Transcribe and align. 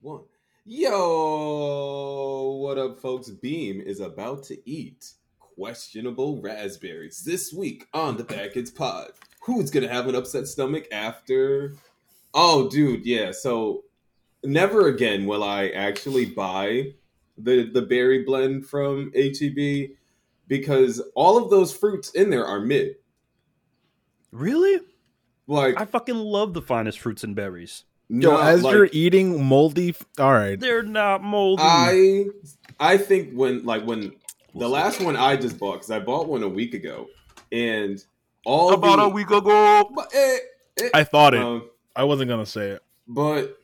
one. 0.00 0.22
Yo, 0.64 2.58
what 2.62 2.78
up, 2.78 2.98
folks? 3.00 3.28
Beam 3.28 3.80
is 3.80 4.00
about 4.00 4.42
to 4.44 4.58
eat 4.68 5.12
questionable 5.38 6.40
raspberries 6.40 7.22
this 7.22 7.52
week 7.52 7.86
on 7.92 8.16
the 8.16 8.24
Badkidz 8.24 8.74
Pod. 8.74 9.10
Who's 9.42 9.70
gonna 9.70 9.88
have 9.88 10.06
an 10.06 10.14
upset 10.14 10.46
stomach 10.46 10.86
after? 10.90 11.74
Oh, 12.32 12.70
dude, 12.70 13.04
yeah. 13.04 13.32
So, 13.32 13.84
never 14.42 14.88
again 14.88 15.26
will 15.26 15.44
I 15.44 15.68
actually 15.68 16.26
buy 16.26 16.94
the 17.36 17.70
the 17.70 17.82
berry 17.82 18.22
blend 18.22 18.66
from 18.66 19.12
HEB 19.14 19.90
because 20.48 21.00
all 21.14 21.36
of 21.36 21.50
those 21.50 21.76
fruits 21.76 22.10
in 22.12 22.30
there 22.30 22.46
are 22.46 22.60
mid. 22.60 22.96
Really? 24.32 24.80
Like 25.46 25.78
I 25.78 25.84
fucking 25.84 26.16
love 26.16 26.54
the 26.54 26.62
finest 26.62 27.00
fruits 27.00 27.24
and 27.24 27.34
berries. 27.36 27.84
Yo, 28.12 28.32
not 28.32 28.48
as 28.48 28.62
like- 28.64 28.74
you're 28.74 28.88
eating 28.92 29.44
moldy, 29.44 29.90
f- 29.90 30.04
all 30.18 30.32
right. 30.32 30.58
They're 30.58 30.82
not 30.82 31.22
moldy. 31.22 31.62
I 31.64 32.24
I 32.80 32.96
think 32.98 33.32
when 33.34 33.64
like 33.64 33.84
when 33.84 34.12
the 34.54 34.68
last 34.68 35.00
one 35.00 35.14
I 35.14 35.36
just 35.36 35.58
bought 35.60 35.74
because 35.74 35.92
I 35.92 36.00
bought 36.00 36.26
one 36.26 36.42
a 36.42 36.48
week 36.48 36.74
ago 36.74 37.06
and 37.52 38.04
all 38.44 38.72
About 38.72 38.96
the, 38.96 39.02
a 39.04 39.08
week 39.08 39.30
ago. 39.30 39.90
But, 39.94 40.10
eh, 40.12 40.36
eh, 40.80 40.88
I 40.92 41.04
thought 41.04 41.34
it. 41.34 41.40
um, 41.40 41.70
I 41.94 42.02
wasn't 42.04 42.28
gonna 42.28 42.46
say 42.46 42.70
it. 42.70 42.82
but 43.06 43.56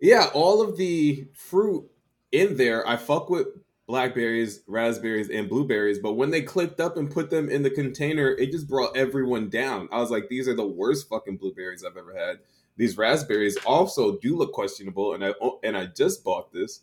yeah, 0.00 0.26
all 0.34 0.60
of 0.60 0.76
the 0.76 1.26
fruit 1.34 1.88
in 2.32 2.56
there, 2.56 2.86
I 2.86 2.96
fuck 2.96 3.30
with 3.30 3.46
blackberries, 3.86 4.62
raspberries, 4.66 5.30
and 5.30 5.48
blueberries. 5.48 5.98
But 5.98 6.12
when 6.14 6.30
they 6.30 6.42
clipped 6.42 6.78
up 6.80 6.96
and 6.96 7.10
put 7.10 7.30
them 7.30 7.48
in 7.48 7.62
the 7.62 7.70
container, 7.70 8.28
it 8.30 8.50
just 8.52 8.68
brought 8.68 8.96
everyone 8.96 9.48
down. 9.48 9.88
I 9.90 9.98
was 9.98 10.10
like, 10.10 10.28
these 10.28 10.46
are 10.46 10.54
the 10.54 10.66
worst 10.66 11.08
fucking 11.08 11.36
blueberries 11.38 11.84
I've 11.84 11.96
ever 11.96 12.14
had. 12.16 12.38
These 12.78 12.96
raspberries 12.96 13.58
also 13.66 14.16
do 14.18 14.36
look 14.36 14.52
questionable, 14.52 15.12
and 15.12 15.24
I 15.24 15.34
and 15.64 15.76
I 15.76 15.86
just 15.86 16.24
bought 16.24 16.52
this. 16.52 16.80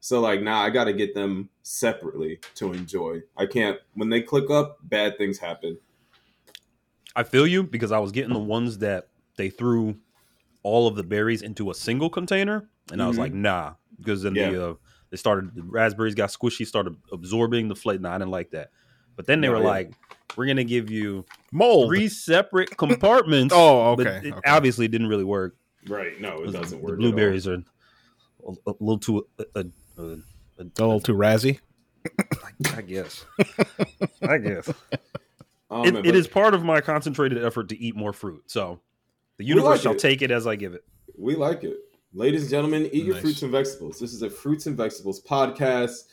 So 0.00 0.20
like, 0.20 0.40
nah, 0.42 0.62
I 0.62 0.70
got 0.70 0.84
to 0.84 0.92
get 0.94 1.14
them 1.14 1.50
separately 1.62 2.40
to 2.56 2.72
enjoy. 2.72 3.22
I 3.36 3.46
can't 3.46 3.78
when 3.94 4.08
they 4.08 4.22
click 4.22 4.50
up, 4.50 4.78
bad 4.82 5.18
things 5.18 5.38
happen. 5.38 5.78
I 7.14 7.22
feel 7.22 7.46
you 7.46 7.62
because 7.62 7.92
I 7.92 7.98
was 7.98 8.12
getting 8.12 8.32
the 8.32 8.38
ones 8.38 8.78
that 8.78 9.08
they 9.36 9.50
threw 9.50 9.98
all 10.62 10.88
of 10.88 10.96
the 10.96 11.04
berries 11.04 11.42
into 11.42 11.70
a 11.70 11.74
single 11.74 12.10
container, 12.10 12.68
and 12.90 13.02
I 13.02 13.06
was 13.06 13.16
Mhm. 13.16 13.20
like, 13.20 13.32
nah, 13.32 13.74
because 13.98 14.22
then 14.22 14.34
Yeah. 14.34 14.50
the 14.52 14.70
uh, 14.70 14.74
they 15.10 15.16
started 15.18 15.54
the 15.54 15.62
raspberries 15.62 16.14
got 16.14 16.30
squishy, 16.30 16.66
started 16.66 16.96
absorbing 17.12 17.68
the 17.68 17.76
flavor. 17.76 18.02
Nah, 18.02 18.14
I 18.14 18.18
didn't 18.18 18.30
like 18.30 18.50
that. 18.50 18.70
But 19.16 19.26
then 19.26 19.40
they 19.40 19.48
were 19.48 19.58
yeah. 19.58 19.64
like, 19.64 19.92
we're 20.36 20.46
gonna 20.46 20.64
give 20.64 20.90
you 20.90 21.24
Mold. 21.50 21.88
three 21.88 22.08
separate 22.08 22.70
compartments. 22.76 23.54
Oh, 23.56 23.96
but 23.96 24.06
okay, 24.06 24.28
it 24.28 24.34
okay. 24.34 24.50
obviously 24.50 24.88
didn't 24.88 25.08
really 25.08 25.24
work. 25.24 25.56
Right? 25.88 26.20
No, 26.20 26.42
it 26.42 26.52
doesn't 26.52 26.80
work. 26.80 26.92
The 26.92 26.96
blueberries 26.98 27.48
are 27.48 27.62
a, 28.46 28.52
a 28.66 28.74
little 28.80 28.98
too. 28.98 29.26
Uh, 29.38 29.44
uh, 29.54 29.62
uh, 29.98 30.16
a 30.58 30.64
little 30.64 31.00
too 31.00 31.14
razzy. 31.14 31.60
I 32.76 32.82
guess. 32.82 33.24
I 34.22 34.38
guess. 34.38 34.70
Um, 35.70 35.84
it, 35.84 36.06
it 36.06 36.14
is 36.14 36.28
part 36.28 36.54
of 36.54 36.62
my 36.64 36.80
concentrated 36.80 37.42
effort 37.44 37.68
to 37.70 37.78
eat 37.78 37.96
more 37.96 38.12
fruit. 38.12 38.44
So 38.46 38.80
the 39.38 39.44
universe 39.44 39.70
like 39.70 39.80
shall 39.80 39.92
it. 39.92 39.98
take 39.98 40.22
it 40.22 40.30
as 40.30 40.46
I 40.46 40.56
give 40.56 40.74
it. 40.74 40.84
We 41.18 41.34
like 41.34 41.64
it. 41.64 41.76
Ladies 42.12 42.42
and 42.42 42.50
gentlemen, 42.50 42.88
eat 42.92 43.04
your 43.04 43.16
fruits 43.16 43.42
and 43.42 43.52
vegetables. 43.52 43.98
This 43.98 44.14
is 44.14 44.22
a 44.22 44.30
fruits 44.30 44.66
and 44.66 44.76
vegetables 44.76 45.20
podcast. 45.22 46.04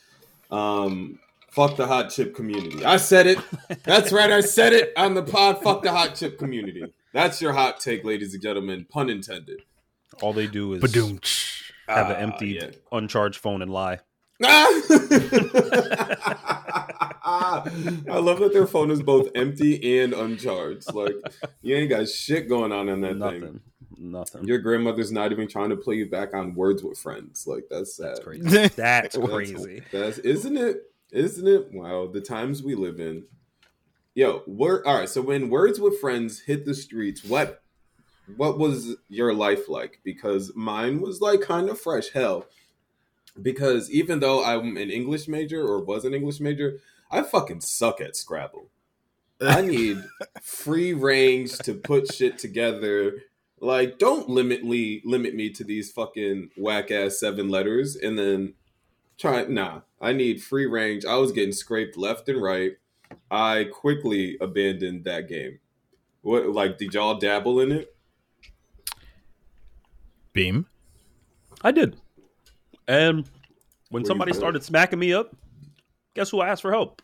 Um, 0.50 1.18
fuck 1.54 1.76
the 1.76 1.86
hot 1.86 2.10
chip 2.10 2.34
community. 2.34 2.84
I 2.84 2.96
said 2.96 3.26
it. 3.26 3.38
That's 3.84 4.12
right. 4.12 4.30
I 4.30 4.40
said 4.40 4.72
it 4.72 4.92
on 4.96 5.14
the 5.14 5.22
pod. 5.22 5.62
Fuck 5.62 5.82
the 5.82 5.92
hot 5.92 6.14
chip 6.14 6.38
community. 6.38 6.84
That's 7.12 7.40
your 7.40 7.52
hot 7.52 7.80
take, 7.80 8.04
ladies 8.04 8.34
and 8.34 8.42
gentlemen. 8.42 8.86
Pun 8.90 9.08
intended. 9.10 9.62
All 10.20 10.32
they 10.32 10.46
do 10.46 10.74
is 10.74 10.82
Badoom. 10.82 11.20
have 11.88 12.10
an 12.10 12.16
Ah, 12.16 12.20
empty, 12.20 12.48
yeah. 12.60 12.70
uncharged 12.92 13.38
phone 13.40 13.62
and 13.62 13.70
lie. 13.72 14.00
I 17.26 18.18
love 18.18 18.38
that 18.40 18.50
their 18.52 18.66
phone 18.66 18.90
is 18.90 19.02
both 19.02 19.28
empty 19.34 20.00
and 20.00 20.12
uncharged. 20.12 20.92
Like 20.92 21.14
you 21.62 21.76
ain't 21.76 21.90
got 21.90 22.08
shit 22.08 22.48
going 22.48 22.72
on 22.72 22.88
in 22.88 23.00
that 23.02 23.16
Nothing. 23.16 23.40
thing. 23.40 23.60
Nothing. 23.96 24.44
Your 24.44 24.58
grandmother's 24.58 25.12
not 25.12 25.30
even 25.32 25.48
trying 25.48 25.70
to 25.70 25.76
play 25.76 25.94
you 25.94 26.10
back 26.10 26.34
on 26.34 26.54
words 26.54 26.82
with 26.82 26.98
friends. 26.98 27.46
Like 27.46 27.64
that's 27.70 27.96
sad. 27.96 28.16
That's 28.16 28.20
crazy. 28.20 28.42
That's 28.48 28.74
That's- 28.76 29.16
crazy. 29.16 29.82
That's 29.92 30.18
isn't 30.18 30.56
it? 30.56 30.82
Isn't 31.14 31.46
it? 31.46 31.72
Wow, 31.72 32.08
the 32.12 32.20
times 32.20 32.64
we 32.64 32.74
live 32.74 32.98
in. 32.98 33.24
Yo, 34.16 34.42
word. 34.48 34.82
All 34.84 34.98
right. 34.98 35.08
So 35.08 35.22
when 35.22 35.48
words 35.48 35.78
with 35.78 36.00
friends 36.00 36.40
hit 36.40 36.64
the 36.64 36.74
streets, 36.74 37.24
what 37.24 37.62
what 38.36 38.58
was 38.58 38.96
your 39.08 39.32
life 39.32 39.68
like? 39.68 40.00
Because 40.02 40.50
mine 40.56 41.00
was 41.00 41.20
like 41.20 41.40
kind 41.40 41.68
of 41.68 41.80
fresh 41.80 42.10
hell. 42.10 42.46
Because 43.40 43.90
even 43.92 44.18
though 44.18 44.44
I'm 44.44 44.76
an 44.76 44.90
English 44.90 45.28
major 45.28 45.64
or 45.64 45.84
was 45.84 46.04
an 46.04 46.14
English 46.14 46.40
major, 46.40 46.80
I 47.12 47.22
fucking 47.22 47.60
suck 47.60 48.00
at 48.00 48.16
Scrabble. 48.16 48.70
I 49.40 49.60
need 49.62 50.02
free 50.42 50.94
range 50.94 51.58
to 51.58 51.74
put 51.74 52.12
shit 52.12 52.38
together. 52.38 53.22
Like, 53.60 54.00
don't 54.00 54.28
limit 54.28 54.64
me 54.64 55.00
limit 55.04 55.36
me 55.36 55.50
to 55.50 55.62
these 55.62 55.92
fucking 55.92 56.50
whack 56.56 56.90
ass 56.90 57.20
seven 57.20 57.48
letters 57.48 57.94
and 57.94 58.18
then 58.18 58.54
try 59.18 59.44
nah. 59.44 59.80
I 60.00 60.12
need 60.12 60.42
free 60.42 60.66
range. 60.66 61.04
I 61.04 61.16
was 61.16 61.32
getting 61.32 61.52
scraped 61.52 61.96
left 61.96 62.28
and 62.28 62.42
right. 62.42 62.72
I 63.30 63.68
quickly 63.72 64.36
abandoned 64.40 65.04
that 65.04 65.28
game. 65.28 65.58
What 66.22 66.48
like 66.48 66.78
did 66.78 66.94
y'all 66.94 67.18
dabble 67.18 67.60
in 67.60 67.72
it? 67.72 67.94
Beam. 70.32 70.66
I 71.62 71.70
did. 71.70 71.96
And 72.88 73.28
when 73.90 74.02
you 74.02 74.06
somebody 74.06 74.32
started 74.32 74.62
smacking 74.62 74.98
me 74.98 75.12
up, 75.12 75.34
guess 76.14 76.30
who 76.30 76.40
i 76.40 76.48
asked 76.48 76.62
for 76.62 76.72
help? 76.72 77.00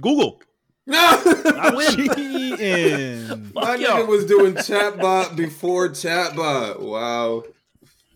Google. 0.00 0.40
No, 0.86 0.98
I 0.98 1.72
win. 1.76 1.92
Cheating. 1.94 3.50
My 3.54 3.76
nigga 3.76 4.06
was 4.06 4.24
doing 4.24 4.54
chatbot 4.54 5.36
before 5.36 5.90
chatbot. 5.90 6.80
Wow. 6.80 7.44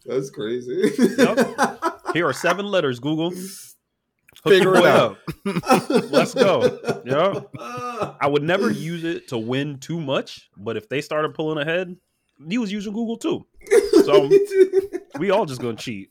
That's 0.07 0.31
crazy. 0.31 0.91
Here 2.13 2.27
are 2.27 2.33
seven 2.33 2.67
letters, 2.67 3.01
Google. 3.01 3.31
Hook 3.31 4.55
Figure 4.55 4.77
it 4.77 4.85
out. 4.85 5.19
Let's 6.11 6.35
go. 6.35 6.79
Yeah. 7.05 7.41
I 8.21 8.27
would 8.27 8.43
never 8.43 8.71
use 8.71 9.05
it 9.05 9.29
to 9.29 9.39
win 9.39 9.79
too 9.79 10.01
much, 10.01 10.51
but 10.57 10.77
if 10.77 10.89
they 10.89 11.01
started 11.01 11.35
pulling 11.35 11.59
ahead, 11.59 11.97
he 12.49 12.59
was 12.59 12.73
using 12.73 12.93
Google 12.93 13.17
too. 13.17 13.47
So 14.05 14.29
we 15.19 15.31
all 15.31 15.47
just 15.47 15.61
gonna 15.61 15.77
cheat. 15.77 16.11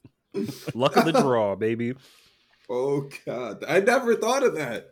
Luck 0.74 0.96
of 0.96 1.06
the 1.06 1.12
draw, 1.12 1.56
baby. 1.56 1.94
oh 2.70 3.10
god. 3.26 3.66
I 3.68 3.80
never 3.82 4.16
thought 4.16 4.44
of 4.44 4.56
that. 4.56 4.92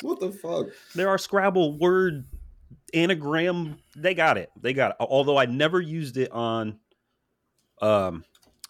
What 0.00 0.18
the 0.18 0.32
fuck? 0.32 0.66
There 0.96 1.08
are 1.08 1.18
Scrabble 1.18 1.78
word 1.78 2.24
anagram. 2.92 3.78
They 3.96 4.14
got 4.14 4.36
it. 4.38 4.50
They 4.60 4.72
got 4.72 4.92
it. 4.92 4.96
Although 5.00 5.36
I 5.36 5.46
never 5.46 5.80
used 5.80 6.16
it 6.16 6.32
on 6.32 6.78
um 7.80 8.24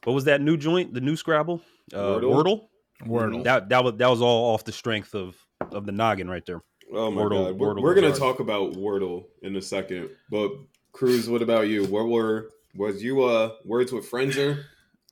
what 0.04 0.12
was 0.12 0.24
that 0.24 0.40
new 0.40 0.56
joint? 0.56 0.94
The 0.94 1.00
new 1.00 1.16
Scrabble? 1.16 1.60
Uh, 1.92 1.96
Wordle? 1.98 2.22
Wordle. 2.32 2.60
Wordle. 3.06 3.44
That 3.44 3.68
that 3.70 3.84
was 3.84 3.94
that 3.96 4.08
was 4.08 4.22
all 4.22 4.54
off 4.54 4.64
the 4.64 4.72
strength 4.72 5.14
of 5.14 5.36
of 5.72 5.86
the 5.86 5.92
noggin 5.92 6.28
right 6.28 6.44
there. 6.46 6.62
Oh 6.92 7.10
my 7.10 7.22
Wordle- 7.22 7.46
god. 7.48 7.58
We're, 7.58 7.74
Wordle 7.74 7.82
we're 7.82 7.94
gonna 7.94 8.08
hard. 8.08 8.18
talk 8.20 8.40
about 8.40 8.72
Wordle 8.74 9.24
in 9.42 9.56
a 9.56 9.62
second. 9.62 10.10
But 10.30 10.52
Cruz, 10.92 11.28
what 11.28 11.42
about 11.42 11.68
you? 11.68 11.84
What 11.86 12.08
were 12.08 12.50
was 12.76 13.02
you 13.02 13.22
uh 13.22 13.52
words 13.64 13.92
with 13.92 14.10
frenzer? 14.10 14.64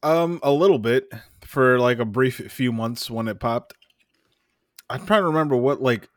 Um, 0.04 0.40
a 0.42 0.50
little 0.50 0.78
bit 0.80 1.08
for 1.42 1.78
like 1.78 1.98
a 1.98 2.04
brief 2.04 2.36
few 2.52 2.72
months 2.72 3.10
when 3.10 3.28
it 3.28 3.38
popped. 3.38 3.74
I'm 4.90 5.06
trying 5.06 5.22
to 5.22 5.26
remember 5.26 5.56
what 5.56 5.80
like 5.80 6.08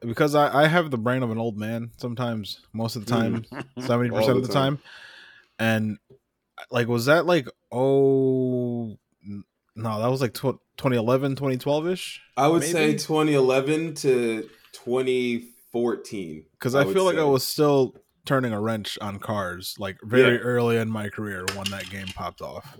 because 0.00 0.34
I, 0.34 0.64
I 0.64 0.66
have 0.66 0.90
the 0.90 0.98
brain 0.98 1.22
of 1.22 1.30
an 1.30 1.38
old 1.38 1.56
man 1.56 1.90
sometimes, 1.96 2.60
most 2.72 2.96
of 2.96 3.06
the 3.06 3.10
time, 3.12 3.44
seventy 3.80 4.10
percent 4.10 4.36
of 4.38 4.46
the 4.46 4.52
time. 4.52 4.76
time. 4.78 4.82
And 5.58 5.98
like, 6.70 6.88
was 6.88 7.06
that 7.06 7.26
like 7.26 7.48
oh 7.72 8.96
no, 9.78 10.00
that 10.00 10.08
was 10.10 10.20
like 10.22 10.32
tw- 10.32 10.60
2011, 10.78 11.36
2012 11.36 11.88
ish. 11.88 12.20
I 12.36 12.48
would 12.48 12.62
say 12.64 12.92
2011 12.92 13.94
to 13.96 14.48
2014. 14.72 16.44
Because 16.52 16.74
I, 16.74 16.84
would 16.84 16.94
feel 16.94 17.04
like 17.04 17.16
say. 17.16 17.20
I 17.20 17.24
was 17.24 17.44
still 17.44 17.94
turning 18.24 18.52
a 18.52 18.60
wrench 18.60 18.98
on 19.00 19.18
cars 19.18 19.74
like 19.78 19.98
very 20.02 20.34
Yeah. 20.36 20.40
early 20.40 20.76
in 20.78 20.88
my 20.90 21.08
career 21.08 21.44
when 21.54 21.64
that 21.70 21.88
game 21.90 22.06
popped 22.08 22.40
off. 22.40 22.78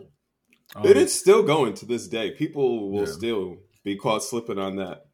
Um, 0.75 0.84
it 0.87 0.96
is 0.96 1.12
still 1.19 1.43
going 1.43 1.75
to 1.75 1.87
this 1.87 2.08
day. 2.08 2.31
People 2.32 2.90
will 2.90 3.06
Yeah. 3.06 3.12
still 3.12 3.56
be 3.84 3.96
caught 3.96 4.23
slipping 4.23 4.58
on 4.58 4.76
that. 4.76 5.06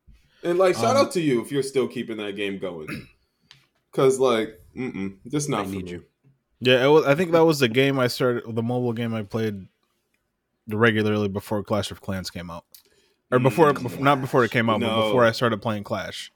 And 0.43 0.59
like, 0.59 0.75
shout 0.75 0.97
Um, 0.97 1.07
out 1.07 1.13
to 1.13 1.21
you 1.21 1.41
if 1.43 1.53
you're 1.53 1.63
still 1.63 1.87
keeping 1.87 2.17
that 2.17 2.37
game 2.37 2.59
going. 2.59 3.09
Cause 3.93 4.19
like, 4.19 4.59
mm 4.77 5.19
just 5.29 5.49
not 5.49 5.61
I 5.61 5.65
for 5.65 5.71
need 5.71 5.85
me. 5.85 5.91
you. 5.93 6.05
Yeah, 6.65 6.85
it 6.85 6.89
was. 6.89 7.05
I 7.05 7.15
think 7.17 7.33
that 7.33 7.45
was 7.45 7.59
the 7.59 7.69
game 7.69 7.99
I 7.99 8.07
started, 8.07 8.45
the 8.55 8.63
mobile 8.63 8.93
game 8.93 9.15
I 9.15 9.23
played 9.25 9.67
regularly 10.69 11.29
before 11.29 11.63
Clash 11.65 11.91
of 11.91 12.01
Clans 12.01 12.31
came 12.31 12.51
out, 12.51 12.65
or 13.33 13.39
before, 13.41 13.73
Mm, 13.73 13.99
not 14.01 14.21
before 14.21 14.45
it 14.45 14.53
came 14.53 14.71
out, 14.71 14.79
No. 14.81 14.87
but 14.89 15.07
before 15.07 15.25
I 15.25 15.33
started 15.33 15.61
playing 15.61 15.83
Clash. 15.85 16.33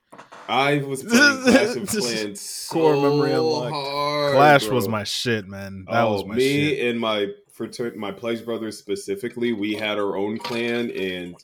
I 0.48 0.78
was 0.78 1.04
playing 1.04 1.42
Clash 1.42 1.76
of 1.76 1.88
Clans 1.88 2.40
so 2.40 2.72
core 2.72 2.94
memory 2.96 3.32
unlocked. 3.34 3.72
hard. 3.72 4.34
Clash 4.34 4.66
bro. 4.66 4.74
was 4.74 4.88
my 4.88 5.04
shit, 5.04 5.46
man. 5.46 5.84
That 5.88 6.02
oh, 6.02 6.12
was 6.14 6.24
my 6.26 6.34
me 6.34 6.70
shit. 6.70 6.88
and 6.90 6.98
my 7.00 7.28
fraternity, 7.52 7.96
my 7.98 8.10
pledge 8.10 8.44
brothers 8.44 8.76
specifically, 8.78 9.52
we 9.52 9.74
had 9.74 9.96
our 9.98 10.16
own 10.16 10.38
clan, 10.38 10.90
and 10.90 11.36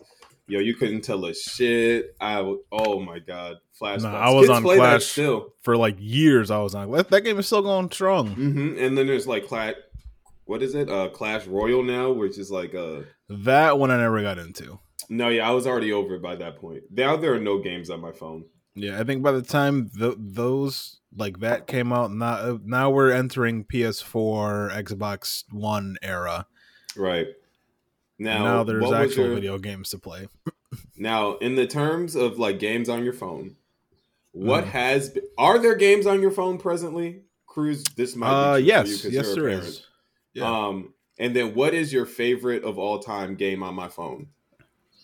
yo, 0.53 0.61
you 0.61 0.75
couldn't 0.75 1.01
tell 1.03 1.25
a 1.25 1.35
shit. 1.35 2.15
I 2.21 2.37
w- 2.37 2.63
oh 2.71 3.01
my 3.01 3.19
god, 3.19 3.57
flashbacks. 3.81 4.03
Nah, 4.03 4.19
I 4.19 4.31
was 4.31 4.47
Kids 4.49 4.51
on 4.59 4.63
Clash. 4.63 5.05
still, 5.05 5.55
For 5.63 5.77
like 5.77 5.97
years, 5.99 6.51
I 6.51 6.59
was 6.59 6.75
on 6.75 6.91
that, 6.93 7.09
that 7.11 7.23
game 7.23 7.39
is 7.39 7.47
still 7.47 7.63
going 7.63 7.91
strong. 7.91 8.29
hmm 8.35 8.75
and 8.79 8.97
then 8.97 9.07
there's 9.07 9.27
like 9.27 9.47
Clash. 9.47 9.75
What 10.45 10.63
is 10.63 10.75
it? 10.75 10.91
Uh, 10.91 11.09
Clash 11.09 11.47
Royale 11.47 11.83
now, 11.83 12.13
which 12.13 12.37
is 12.39 12.51
like 12.51 12.75
uh 12.75 13.01
That 13.29 13.79
one 13.79 13.91
I 13.91 13.97
never 13.97 14.21
got 14.23 14.39
into. 14.39 14.79
no, 15.09 15.29
yeah, 15.29 15.49
I 15.49 15.53
was 15.53 15.67
already 15.67 15.93
over 15.93 16.17
it 16.17 16.23
by 16.23 16.37
that 16.37 16.57
point. 16.59 16.83
Now 16.91 17.17
there 17.17 17.33
are 17.35 17.41
no 17.41 17.59
games 17.61 17.91
on 17.91 18.01
my 18.01 18.13
phone. 18.13 18.45
Yeah, 18.75 18.99
I 19.01 19.05
think 19.05 19.23
by 19.23 19.33
the 19.33 19.43
time 19.43 19.91
th- 19.99 20.17
those 20.19 21.01
like 21.17 21.41
that 21.41 21.67
came 21.67 21.93
out, 21.93 22.11
now 22.13 22.59
now 22.65 22.91
we're 22.91 23.11
entering 23.13 23.65
PS4, 23.65 24.73
Xbox 24.85 25.45
One 25.51 25.97
era. 26.03 26.47
Right 26.97 27.27
now, 28.19 28.45
Now, 28.45 28.63
there's 28.65 28.93
actual 28.93 29.27
your- 29.27 29.35
video 29.35 29.59
games 29.59 29.91
to 29.91 29.99
play. 29.99 30.29
Now, 30.97 31.37
in 31.39 31.55
the 31.57 31.67
terms 31.67 32.15
of 32.17 32.39
like 32.39 32.59
games 32.59 32.89
on 32.89 33.05
your 33.05 33.13
phone, 33.13 33.57
what 34.31 34.65
Mhm. 34.65 34.69
has 34.69 35.11
been, 35.11 35.25
are 35.37 35.59
there 35.59 35.75
games 35.75 36.07
on 36.07 36.23
your 36.23 36.31
phone 36.31 36.57
presently? 36.59 37.25
Cruz, 37.47 37.83
this 37.97 38.17
might 38.17 38.29
Uh, 38.31 38.57
be 38.57 38.63
true 38.65 38.97
for 38.97 39.09
you 39.09 39.13
yes, 39.15 39.29
a 39.31 39.35
there 39.35 39.49
is. 39.49 39.87
Yeah. 40.33 40.67
Um, 40.69 40.95
and 41.19 41.37
then 41.37 41.55
what 41.55 41.75
is 41.75 41.93
your 41.93 42.07
favorite 42.07 42.63
of 42.65 42.79
all 42.79 43.01
time 43.01 43.35
game 43.35 43.63
on 43.63 43.75
my 43.75 43.89
phone? 43.89 44.29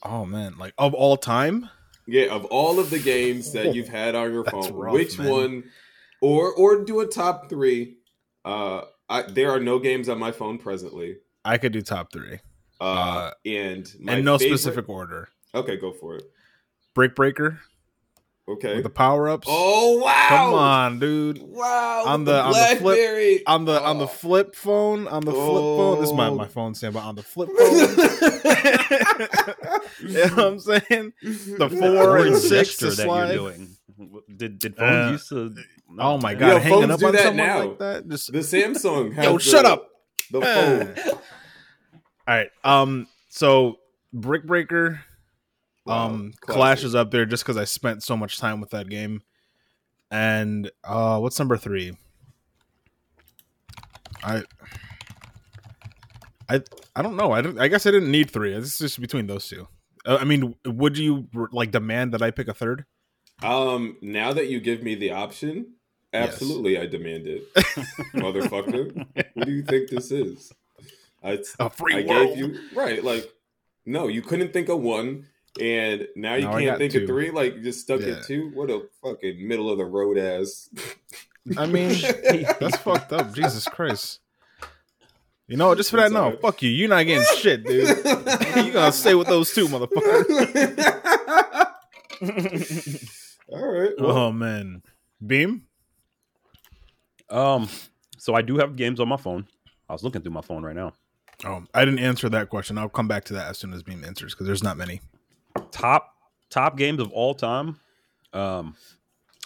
oh 0.04 0.24
man, 0.24 0.56
like 0.58 0.72
of 0.78 0.94
all 0.94 1.16
time. 1.18 1.68
Yeah, 2.06 2.26
of 2.34 2.44
all 2.46 2.78
of 2.78 2.88
the 2.90 2.98
games 3.00 3.52
that 3.52 3.74
you've 3.74 3.88
had 3.88 4.14
on 4.14 4.32
your 4.32 4.44
phone, 4.44 4.72
rough, 4.72 4.94
which 4.94 5.18
man. 5.18 5.28
one, 5.30 5.64
or 6.22 6.52
or 6.54 6.84
do 6.84 7.00
a 7.00 7.06
top 7.06 7.50
three? 7.50 7.98
Uh, 8.44 8.82
I, 9.10 9.22
there 9.22 9.50
are 9.50 9.60
no 9.60 9.78
games 9.78 10.08
on 10.08 10.18
my 10.18 10.32
phone 10.32 10.56
presently. 10.58 11.18
I 11.44 11.58
could 11.58 11.72
do 11.72 11.82
top 11.82 12.10
three, 12.12 12.38
Uh, 12.80 12.84
Uh, 12.84 13.30
and 13.44 13.92
and 14.08 14.24
no 14.24 14.38
favorite- 14.38 14.58
specific 14.58 14.88
order. 14.88 15.28
Okay, 15.54 15.76
go 15.76 15.92
for 15.92 16.16
it. 16.16 16.24
Brick 16.94 17.14
Breaker 17.16 17.60
Okay. 18.48 18.76
with 18.76 18.84
the 18.84 18.90
power 18.90 19.28
ups. 19.28 19.46
oh 19.50 19.98
wow! 19.98 20.26
Come 20.28 20.54
on, 20.54 20.98
dude. 20.98 21.42
Wow! 21.42 22.04
On 22.06 22.24
the- 22.24 22.40
on 22.40 22.52
the 22.52 22.76
flip- 22.76 23.42
On 23.46 23.64
the 23.66 23.82
on 23.82 23.98
the 23.98 24.04
Oh. 24.04 24.08
flip 24.08 24.54
phone, 24.54 25.06
on 25.08 25.24
the 25.24 25.32
flip 25.32 25.44
phone. 25.44 26.00
This 26.00 26.08
is 26.10 26.14
my, 26.14 26.28
Oh. 26.28 26.34
my 26.34 26.46
phone 26.46 26.74
stand, 26.74 26.94
but 26.94 27.02
on 27.02 27.14
the 27.16 27.22
flip 27.22 27.48
phone. 27.58 27.58
you 30.00 30.14
know 30.14 30.34
what 30.34 30.38
I'm 30.38 30.58
saying? 30.60 31.12
The 31.22 31.68
four 31.78 32.16
and 32.18 32.36
six 32.36 32.76
to 32.78 32.86
that 32.86 32.92
slide. 32.92 33.34
you're 33.34 33.52
doing. 33.52 33.76
Did 34.36 34.58
did 34.58 34.76
phones 34.76 35.08
Uh, 35.08 35.12
used 35.12 35.28
to? 35.30 35.54
Oh 35.98 36.18
my 36.18 36.34
god, 36.34 36.48
Yo, 36.48 36.58
hanging 36.58 36.90
up 36.90 37.02
on 37.02 37.12
that 37.12 37.18
someone 37.22 37.36
now. 37.36 37.58
like 37.60 37.78
that. 37.78 38.08
Just 38.08 38.32
The 38.32 38.38
Samsung 38.38 39.12
has 39.14 39.24
yo, 39.24 39.32
the- 39.34 39.38
shut 39.40 39.64
up. 39.64 39.88
The 40.30 40.40
phone. 40.42 40.94
All 42.28 42.34
right. 42.34 42.50
Um. 42.62 43.06
So 43.30 43.78
Brick 44.12 44.44
Breaker, 44.46 45.00
Wow, 45.86 46.06
um, 46.08 46.32
classic. 46.40 46.56
Clash 46.56 46.84
is 46.84 46.94
up 46.94 47.10
there 47.10 47.24
just 47.24 47.42
because 47.42 47.56
I 47.56 47.64
spent 47.64 48.02
so 48.02 48.16
much 48.16 48.38
time 48.38 48.60
with 48.60 48.70
that 48.70 48.88
game. 48.90 49.22
And 50.10 50.70
uh, 50.84 51.18
what's 51.20 51.38
number 51.38 51.56
three? 51.56 51.96
I. 54.22 54.42
I 56.50 56.62
I 56.96 57.02
don't 57.02 57.16
know. 57.16 57.32
I 57.32 57.40
don't. 57.40 57.58
I 57.58 57.68
guess 57.68 57.86
I 57.86 57.90
didn't 57.90 58.10
need 58.10 58.30
three. 58.30 58.52
It's 58.54 58.78
just 58.78 59.00
between 59.00 59.26
those 59.26 59.46
two. 59.48 59.66
Uh, 60.06 60.18
I 60.20 60.24
mean, 60.24 60.54
would 60.66 60.96
you 60.98 61.28
like 61.52 61.70
demand 61.70 62.12
that 62.14 62.22
I 62.22 62.30
pick 62.30 62.48
a 62.48 62.54
third? 62.54 62.84
Um, 63.42 63.96
now 64.02 64.32
that 64.32 64.48
you 64.48 64.58
give 64.60 64.82
me 64.82 64.94
the 64.94 65.12
option, 65.12 65.74
Yes. 66.12 66.32
absolutely, 66.32 66.78
I 66.78 66.86
demand 66.86 67.26
it, 67.26 67.52
motherfucker. 68.14 69.06
What 69.34 69.46
do 69.46 69.52
you 69.52 69.62
think 69.62 69.90
this 69.90 70.10
is? 70.10 70.50
I, 71.22 71.38
A 71.58 71.70
free 71.70 71.94
I 72.04 72.06
world. 72.06 72.28
gave 72.28 72.38
you 72.38 72.58
right. 72.74 73.02
Like, 73.02 73.28
no, 73.86 74.08
you 74.08 74.22
couldn't 74.22 74.52
think 74.52 74.68
of 74.68 74.80
one, 74.80 75.26
and 75.60 76.06
now 76.16 76.34
you 76.34 76.44
Now 76.44 76.58
can't 76.58 76.78
think 76.78 76.92
two. 76.92 77.00
of 77.02 77.06
three. 77.08 77.30
Like, 77.30 77.56
you 77.56 77.62
just 77.62 77.80
stuck 77.80 78.00
Yeah. 78.00 78.14
at 78.18 78.24
two. 78.24 78.50
What 78.54 78.70
a 78.70 78.82
fucking 79.02 79.46
middle 79.46 79.70
of 79.70 79.78
the 79.78 79.84
road 79.84 80.16
ass. 80.18 80.68
I 81.56 81.66
mean, 81.66 81.88
that's 82.60 82.76
fucked 82.78 83.12
up. 83.12 83.32
Jesus 83.34 83.66
Christ. 83.66 84.20
You 85.46 85.56
know, 85.56 85.74
just 85.74 85.90
for 85.90 85.96
that, 85.96 86.12
no, 86.12 86.24
alright. 86.24 86.40
fuck 86.42 86.62
you. 86.62 86.68
You're 86.68 86.90
not 86.90 87.04
getting 87.06 87.24
shit, 87.38 87.64
dude. 87.64 87.88
you 87.88 88.70
gonna 88.72 88.92
stay 88.92 89.14
with 89.14 89.28
those 89.28 89.50
two, 89.54 89.66
motherfucker. 89.66 90.24
All 93.50 93.66
right. 93.72 93.92
well, 93.98 94.10
Oh 94.18 94.32
man, 94.32 94.82
Beam. 95.26 95.62
Um, 97.30 97.68
so 98.18 98.34
I 98.34 98.42
do 98.42 98.58
have 98.58 98.76
games 98.76 99.00
on 99.00 99.08
my 99.08 99.16
phone. 99.16 99.46
I 99.88 99.92
was 99.94 100.02
looking 100.02 100.20
through 100.22 100.32
my 100.32 100.42
phone 100.42 100.62
right 100.62 100.76
now. 100.76 100.92
Oh, 101.44 101.64
I 101.72 101.84
didn't 101.84 102.00
answer 102.00 102.28
that 102.30 102.48
question. 102.48 102.78
I'll 102.78 102.88
come 102.88 103.06
back 103.08 103.24
to 103.26 103.34
that 103.34 103.46
as 103.46 103.58
soon 103.58 103.72
as 103.72 103.82
Beam 103.82 104.04
answers 104.04 104.34
because 104.34 104.46
there's 104.46 104.62
not 104.62 104.76
many. 104.76 105.00
Top 105.70 106.14
top 106.50 106.76
games 106.76 107.00
of 107.00 107.12
all 107.12 107.34
time. 107.34 107.78
Um, 108.32 108.74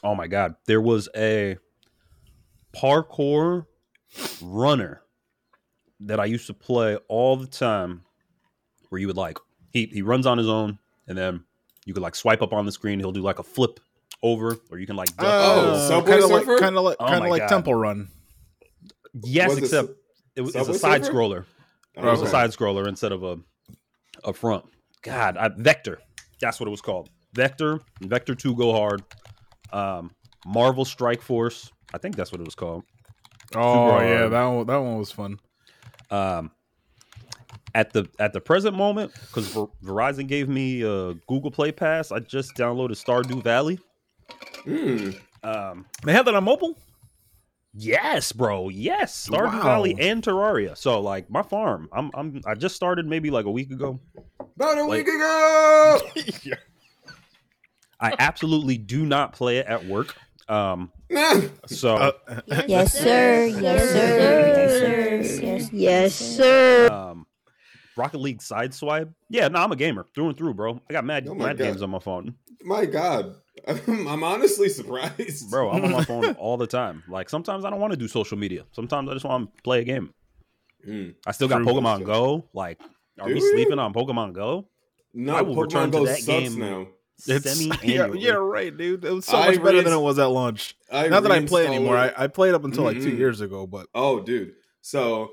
oh 0.03 0.15
my 0.15 0.27
god, 0.27 0.55
there 0.67 0.81
was 0.81 1.09
a 1.17 1.57
parkour 2.75 3.67
runner 4.43 5.03
that 6.01 6.19
I 6.21 6.25
used 6.25 6.47
to 6.49 6.55
play 6.55 6.97
all 7.09 7.37
the 7.37 7.47
time. 7.47 8.03
Where 8.89 9.01
you 9.01 9.07
would 9.07 9.17
like 9.17 9.39
he 9.73 9.87
he 9.87 10.03
runs 10.03 10.27
on 10.27 10.37
his 10.39 10.49
own, 10.49 10.79
and 11.09 11.17
then 11.17 11.45
you 11.87 11.95
could 11.95 12.03
like 12.03 12.15
swipe 12.15 12.43
up 12.43 12.53
on 12.53 12.67
the 12.67 12.73
screen. 12.73 12.99
He'll 12.99 13.13
do 13.13 13.23
like 13.23 13.39
a 13.39 13.43
flip 13.43 13.81
over, 14.23 14.59
or 14.71 14.79
you 14.79 14.87
can 14.87 14.97
like 14.97 15.15
duck. 15.17 15.27
Oh, 15.27 15.89
Subway 15.89 16.13
kind 16.13 16.23
of 16.25 16.31
like 16.31 16.47
kind 16.61 16.77
of 16.77 16.85
like 16.85 16.97
Oh 17.01 17.07
kind 17.07 17.21
my 17.21 17.27
of 17.27 17.31
like 17.31 17.43
God. 17.43 17.49
Temple 17.49 17.75
Run. 17.75 18.09
yes, 19.25 19.49
Was 19.51 19.59
except 19.59 19.89
Sub- 19.89 19.97
it 20.37 20.41
was 20.43 20.55
it's 20.55 20.67
Subway 20.67 20.77
a 20.77 20.79
side 20.79 21.03
scroller. 21.03 21.45
It 21.97 22.03
was 22.05 22.23
a 22.23 22.27
side 22.27 22.51
scroller 22.51 22.87
instead 22.89 23.13
of 23.13 23.23
a 23.23 23.39
a 24.25 24.33
front. 24.33 24.65
God, 25.03 25.37
I, 25.37 25.49
Vector. 25.49 25.99
That's 26.41 26.59
what 26.61 26.67
it 26.67 26.71
was 26.71 26.81
called. 26.81 27.11
Vector. 27.35 27.81
Vector 28.01 28.35
Two 28.35 28.55
Go 28.55 28.73
Hard. 28.73 29.03
Um, 29.73 30.11
Marvel 30.47 30.85
Strike 30.85 31.23
Force. 31.23 31.71
I 31.95 31.99
think 31.99 32.17
that's 32.17 32.33
what 32.33 32.41
it 32.41 32.45
was 32.45 32.55
called. 32.55 32.85
Oh 33.55 33.91
Super 33.99 34.05
yeah, 34.05 34.19
hard. 34.19 34.33
that 34.33 34.45
one 34.47 34.67
that 34.67 34.77
one 34.79 34.99
was 34.99 35.11
fun. 35.13 35.39
Um, 36.11 36.51
at 37.75 37.93
the 37.93 38.07
at 38.19 38.33
the 38.33 38.41
present 38.41 38.77
moment, 38.77 39.13
because 39.15 39.53
Verizon 39.85 40.27
gave 40.29 40.49
me 40.49 40.83
a 40.83 41.15
Google 41.27 41.51
Play 41.51 41.73
Pass, 41.73 42.13
I 42.13 42.19
just 42.21 42.55
downloaded 42.55 43.03
Stardew 43.03 43.43
Valley. 43.43 43.79
hmm. 44.65 45.11
Um, 45.43 45.87
They 46.05 46.13
have 46.13 46.25
that 46.27 46.35
on 46.35 46.45
mobile. 46.45 46.79
Yes, 47.75 48.33
bro. 48.33 48.69
Yes, 48.69 49.29
Stardew 49.29 49.53
Wow. 49.55 49.63
Valley 49.63 49.97
and 49.99 50.23
Terraria. 50.23 50.77
So 50.77 51.01
like 51.01 51.31
my 51.31 51.43
farm, 51.43 51.89
I'm 51.93 52.11
I'm 52.15 52.41
I 52.47 52.55
just 52.55 52.77
started 52.77 53.07
maybe 53.07 53.31
like 53.31 53.45
a 53.47 53.51
week 53.51 53.71
ago. 53.71 54.01
About 54.57 54.79
a 54.79 54.85
Like- 54.85 55.07
week 55.07 55.09
ago. 55.09 56.01
I 58.01 58.15
absolutely 58.19 58.79
do 58.79 59.07
not 59.07 59.33
play 59.33 59.59
it 59.59 59.67
at 59.67 59.87
work. 59.87 60.15
Um, 60.49 60.91
Nah. 61.09 61.41
so 61.67 61.95
Uh, 61.97 62.13
Yes, 62.67 62.93
sir. 62.95 63.47
Yes, 63.47 63.89
sir. 63.91 64.19
Yes, 64.57 65.31
sir. 65.39 65.43
Yes, 65.47 65.73
yes, 65.73 66.15
sir. 66.15 66.89
um, 66.91 67.12
Rocket 67.97 68.19
League 68.19 68.39
Sideswipe. 68.41 69.13
Yeah, 69.29 69.49
no, 69.49 69.61
I'm 69.61 69.73
a 69.73 69.77
gamer 69.77 70.07
through 70.15 70.29
and 70.29 70.37
through, 70.39 70.55
bro. 70.55 70.81
I 70.89 70.93
got 70.93 71.05
mad 71.05 71.27
Oh 71.29 71.35
mad 71.35 71.59
God. 71.59 71.65
games 71.65 71.83
on 71.83 71.91
my 71.91 71.99
phone, 71.99 72.35
My 72.65 72.87
God, 72.87 73.37
I'm 73.67 74.25
honestly 74.25 74.69
surprised, 74.69 75.51
bro. 75.51 75.71
I'm 75.71 75.85
on 75.85 75.93
my 75.93 76.05
phone 76.05 76.33
all 76.39 76.57
the 76.57 76.67
time. 76.67 77.03
Like 77.09 77.29
sometimes 77.29 77.65
I 77.65 77.71
don't 77.71 77.81
want 77.81 77.93
to 77.93 77.99
do 77.99 78.09
social 78.09 78.39
media. 78.39 78.65
Sometimes 78.73 79.09
I 79.11 79.13
just 79.13 79.25
want 79.25 79.55
to 79.57 79.63
play 79.63 79.81
a 79.81 79.85
game. 79.85 80.13
Mm. 80.87 81.15
I 81.27 81.33
still 81.33 81.49
got 81.49 81.59
True. 81.59 81.67
Pokemon 81.67 82.05
Go. 82.05 82.45
Like, 82.53 82.81
are 83.21 83.29
Do 83.29 83.35
we 83.35 83.41
we? 83.41 83.51
sleeping 83.53 83.79
on 83.79 83.93
Pokemon 83.93 84.33
Go? 84.33 84.67
No, 85.15 85.37
I 85.37 85.43
will 85.43 85.55
return 85.55 85.91
Pokemon 85.91 85.93
to 85.93 85.99
Go 85.99 86.05
that 86.07 86.19
sucks 86.19 86.27
game. 86.27 86.59
now. 86.59 86.87
It's 87.25 87.49
Semi 87.59 87.67
yeah, 87.85 88.03
annually. 88.05 88.21
yeah, 88.21 88.33
right, 88.33 88.77
dude. 88.77 89.05
It 89.05 89.13
was 89.13 89.27
so 89.27 89.37
I 89.37 89.51
much 89.51 89.63
better 89.63 89.81
than 89.83 89.93
it 89.93 90.01
was 90.01 90.19
at 90.19 90.25
launch. 90.27 90.75
I 90.91 91.07
Not 91.09 91.23
that 91.23 91.31
I 91.31 91.45
play 91.45 91.67
anymore. 91.67 91.97
I, 91.97 92.13
I 92.17 92.27
played 92.27 92.55
up 92.55 92.65
until 92.65 92.83
like 92.85 92.97
two 93.01 93.13
Mhm. 93.13 93.19
years 93.19 93.41
ago, 93.41 93.67
but 93.67 93.87
Oh, 93.95 94.21
dude. 94.21 94.55
So 94.81 95.31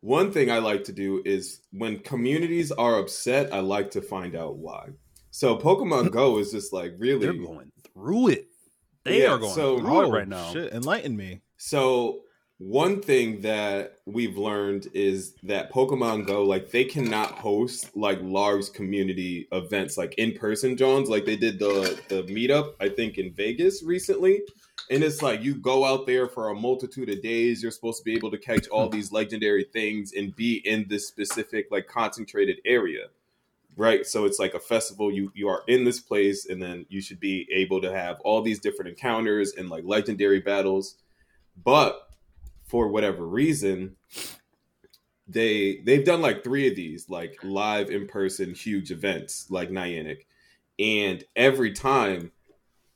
one 0.00 0.32
thing 0.32 0.50
I 0.50 0.58
like 0.58 0.84
to 0.84 0.92
do 0.92 1.22
is 1.24 1.60
when 1.72 1.98
communities 2.00 2.72
are 2.72 2.98
upset, 2.98 3.52
I 3.52 3.60
like 3.60 3.90
to 3.92 4.02
find 4.02 4.34
out 4.34 4.56
why. 4.56 4.88
So 5.30 5.56
Pokemon 5.56 6.10
Go 6.10 6.38
is 6.38 6.50
just 6.52 6.72
like 6.72 6.94
really 6.98 7.26
They're 7.26 7.32
going 7.34 7.70
through 7.94 8.28
it. 8.28 8.46
They 9.04 9.22
Yeah, 9.22 9.32
are 9.32 9.38
going 9.38 9.54
so- 9.54 9.78
through 9.78 9.90
oh 9.96 10.00
it 10.02 10.10
right 10.10 10.28
now. 10.28 10.52
shit, 10.52 10.72
enlighten 10.72 11.16
me. 11.16 11.40
So 11.56 12.20
one 12.58 13.00
thing 13.00 13.40
that 13.40 13.94
we've 14.04 14.36
learned 14.36 14.88
is 14.92 15.34
that 15.44 15.72
Pokemon 15.72 16.26
Go, 16.26 16.42
like 16.44 16.70
they 16.70 16.84
cannot 16.84 17.30
host 17.32 17.96
like 17.96 18.18
large 18.22 18.70
community 18.74 19.48
events, 19.52 19.96
like 19.96 20.14
in 20.18 20.32
person, 20.32 20.76
Johns. 20.76 21.08
Like 21.08 21.24
they 21.24 21.36
did 21.36 21.58
the 21.58 21.98
the 22.08 22.22
meetup, 22.24 22.74
I 22.78 22.90
think, 22.90 23.16
in 23.16 23.32
Vegas 23.32 23.82
recently. 23.82 24.42
And 24.90 25.04
it's 25.04 25.22
like 25.22 25.42
you 25.42 25.54
go 25.54 25.84
out 25.84 26.06
there 26.06 26.28
for 26.28 26.48
a 26.48 26.54
multitude 26.54 27.08
of 27.08 27.22
days. 27.22 27.62
You're 27.62 27.70
supposed 27.70 27.98
to 27.98 28.04
be 28.04 28.14
able 28.14 28.30
to 28.32 28.38
catch 28.38 28.66
all 28.68 28.88
mm-hmm. 28.88 28.96
these 28.96 29.12
legendary 29.12 29.64
things 29.64 30.12
and 30.12 30.34
be 30.34 30.56
in 30.56 30.86
this 30.88 31.06
specific, 31.06 31.68
like 31.70 31.86
concentrated 31.86 32.58
area. 32.64 33.06
Right. 33.76 34.04
So 34.04 34.24
it's 34.24 34.40
like 34.40 34.54
a 34.54 34.60
festival. 34.60 35.12
You 35.12 35.30
you 35.34 35.48
are 35.48 35.62
in 35.68 35.84
this 35.84 36.00
place, 36.00 36.44
and 36.44 36.60
then 36.60 36.86
you 36.88 37.00
should 37.00 37.20
be 37.20 37.48
able 37.52 37.80
to 37.82 37.92
have 37.92 38.20
all 38.20 38.42
these 38.42 38.58
different 38.58 38.90
encounters 38.90 39.54
and 39.54 39.70
like 39.70 39.84
legendary 39.86 40.40
battles. 40.40 40.96
But 41.64 42.08
for 42.64 42.88
whatever 42.88 43.26
reason, 43.26 43.96
they 45.30 45.80
they've 45.84 46.04
done 46.04 46.20
like 46.20 46.42
three 46.42 46.68
of 46.68 46.74
these 46.74 47.08
like 47.08 47.38
live 47.44 47.90
in 47.90 48.08
person 48.08 48.54
huge 48.54 48.90
events 48.90 49.46
like 49.50 49.70
Niantic 49.70 50.24
and 50.80 51.22
every 51.36 51.72
time 51.72 52.32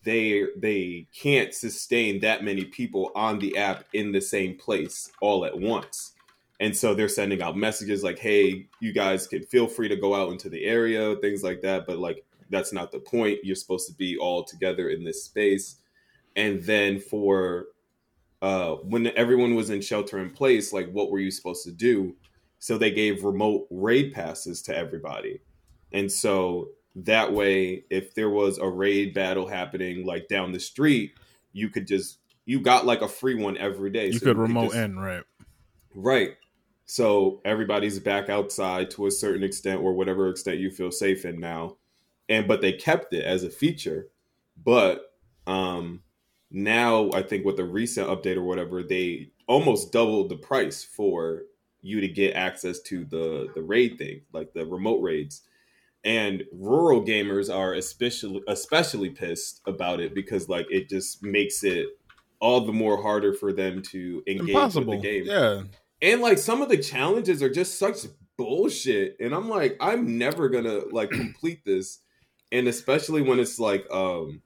they 0.04 0.46
they 0.56 1.06
can't 1.14 1.52
sustain 1.54 2.20
that 2.20 2.44
many 2.44 2.64
people 2.64 3.10
on 3.14 3.38
the 3.38 3.56
app 3.56 3.84
in 3.92 4.12
the 4.12 4.20
same 4.20 4.56
place 4.56 5.10
all 5.20 5.44
at 5.44 5.58
once. 5.58 6.12
And 6.60 6.76
so 6.76 6.94
they're 6.94 7.08
sending 7.08 7.42
out 7.42 7.56
messages 7.56 8.04
like, 8.04 8.18
"Hey, 8.18 8.68
you 8.80 8.92
guys 8.92 9.26
can 9.26 9.42
feel 9.42 9.66
free 9.66 9.88
to 9.88 9.96
go 9.96 10.14
out 10.14 10.30
into 10.30 10.48
the 10.48 10.64
area, 10.64 11.16
things 11.16 11.42
like 11.42 11.62
that." 11.62 11.86
But 11.86 11.98
like, 11.98 12.24
that's 12.50 12.72
not 12.72 12.92
the 12.92 13.00
point. 13.00 13.40
You're 13.42 13.56
supposed 13.56 13.88
to 13.88 13.94
be 13.94 14.16
all 14.16 14.44
together 14.44 14.90
in 14.90 15.04
this 15.04 15.24
space. 15.24 15.76
And 16.36 16.62
then 16.62 17.00
for 17.00 17.66
uh, 18.42 18.74
when 18.76 19.06
everyone 19.16 19.54
was 19.54 19.70
in 19.70 19.80
shelter 19.80 20.18
in 20.18 20.30
place, 20.30 20.72
like, 20.72 20.90
what 20.92 21.10
were 21.10 21.18
you 21.18 21.30
supposed 21.30 21.64
to 21.64 21.72
do? 21.72 22.14
So 22.58 22.78
they 22.78 22.90
gave 22.90 23.24
remote 23.24 23.66
raid 23.70 24.12
passes 24.12 24.62
to 24.62 24.76
everybody, 24.76 25.40
and 25.92 26.10
so 26.10 26.68
that 26.96 27.32
way, 27.32 27.84
if 27.90 28.14
there 28.14 28.30
was 28.30 28.58
a 28.58 28.68
raid 28.68 29.14
battle 29.14 29.46
happening 29.48 30.06
like 30.06 30.28
down 30.28 30.52
the 30.52 30.60
street, 30.60 31.12
you 31.52 31.68
could 31.68 31.86
just 31.86 32.18
you 32.46 32.60
got 32.60 32.84
like 32.86 33.00
a 33.02 33.08
free 33.08 33.34
one 33.34 33.56
every 33.56 33.90
day. 33.90 34.06
You 34.06 34.18
So 34.18 34.26
could 34.26 34.38
remote 34.38 34.72
just- 34.72 34.76
in, 34.76 34.98
right? 34.98 35.22
Right. 35.94 36.32
So 36.86 37.40
everybody's 37.44 37.98
back 37.98 38.28
outside 38.28 38.90
to 38.92 39.06
a 39.06 39.10
certain 39.10 39.42
extent 39.42 39.80
or 39.80 39.94
whatever 39.94 40.28
extent 40.28 40.58
you 40.58 40.70
feel 40.70 40.90
safe 40.90 41.24
in 41.24 41.40
now. 41.40 41.76
And 42.28 42.46
but 42.46 42.60
they 42.60 42.72
kept 42.72 43.12
it 43.14 43.24
as 43.24 43.42
a 43.42 43.50
feature. 43.50 44.08
But 44.62 45.12
um 45.46 46.02
now 46.50 47.10
I 47.12 47.22
think 47.22 47.44
with 47.44 47.56
the 47.56 47.64
recent 47.64 48.08
update 48.08 48.36
or 48.36 48.42
whatever, 48.42 48.82
they 48.82 49.30
almost 49.46 49.92
doubled 49.92 50.28
the 50.28 50.36
price 50.36 50.84
for 50.84 51.42
you 51.82 52.00
to 52.00 52.08
get 52.08 52.34
access 52.34 52.80
to 52.80 53.04
the 53.04 53.48
the 53.54 53.62
raid 53.62 53.98
thing, 53.98 54.22
like 54.32 54.52
the 54.52 54.64
remote 54.66 55.00
raids. 55.00 55.42
And 56.04 56.44
rural 56.52 57.02
gamers 57.02 57.52
are 57.52 57.72
especially 57.74 58.42
especially 58.46 59.10
pissed 59.10 59.62
about 59.66 60.00
it 60.00 60.14
because 60.14 60.48
like 60.48 60.66
it 60.70 60.88
just 60.88 61.22
makes 61.22 61.64
it 61.64 61.86
all 62.40 62.60
the 62.60 62.72
more 62.72 63.00
harder 63.00 63.32
for 63.32 63.52
them 63.52 63.80
to 63.80 64.22
engage 64.26 64.50
Impossible. 64.50 64.92
with 64.92 65.02
the 65.02 65.08
game. 65.08 65.24
Yeah. 65.26 65.62
And 66.02 66.20
like 66.20 66.36
some 66.38 66.60
of 66.60 66.68
the 66.68 66.76
challenges 66.76 67.42
are 67.42 67.48
just 67.48 67.78
such 67.78 68.00
bullshit. 68.36 69.16
And 69.18 69.34
I'm 69.34 69.48
like, 69.48 69.76
I'm 69.80 70.18
never 70.18 70.50
gonna 70.50 70.82
like 70.90 71.10
complete 71.10 71.64
this. 71.64 72.00
And 72.52 72.68
especially 72.68 73.22
when 73.22 73.38
it's 73.38 73.58
like 73.58 73.90
um 73.90 74.42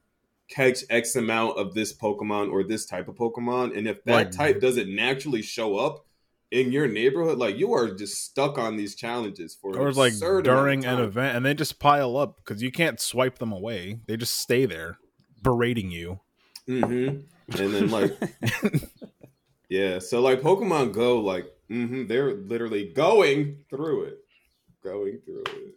catch 0.49 0.85
X 0.89 1.17
amount 1.17 1.59
of 1.59 1.75
this 1.75 1.97
Pokemon 1.97 2.51
or 2.53 2.63
this 2.63 2.87
type 2.87 3.09
of 3.09 3.17
Pokemon. 3.17 3.77
And 3.77 3.87
if 3.87 4.03
that 4.05 4.33
type 4.33 4.61
doesn't 4.61 4.95
naturally 4.95 5.43
show 5.43 5.77
up 5.77 6.07
in 6.51 6.73
your 6.73 6.89
neighborhood, 6.89 7.39
like 7.39 7.57
you 7.59 7.73
are 7.75 7.95
just 7.95 8.25
stuck 8.25 8.59
on 8.59 8.77
these 8.77 8.95
challenges 8.95 9.55
for 9.55 9.77
Or 9.79 9.93
like 9.93 10.13
absurd 10.13 10.47
amount 10.47 10.59
of 10.59 10.65
during 10.65 10.85
an 10.87 10.99
event, 11.01 11.37
and 11.37 11.45
they 11.47 11.55
just 11.55 11.79
pile 11.79 12.17
up 12.17 12.37
because 12.39 12.63
you 12.63 12.73
can't 12.73 13.01
swipe 13.01 13.39
them 13.39 13.53
away. 13.53 14.01
They 14.07 14.17
just 14.17 14.37
stay 14.37 14.65
there, 14.67 14.99
berating 15.43 15.91
you. 15.91 16.21
Mm-hmm. 16.69 17.61
And 17.61 17.75
then 17.75 17.91
like 17.91 18.13
Yeah, 19.69 19.99
so 19.99 20.21
like 20.21 20.41
Pokemon 20.41 20.93
Go, 20.93 21.21
like 21.21 21.47
hmm 21.69 22.07
they're 22.07 22.35
literally 22.35 22.93
going 22.93 23.65
through 23.69 24.05
it. 24.05 24.19
Going 24.83 25.21
through 25.25 25.45
it. 25.47 25.75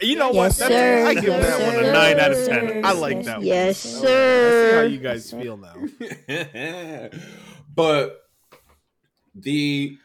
You 0.00 0.16
know 0.16 0.30
Yes, 0.32 0.58
what? 0.58 0.68
sir. 0.68 1.06
I 1.06 1.14
give 1.14 1.24
Yes, 1.24 1.58
that 1.58 1.66
one 1.66 1.84
a 1.84 1.92
nine 1.92 2.18
out 2.18 2.32
of 2.32 2.44
ten. 2.44 2.84
I 2.84 2.92
like 2.92 3.16
Yes, 3.16 3.26
that 3.26 3.36
one. 3.38 3.46
yes, 3.46 3.86
I 3.86 4.00
see 4.00 4.74
how 4.74 4.80
you 4.82 4.98
guys 4.98 5.30
feel 5.30 5.56
now. 5.56 5.74
but 7.74 8.20
the 9.34 9.98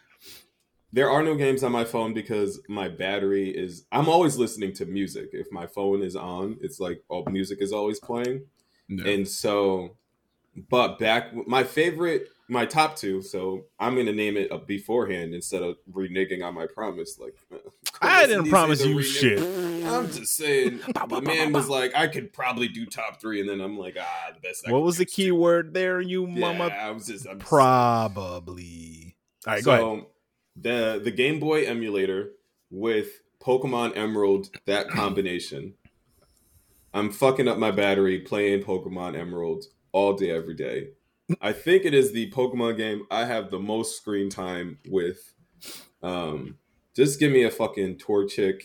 there 0.91 1.09
are 1.09 1.21
no 1.23 1.35
games 1.35 1.63
on 1.63 1.71
my 1.71 1.83
phone 1.83 2.13
because 2.13 2.61
my 2.67 2.87
battery 2.87 3.49
is 3.49 3.85
I'm 3.91 4.09
always 4.09 4.37
listening 4.37 4.73
to 4.73 4.85
music. 4.85 5.29
If 5.33 5.51
my 5.51 5.67
phone 5.67 6.01
is 6.01 6.15
on, 6.15 6.57
it's 6.61 6.79
like 6.79 7.03
all 7.09 7.25
music 7.25 7.61
is 7.61 7.71
always 7.71 7.99
playing. 7.99 8.43
And 9.05 9.27
so 9.27 9.95
but 10.69 10.97
back 10.97 11.33
my 11.47 11.63
favorite 11.63 12.27
my 12.51 12.65
top 12.65 12.95
two, 12.95 13.21
so 13.21 13.65
I'm 13.79 13.95
gonna 13.95 14.11
name 14.11 14.35
it 14.35 14.51
up 14.51 14.65
beforehand 14.65 15.35
instead 15.35 15.61
of 15.61 15.77
reneging 15.91 16.43
on 16.43 16.55
my 16.55 16.65
promise. 16.65 17.19
Like 17.19 17.35
I 18.01 18.25
didn't 18.25 18.49
promise 18.49 18.83
you 18.83 19.01
shit. 19.03 19.39
I'm 19.85 20.11
just 20.11 20.35
saying 20.35 20.79
the 21.09 21.21
man 21.21 21.53
was 21.53 21.69
like, 21.69 21.93
I 21.95 22.07
could 22.07 22.33
probably 22.33 22.67
do 22.67 22.87
top 22.87 23.21
three, 23.21 23.39
and 23.39 23.47
then 23.47 23.61
I'm 23.61 23.77
like, 23.77 23.97
ah, 23.99 24.31
the 24.33 24.39
best. 24.39 24.67
I 24.67 24.71
What 24.71 24.81
was 24.81 24.97
the 24.97 25.05
key 25.05 25.27
two. 25.27 25.35
word 25.35 25.73
there, 25.73 26.01
you 26.01 26.25
Yeah, 26.27 26.39
mama? 26.39 26.65
I 26.75 26.89
was 26.91 27.05
just 27.05 27.27
I'm 27.27 27.37
just- 27.39 27.47
Probably. 27.49 29.15
All 29.45 29.53
right, 29.53 29.63
go 29.63 29.71
ahead. 29.71 30.05
The 30.61 30.99
the 31.03 31.11
Game 31.11 31.39
Boy 31.39 31.65
emulator 31.65 32.31
with 32.69 33.21
Pokemon 33.41 33.97
Emerald, 33.97 34.49
that 34.65 34.89
combination. 34.89 35.73
I'm 36.93 37.11
fucking 37.11 37.47
up 37.47 37.57
my 37.57 37.71
battery 37.71 38.19
playing 38.19 38.63
Pokemon 38.63 39.17
Emerald 39.17 39.65
all 39.91 40.13
day, 40.13 40.31
every 40.31 40.55
day. 40.55 40.89
I 41.41 41.53
think 41.53 41.85
it 41.85 41.93
is 41.93 42.11
the 42.11 42.31
Pokemon 42.31 42.77
game 42.77 43.05
I 43.11 43.25
have 43.25 43.51
the 43.51 43.59
most 43.59 43.97
screen 43.97 44.29
time 44.29 44.79
with. 44.87 45.33
Um, 46.01 46.57
just 46.95 47.19
give 47.19 47.31
me 47.31 47.43
a 47.43 47.51
fucking 47.51 47.97
Torchic 47.97 48.63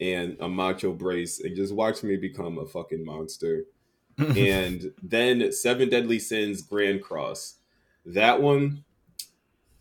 and 0.00 0.36
a 0.40 0.48
Macho 0.48 0.92
Brace 0.92 1.40
and 1.40 1.54
just 1.54 1.74
watch 1.74 2.02
me 2.02 2.16
become 2.16 2.58
a 2.58 2.66
fucking 2.66 3.04
monster. 3.04 3.64
and 4.18 4.92
then 5.02 5.52
Seven 5.52 5.88
Deadly 5.88 6.18
Sins 6.18 6.62
Grand 6.62 7.02
Cross. 7.02 7.56
That 8.06 8.40
one 8.40 8.84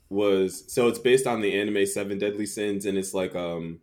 was 0.10 0.64
so 0.72 0.88
it's 0.88 1.00
based 1.00 1.28
on 1.28 1.42
the 1.42 1.60
anime 1.60 1.86
Seven 1.86 2.18
Deadly 2.18 2.46
Sins, 2.46 2.86
and 2.86 2.98
it's 2.98 3.14
like 3.14 3.36
um, 3.36 3.80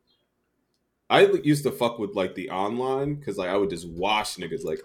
I 1.09 1.27
used 1.27 1.65
to 1.65 1.71
fuck 1.71 1.99
with 1.99 2.15
like 2.15 2.35
the 2.35 2.51
online 2.51 3.15
because 3.15 3.39
like 3.39 3.49
I 3.49 3.57
would 3.57 3.71
just 3.71 3.89
wash 3.89 4.37
niggas. 4.37 4.65
Like 4.65 4.81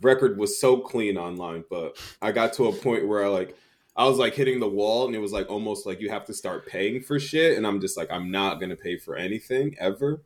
record 0.00 0.38
was 0.38 0.58
so 0.58 0.78
clean 0.78 1.18
online, 1.18 1.64
but 1.68 1.98
I 2.22 2.32
got 2.32 2.54
to 2.54 2.66
a 2.66 2.72
point 2.72 3.06
where 3.06 3.24
I 3.24 3.28
like 3.28 3.56
I 3.96 4.04
was 4.04 4.18
like 4.18 4.34
hitting 4.34 4.60
the 4.60 4.68
wall, 4.68 5.06
and 5.06 5.14
it 5.14 5.20
was 5.20 5.32
like 5.32 5.50
almost 5.50 5.84
like 5.84 6.00
you 6.00 6.08
have 6.10 6.24
to 6.26 6.34
start 6.34 6.66
paying 6.66 7.02
for 7.02 7.18
shit, 7.20 7.58
and 7.58 7.66
I'm 7.66 7.80
just 7.80 7.96
like 7.96 8.10
I'm 8.10 8.30
not 8.30 8.60
gonna 8.60 8.76
pay 8.76 8.96
for 8.96 9.16
anything 9.16 9.76
ever. 9.78 10.22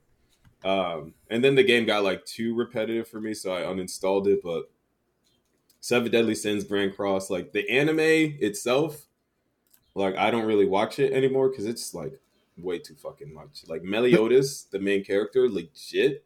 Um, 0.65 1.15
and 1.29 1.43
then 1.43 1.57
the 1.57 1.65
game 1.65 1.87
got 1.87 2.05
like 2.05 2.25
too 2.25 2.55
repetitive 2.55 3.09
for 3.09 3.21
me, 3.21 3.35
so 3.35 3.53
I 3.53 3.63
uninstalled 3.63 4.29
it. 4.29 4.41
But 4.45 4.71
Seven 5.81 6.13
Deadly 6.13 6.37
Sins 6.37 6.63
Grand 6.63 6.95
Cross, 6.95 7.29
like 7.31 7.53
the 7.53 7.69
anime 7.69 7.99
itself, 7.99 9.09
like 9.95 10.17
I 10.17 10.31
don't 10.31 10.47
really 10.47 10.67
watch 10.67 10.99
it 10.99 11.13
anymore 11.13 11.49
because 11.49 11.67
it's 11.67 11.95
like 11.95 12.21
way 12.57 12.79
too 12.79 12.95
fucking 12.95 13.33
much. 13.33 13.65
Like 13.69 13.83
Meliodas, 13.83 14.65
the 14.71 14.79
main 14.79 15.05
character, 15.05 15.49
legit, 15.49 16.25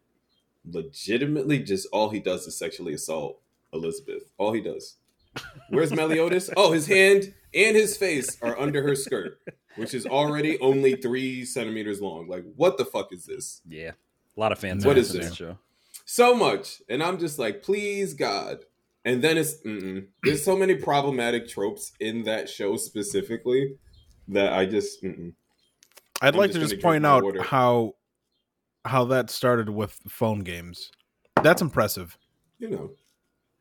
legitimately, 0.68 1.60
just 1.60 1.86
all 1.92 2.10
he 2.10 2.20
does 2.20 2.46
is 2.46 2.56
sexually 2.58 2.94
assault 2.94 3.40
Elizabeth. 3.72 4.30
All 4.38 4.52
he 4.52 4.60
does. 4.60 4.96
Where's 5.68 5.92
Meliodas? 5.92 6.50
Oh, 6.56 6.72
his 6.72 6.86
hand 6.86 7.34
and 7.54 7.76
his 7.76 7.96
face 7.96 8.38
are 8.40 8.58
under 8.58 8.82
her 8.82 8.94
skirt, 8.96 9.38
which 9.76 9.92
is 9.92 10.06
already 10.06 10.58
only 10.60 10.96
three 10.96 11.44
centimeters 11.44 12.00
long. 12.00 12.26
Like, 12.26 12.44
what 12.56 12.78
the 12.78 12.86
fuck 12.86 13.12
is 13.12 13.26
this? 13.26 13.60
Yeah, 13.68 13.90
a 14.36 14.40
lot 14.40 14.52
of 14.52 14.58
fans. 14.58 14.86
What 14.86 14.96
is 14.96 15.12
this? 15.12 15.34
show? 15.34 15.58
so 16.08 16.34
much 16.34 16.80
and 16.88 17.02
i'm 17.02 17.18
just 17.18 17.38
like 17.38 17.62
please 17.62 18.14
god 18.14 18.60
and 19.06 19.22
then 19.22 19.38
it's 19.38 19.54
mm-mm. 19.64 20.06
there's 20.24 20.44
so 20.44 20.54
many 20.56 20.74
problematic 20.74 21.48
tropes 21.48 21.92
in 22.00 22.24
that 22.24 22.48
show 22.50 22.76
specifically 22.76 23.76
that 24.28 24.52
i 24.52 24.66
just 24.66 25.02
mm-mm. 25.02 25.32
I'd 26.20 26.34
I'm 26.34 26.38
like 26.40 26.50
just 26.52 26.60
to 26.60 26.68
just 26.76 26.82
point 26.82 27.06
out 27.06 27.22
water. 27.24 27.42
how 27.42 27.94
how 28.84 29.04
that 29.06 29.30
started 29.30 29.68
with 29.68 29.98
phone 30.08 30.40
games. 30.40 30.90
That's 31.42 31.60
impressive. 31.62 32.16
you 32.58 32.70
know 32.70 32.90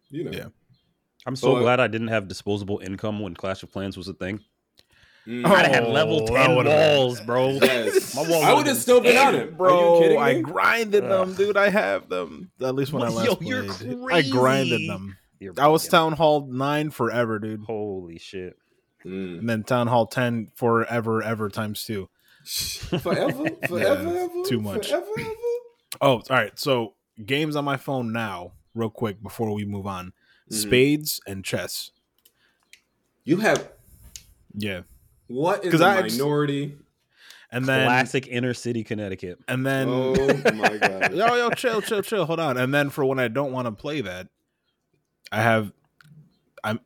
you 0.10 0.24
know 0.26 0.32
Yeah. 0.32 0.48
I'm 1.28 1.36
so 1.36 1.54
But- 1.54 1.62
glad 1.62 1.80
I 1.80 1.88
didn't 1.88 2.10
have 2.10 2.28
disposable 2.28 2.80
income 2.84 3.20
when 3.20 3.34
Clash 3.34 3.64
of 3.64 3.72
Clans 3.72 3.98
was 3.98 4.08
a 4.08 4.14
thing. 4.14 4.40
Mm. 5.28 5.44
I'd 5.48 5.66
have 5.66 5.74
had 5.74 5.84
Oh, 5.86 5.92
level 5.92 6.26
that 6.28 6.34
ten 6.34 6.56
would've 6.56 6.72
been- 6.72 6.98
walls, 6.98 7.20
bro. 7.22 7.50
Yes. 7.62 8.16
My 8.16 8.22
wall 8.30 8.44
i 8.44 8.54
would 8.54 8.68
would've 8.68 8.78
still 8.78 9.02
been 9.02 9.18
on 9.18 9.34
scary. 9.34 9.48
it 9.48 9.58
Bro, 9.58 9.74
Are 9.74 9.96
you 9.96 10.02
kidding 10.04 10.20
I 10.22 10.34
me? 10.36 10.42
grinded 10.44 11.04
them, 11.06 11.34
dude. 11.34 11.58
I 11.58 11.70
have 11.70 12.08
them. 12.10 12.52
At 12.62 12.76
least 12.76 12.94
when 12.94 13.02
I 13.02 13.10
last 13.10 13.26
Yo, 13.28 13.36
played. 13.36 13.50
you're 13.82 14.14
I 14.14 14.22
grinded 14.22 14.88
them. 14.88 15.18
You're 15.46 15.54
I 15.60 15.68
was 15.68 15.86
bugging. 15.88 15.92
Town 15.92 16.14
Hall 16.14 16.48
9 16.50 16.90
forever, 16.92 17.40
dude. 17.40 17.62
Holy 17.64 18.20
shit! 18.20 18.58
Mm. 19.06 19.40
And 19.40 19.50
then 19.50 19.64
Town 19.64 19.88
Hall 19.88 20.06
10 20.08 20.50
forever, 20.56 21.22
ever 21.24 21.50
times 21.50 21.84
two. 21.86 22.10
forever 22.46 23.46
forever 23.68 23.78
Yeah, 24.14 24.20
ever, 24.26 24.30
too 24.46 24.60
much. 24.62 24.90
forever 24.90 25.06
ever 25.20 25.32
Oh, 26.02 26.16
all 26.18 26.24
right. 26.30 26.58
So, 26.60 26.94
games 27.26 27.56
on 27.56 27.64
my 27.66 27.78
phone 27.78 28.12
now, 28.12 28.52
real 28.74 28.90
quick, 28.90 29.24
before 29.24 29.54
we 29.54 29.64
move 29.66 29.88
on 29.88 30.14
Mhm. 30.52 30.54
Spades 30.56 31.20
and 31.26 31.44
chess. 31.46 31.92
you 33.24 33.38
have 33.38 33.72
Yeah. 34.54 34.82
what 35.28 35.64
is 35.66 35.72
'Cause 35.72 35.82
a 35.82 35.86
I 35.86 36.02
just- 36.04 36.20
minority 36.20 36.78
And 37.52 37.66
then, 37.66 37.88
Classic 37.88 38.28
inner 38.28 38.54
city 38.54 38.84
Connecticut. 38.84 39.40
and 39.48 39.66
then, 39.66 39.88
oh 39.90 40.16
my 40.54 40.78
god 40.78 41.14
yo, 41.16 41.34
yo, 41.36 41.50
chill, 41.52 41.82
chill, 41.82 42.02
chill. 42.04 42.26
Hold 42.26 42.40
on. 42.40 42.58
And 42.58 42.74
then 42.74 42.90
for 42.90 43.06
when 43.06 43.18
I 43.20 43.28
don't 43.30 43.52
want 43.54 43.66
to 43.68 43.72
play 43.72 44.02
that, 44.02 44.28
I 45.32 45.42
have, 45.42 45.72
I'm 46.64 46.80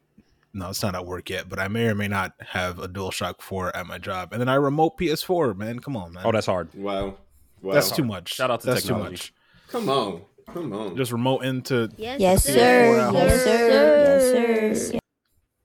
No, 0.53 0.69
it's 0.69 0.81
not 0.81 0.95
at 0.95 1.05
work 1.05 1.29
yet, 1.29 1.47
but 1.49 1.59
I 1.59 1.67
may 1.67 1.87
or 1.87 1.95
may 1.95 2.07
not 2.07 2.33
have 2.39 2.79
a 2.79 2.87
DualShock 2.87 3.41
4 3.41 3.75
at 3.75 3.85
my 3.85 3.97
job. 3.97 4.31
And 4.33 4.41
then 4.41 4.49
I 4.49 4.55
remote 4.55 4.97
PS4, 4.97 5.55
man. 5.55 5.79
Come 5.79 5.95
on, 5.95 6.13
man. 6.13 6.23
Oh, 6.25 6.31
that's 6.31 6.47
hard. 6.47 6.73
Wow. 6.73 7.17
Wow. 7.61 7.73
That's 7.73 7.91
too 7.91 8.03
much. 8.05 8.33
Shout 8.33 8.49
out 8.49 8.61
to 8.61 8.67
That's 8.67 8.81
technology. 8.83 9.15
too 9.17 9.21
much. 9.21 9.33
Come 9.71 9.89
on. 9.89 10.21
Come 10.53 10.73
on. 10.73 10.95
Just 10.97 11.11
remote 11.11 11.41
into, 11.43 11.89
Yes, 11.97 12.43
sir. 12.45 12.53
Yes, 12.55 13.43
sir. 13.43 13.69
Yes, 13.69 14.87
sir. 14.89 14.99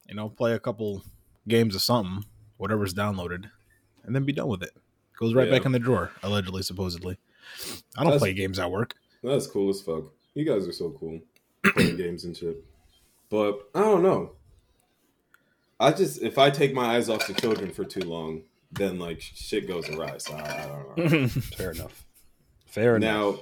you 0.08 0.14
know, 0.14 0.28
play 0.28 0.52
a 0.52 0.58
couple 0.58 1.02
games 1.48 1.74
of 1.74 1.80
something, 1.82 2.24
whatever's 2.58 2.92
downloaded, 2.92 3.48
and 4.04 4.14
then 4.14 4.24
be 4.24 4.32
done 4.32 4.48
with 4.48 4.62
it. 4.62 4.70
Goes 5.18 5.32
right 5.32 5.46
Yeah. 5.48 5.56
back 5.58 5.64
in 5.66 5.72
the 5.72 5.78
drawer, 5.78 6.10
allegedly, 6.22 6.62
supposedly. 6.62 7.16
I 7.96 8.02
don't 8.02 8.06
That's- 8.12 8.18
play 8.20 8.34
games 8.34 8.58
at 8.58 8.70
work. 8.70 8.94
That's 9.22 9.46
cool 9.46 9.70
as 9.70 9.80
fuck. 9.80 10.04
You 10.34 10.44
guys 10.44 10.66
are 10.68 10.72
so 10.72 10.90
cool. 11.00 11.20
Playing 11.72 11.96
games 11.96 12.24
and 12.24 12.36
shit. 12.36 12.62
But 13.30 13.68
I 13.74 13.80
don't 13.80 14.02
know. 14.02 14.32
I 15.80 15.92
just 15.92 16.22
if 16.22 16.38
I 16.38 16.50
take 16.50 16.74
my 16.74 16.96
eyes 16.96 17.08
off 17.08 17.26
the 17.26 17.34
children 17.34 17.70
for 17.70 17.84
too 17.84 18.00
long, 18.00 18.42
then 18.72 18.98
like 18.98 19.20
shit 19.20 19.66
goes 19.66 19.88
awry. 19.88 20.18
So 20.18 20.34
I, 20.34 20.40
I 20.40 20.66
don't 20.66 21.12
know. 21.12 21.28
Fair 21.56 21.72
enough. 21.72 22.04
Fair 22.66 22.96
enough. 22.96 23.10
now, 23.10 23.40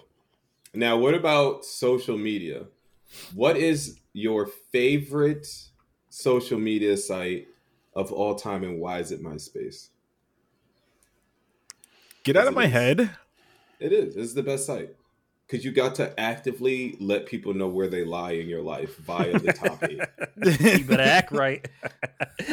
now 0.74 0.96
what 0.96 1.14
about 1.14 1.64
social 1.64 2.16
media? 2.16 2.64
What 3.34 3.56
is 3.56 3.98
your 4.12 4.46
favorite 4.46 5.46
social 6.08 6.58
media 6.58 6.96
site 6.96 7.48
of 7.94 8.12
all 8.12 8.34
time, 8.34 8.62
and 8.64 8.80
why 8.80 8.98
is 9.00 9.12
it 9.12 9.22
MySpace? 9.22 9.88
Get 12.24 12.36
out 12.36 12.46
of 12.46 12.54
my 12.54 12.66
head. 12.66 13.10
It 13.78 13.92
is. 13.92 14.16
It's 14.16 14.32
the 14.32 14.42
best 14.42 14.64
site 14.64 14.94
because 15.52 15.66
you 15.66 15.70
got 15.70 15.94
to 15.96 16.18
actively 16.18 16.96
let 16.98 17.26
people 17.26 17.52
know 17.52 17.68
where 17.68 17.86
they 17.86 18.06
lie 18.06 18.32
in 18.32 18.48
your 18.48 18.62
life 18.62 18.96
via 18.96 19.38
the 19.38 19.52
top 19.52 19.84
eight. 19.84 20.00
you 20.78 20.84
better 20.86 21.02
act 21.02 21.30
right. 21.30 21.68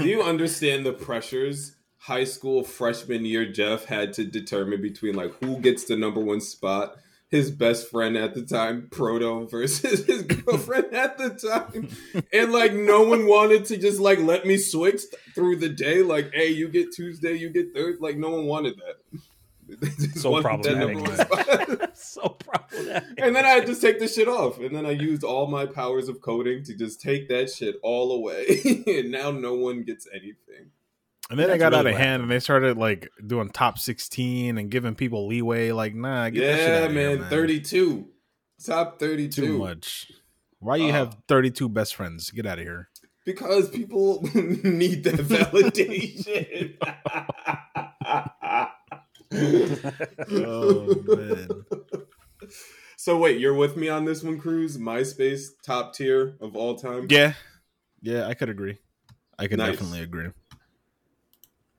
Do 0.00 0.08
you 0.08 0.20
understand 0.20 0.84
the 0.84 0.92
pressures 0.92 1.76
high 1.96 2.24
school 2.24 2.64
freshman 2.64 3.24
year 3.24 3.46
Jeff 3.46 3.84
had 3.84 4.12
to 4.14 4.24
determine 4.24 4.82
between 4.82 5.14
like 5.14 5.32
who 5.34 5.60
gets 5.60 5.84
the 5.84 5.96
number 5.96 6.20
one 6.20 6.40
spot? 6.40 6.96
His 7.30 7.52
best 7.52 7.88
friend 7.88 8.16
at 8.16 8.34
the 8.34 8.42
time, 8.42 8.88
Proto, 8.90 9.46
versus 9.46 10.04
his 10.04 10.22
girlfriend 10.44 10.92
at 10.92 11.16
the 11.16 11.30
time. 11.30 11.88
And 12.32 12.52
like 12.52 12.72
no 12.74 13.02
one 13.02 13.28
wanted 13.28 13.64
to 13.66 13.76
just 13.76 14.00
like 14.00 14.18
let 14.18 14.44
me 14.44 14.56
switch 14.56 15.02
through 15.36 15.56
the 15.56 15.68
day. 15.68 16.02
Like, 16.02 16.32
hey, 16.34 16.48
you 16.48 16.68
get 16.68 16.92
Tuesday, 16.92 17.34
you 17.34 17.50
get 17.50 17.72
third. 17.72 17.98
Like 18.00 18.16
no 18.16 18.30
one 18.30 18.46
wanted 18.46 18.74
that. 18.78 19.20
They 19.68 19.88
just 19.98 20.18
So 20.18 20.40
problematic. 20.40 20.96
number 20.96 21.90
so 21.94 22.28
problematic. 22.28 23.04
And 23.18 23.34
then 23.34 23.44
I 23.44 23.60
just 23.64 23.80
take 23.80 23.98
the 23.98 24.08
shit 24.08 24.28
off. 24.28 24.58
And 24.58 24.74
then 24.74 24.84
I 24.86 24.90
used 24.90 25.24
all 25.24 25.46
my 25.46 25.66
powers 25.66 26.08
of 26.08 26.20
coding 26.20 26.62
to 26.64 26.74
just 26.76 27.00
take 27.00 27.28
that 27.28 27.50
shit 27.50 27.76
all 27.82 28.12
away. 28.12 28.60
and 28.86 29.10
now 29.10 29.30
no 29.30 29.54
one 29.54 29.82
gets 29.82 30.06
anything. 30.12 30.70
And 31.30 31.38
then 31.38 31.48
That's 31.48 31.56
it 31.56 31.58
got 31.60 31.72
really 31.72 31.92
out 31.92 31.94
of 31.94 31.96
hand, 31.98 32.22
and 32.22 32.30
they 32.30 32.38
started 32.38 32.76
like 32.76 33.08
doing 33.26 33.48
top 33.48 33.78
sixteen 33.78 34.58
and 34.58 34.70
giving 34.70 34.94
people 34.94 35.26
leeway. 35.26 35.72
Like, 35.72 35.94
nah, 35.94 36.28
get 36.28 36.40
that 36.40 36.56
shit 36.58 36.68
yeah, 36.68 36.78
out 36.80 36.84
of 36.90 36.92
man, 36.92 37.18
here, 37.18 37.26
32. 37.28 38.06
Top 38.62 38.98
32. 39.00 39.30
Too 39.42 39.58
much. 39.58 40.12
Why 40.58 40.76
you 40.76 40.88
Uh, 40.90 40.92
have 40.92 41.16
thirty-two 41.26 41.70
best 41.70 41.94
friends? 41.94 42.30
Get 42.30 42.44
out 42.44 42.58
of 42.58 42.64
here. 42.64 42.90
Because 43.24 43.70
people 43.70 44.20
need 44.34 45.04
that 45.04 45.14
validation. 45.14 46.74
Oh 50.30 50.94
man. 51.06 51.48
So 52.96 53.18
wait, 53.18 53.38
you're 53.40 53.54
with 53.54 53.76
me 53.76 53.88
on 53.88 54.04
this 54.04 54.22
one, 54.22 54.38
Cruz? 54.38 54.78
MySpace 54.78 55.48
top 55.62 55.94
tier 55.94 56.36
of 56.40 56.56
all 56.56 56.74
time? 56.76 57.06
Yeah, 57.10 57.34
yeah, 58.00 58.26
I 58.26 58.34
could 58.34 58.48
agree. 58.48 58.78
I 59.38 59.46
could 59.46 59.58
Nice. 59.58 59.72
definitely 59.72 60.00
agree. 60.00 60.28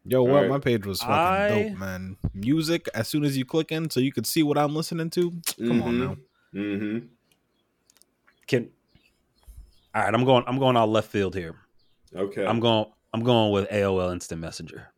Yo, 0.07 0.21
what? 0.21 0.33
Alright. 0.35 0.49
My 0.51 0.59
page 0.59 0.85
was 0.85 0.99
fucking 0.99 1.13
I- 1.13 1.49
dope, 1.69 1.77
man. 1.79 2.17
Music 2.33 2.87
as 2.93 3.07
soon 3.07 3.23
as 3.23 3.35
you 3.37 3.45
click 3.45 3.71
in, 3.71 3.89
so 3.89 3.99
you 3.99 4.11
could 4.11 4.27
see 4.27 4.43
what 4.43 4.57
I'm 4.57 4.75
listening 4.75 5.09
to. 5.11 5.31
Come 5.57 5.81
on 5.81 5.99
now. 5.99 6.17
Mm-hmm. 6.53 7.07
Can 8.47 8.69
all 9.95 10.03
right, 10.03 10.13
I'm 10.13 10.25
going 10.25 10.43
I'm 10.45 10.59
going 10.59 10.77
out 10.77 10.89
left 10.89 11.09
field 11.09 11.33
here. 11.33 11.55
Okay. 12.15 12.45
I'm 12.45 12.59
going 12.59 12.85
I'm 13.13 13.23
going 13.23 13.51
with 13.51 13.67
AOL 13.69 14.11
Instant 14.11 14.41
Messenger. 14.41 14.89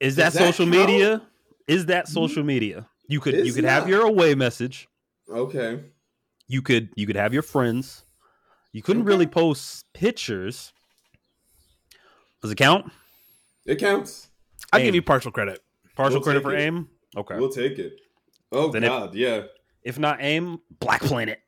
Is 0.00 0.16
that, 0.16 0.32
that 0.32 0.38
social 0.38 0.66
count? 0.66 0.76
media? 0.88 1.22
Is 1.66 1.86
that 1.86 2.08
social 2.08 2.42
media? 2.44 2.86
You 3.08 3.20
could 3.20 3.34
you 3.34 3.44
It's 3.44 3.54
could 3.56 3.64
have 3.64 3.88
your 3.88 4.02
away 4.06 4.34
message. 4.34 4.88
okay. 5.30 5.80
You 6.46 6.60
could 6.62 6.90
you 6.94 7.06
could 7.06 7.16
have 7.16 7.32
your 7.32 7.42
friends. 7.42 8.04
You 8.72 8.82
couldn't 8.82 9.02
Okay. 9.02 9.08
really 9.08 9.26
post 9.26 9.86
pictures. 9.94 10.72
Does 12.42 12.50
it 12.50 12.56
count? 12.56 12.92
It 13.64 13.76
counts. 13.76 14.28
I 14.72 14.82
give 14.82 14.94
you 14.94 15.02
partial 15.02 15.30
credit. 15.30 15.62
Partial 15.96 16.16
We'll 16.16 16.22
credit 16.24 16.42
for 16.42 16.54
it. 16.54 16.60
AIM? 16.60 16.88
Okay. 17.16 17.36
We'll 17.38 17.48
take 17.48 17.78
it. 17.78 18.00
Oh 18.52 18.70
Then 18.70 18.84
if- 18.84 18.88
God, 18.90 19.14
yeah. 19.14 19.42
if 19.82 19.98
not 19.98 20.18
AIM, 20.20 20.58
Black 20.80 21.00
Planet. 21.00 21.40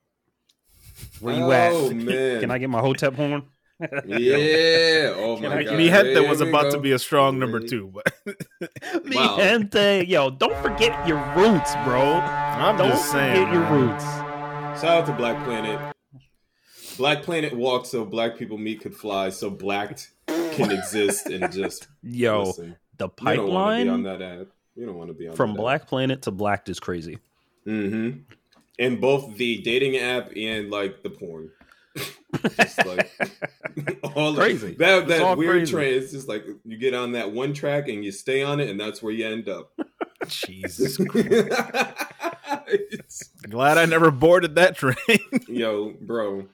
Where 1.20 1.34
you 1.34 1.42
oh, 1.44 1.50
at? 1.90 1.94
man. 1.96 2.40
Can 2.40 2.50
I 2.50 2.58
get 2.58 2.70
my 2.70 2.80
Hotep 2.80 3.14
horn? 3.14 3.42
Yeah. 3.80 5.12
Oh 5.16 5.38
my 5.40 5.48
God. 5.48 5.64
get- 5.64 5.76
Me 5.76 5.88
head 5.88 6.28
was 6.28 6.40
about 6.40 6.64
go. 6.64 6.70
to 6.72 6.78
be 6.78 6.92
a 6.92 6.98
strong 6.98 7.38
number 7.38 7.60
two, 7.60 7.92
but 7.92 8.04
Mi 9.04 9.16
Wow. 9.16 9.36
gente. 9.38 10.04
Yo, 10.06 10.30
don't 10.30 10.56
forget 10.62 11.06
your 11.06 11.18
roots, 11.36 11.74
bro. 11.84 12.02
I'm 12.14 12.76
Don't 12.78 12.88
just 12.90 13.10
saying. 13.10 13.36
forget 13.46 13.52
your 13.52 13.64
roots. 13.70 14.04
Shout 14.80 14.84
out 14.84 15.06
to 15.06 15.12
Black 15.12 15.42
Planet. 15.44 15.94
Black 16.96 17.22
Planet 17.22 17.54
walked 17.54 17.86
so 17.88 18.04
black 18.04 18.38
people 18.38 18.56
meat 18.56 18.80
could 18.80 18.94
fly, 18.96 19.28
so 19.28 19.50
black 19.50 19.98
can 20.26 20.70
exist 20.70 21.26
and 21.26 21.52
just 21.52 21.88
Yo, 22.02 22.44
listen. 22.44 22.76
the 22.96 23.08
You 23.20 23.34
don't 23.36 23.48
want 23.50 23.78
to 23.78 23.84
be 23.84 23.90
on 23.90 24.02
pipeline 24.02 24.02
that 24.04 24.22
ad. 24.22 24.46
You 24.74 24.86
don't 24.86 24.96
want 24.96 25.08
to 25.08 25.14
be 25.14 25.28
on 25.28 25.36
from 25.36 25.52
that 25.52 25.58
Black 25.60 25.86
Planet 25.86 26.22
to 26.22 26.30
Blacked 26.30 26.68
is 26.70 26.80
crazy. 26.80 27.18
Mm-hmm. 27.66 28.20
And 28.78 29.00
both 29.00 29.36
the 29.36 29.58
dating 29.62 29.96
app 29.98 30.30
and 30.36 30.70
like 30.70 31.02
the 31.02 31.10
porn. 31.10 31.50
just 32.56 32.84
like 32.84 33.10
all 34.14 34.34
Crazy. 34.34 34.74
That 34.74 35.08
that 35.08 35.22
all 35.22 35.36
weird 35.36 35.58
crazy. 35.58 35.72
train. 35.72 35.94
It's 35.94 36.12
just 36.12 36.28
like 36.28 36.44
you 36.64 36.76
get 36.76 36.94
on 36.94 37.12
that 37.12 37.32
one 37.32 37.52
track 37.54 37.88
and 37.88 38.04
you 38.04 38.12
stay 38.12 38.42
on 38.42 38.60
it, 38.60 38.68
and 38.68 38.78
that's 38.78 39.02
where 39.02 39.12
you 39.12 39.26
end 39.26 39.48
up. 39.48 39.72
Jesus. 40.26 40.96
Glad 43.48 43.78
I 43.78 43.86
never 43.86 44.10
boarded 44.10 44.56
that 44.56 44.76
train. 44.76 44.96
Yo, 45.48 45.94
bro. 46.00 46.48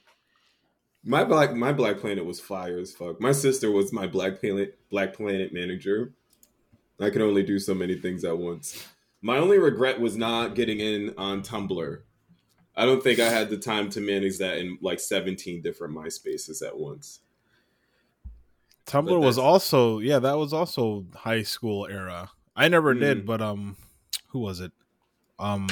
My 1.05 1.25
black 1.25 1.55
my 1.55 1.73
Black 1.73 1.99
Planet 1.99 2.25
was 2.25 2.39
fire 2.39 2.79
as 2.79 2.93
fuck. 2.93 3.21
My 3.21 3.33
sister 3.33 3.71
was 3.71 3.93
my 3.93 4.07
Black 4.07 4.41
Planet 4.41 4.79
Black 4.91 5.15
Planet 5.15 5.53
manager. 5.53 6.13
I 7.01 7.11
could 7.11 7.23
only 7.23 7.43
do 7.43 7.59
so 7.59 7.75
many 7.75 7.97
things 7.97 8.25
at 8.25 8.39
once. 8.39 8.87
My 9.21 9.39
only 9.39 9.59
regret 9.59 10.01
was 10.01 10.17
not 10.17 10.55
getting 10.55 10.79
in 10.81 11.15
on 11.17 11.43
Tumblr. 11.43 12.03
I 12.77 12.87
don't 12.87 13.03
think 13.03 13.19
I 13.21 13.29
had 13.29 13.51
the 13.51 13.59
time 13.59 13.91
to 13.91 14.01
manage 14.01 14.39
that 14.39 14.59
in 14.59 14.79
like 14.81 14.99
17 15.01 15.61
different 15.63 15.95
MySpaces 15.95 16.67
at 16.67 16.79
once. 16.79 17.21
Tumblr 18.87 19.21
was 19.21 19.39
also 19.39 19.99
yeah, 19.99 20.19
that 20.19 20.37
was 20.39 20.53
also 20.53 21.07
high 21.15 21.43
school 21.43 21.87
era. 21.91 22.31
I 22.57 22.69
never 22.69 22.95
Mm. 22.95 23.01
did, 23.01 23.27
but 23.27 23.41
um, 23.41 23.77
who 24.29 24.41
was 24.41 24.61
it? 24.61 24.73
Um, 25.39 25.67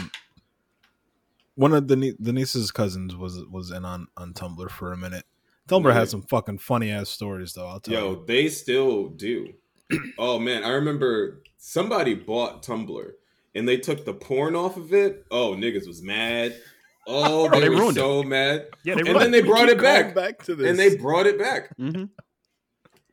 one 1.54 1.72
of 1.74 1.88
the 1.88 1.96
nie- 1.96 2.16
the 2.18 2.32
niece's 2.32 2.70
cousins 2.70 3.16
was 3.16 3.42
was 3.50 3.70
in 3.70 3.84
on 3.84 4.06
on 4.16 4.32
Tumblr 4.32 4.70
for 4.70 4.92
a 4.92 4.96
minute. 4.96 5.24
Tumblr 5.68 5.84
Really? 5.86 5.94
has 5.96 6.10
some 6.10 6.22
fucking 6.22 6.58
funny 6.58 6.90
ass 6.90 7.08
stories 7.10 7.52
though. 7.52 7.66
I'll 7.66 7.80
tell 7.80 7.94
Yo, 7.94 8.10
you. 8.12 8.24
they 8.26 8.48
still 8.48 9.08
do. 9.08 9.54
oh 10.18 10.38
man, 10.38 10.64
I 10.64 10.70
remember 10.70 11.42
somebody 11.58 12.14
bought 12.14 12.62
Tumblr 12.62 13.10
and 13.54 13.68
they 13.68 13.76
took 13.76 14.04
the 14.04 14.14
porn 14.14 14.54
off 14.54 14.76
of 14.76 14.92
it. 14.94 15.26
Oh, 15.30 15.54
niggas 15.54 15.86
was 15.86 16.00
mad. 16.02 16.56
Oh, 17.12 17.48
they, 17.50 17.60
they 17.60 17.68
were 17.68 17.76
ruined 17.76 17.96
so 17.96 18.22
mad. 18.22 18.68
Yeah, 18.84 18.94
they 18.94 19.10
and 19.10 19.20
then 19.20 19.30
they 19.30 19.42
brought 19.42 19.68
it 19.68 19.80
back. 19.80 20.14
back 20.14 20.42
to 20.44 20.54
this, 20.54 20.68
And 20.70 20.78
they 20.78 20.96
brought 20.96 21.26
it 21.26 21.38
back. 21.38 21.74
hmm 21.76 22.04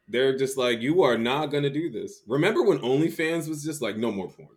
They're 0.07 0.37
just 0.37 0.57
like, 0.57 0.81
you 0.81 1.03
are 1.03 1.17
not 1.17 1.47
gonna 1.47 1.69
do 1.69 1.89
this. 1.89 2.21
Remember 2.27 2.63
when 2.63 2.79
OnlyFans 2.79 3.49
was 3.49 3.63
just 3.63 3.81
like, 3.81 3.97
no 3.97 4.11
more 4.11 4.29
porn, 4.29 4.49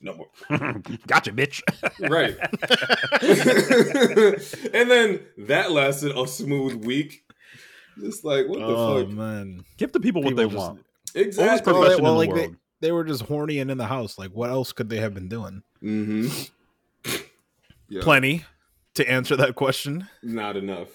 no 0.00 0.14
more, 0.14 0.28
gotcha, 1.06 1.32
bitch. 1.32 1.60
right? 2.08 2.36
and 4.74 4.90
then 4.90 5.20
that 5.38 5.70
lasted 5.70 6.16
a 6.16 6.26
smooth 6.26 6.84
week. 6.84 7.22
Just 8.00 8.24
like, 8.24 8.48
what 8.48 8.58
the 8.58 8.64
oh 8.66 9.04
fuck? 9.04 9.12
man, 9.12 9.64
Give 9.76 9.92
the 9.92 10.00
people 10.00 10.22
what 10.22 10.36
they 10.36 10.44
just- 10.44 10.56
want. 10.56 10.80
Exactly. 11.14 11.48
Oldest 11.48 11.66
Well, 11.66 11.80
profession 11.82 12.04
well, 12.04 12.12
in 12.12 12.18
like 12.18 12.28
the 12.30 12.34
they- 12.34 12.40
world. 12.48 12.56
they 12.80 12.92
were 12.92 13.04
just 13.04 13.22
horny 13.22 13.60
and 13.60 13.70
in 13.70 13.78
the 13.78 13.86
house. 13.86 14.18
Like, 14.18 14.30
what 14.32 14.50
else 14.50 14.72
could 14.72 14.88
they 14.88 14.96
have 14.98 15.14
been 15.14 15.28
doing? 15.28 15.62
Mm-hmm. 15.82 16.28
Yeah. 17.94 18.02
Plenty 18.02 18.44
to 18.94 19.08
answer 19.08 19.36
that 19.36 19.54
question. 19.54 20.08
Not 20.20 20.56
enough. 20.56 20.88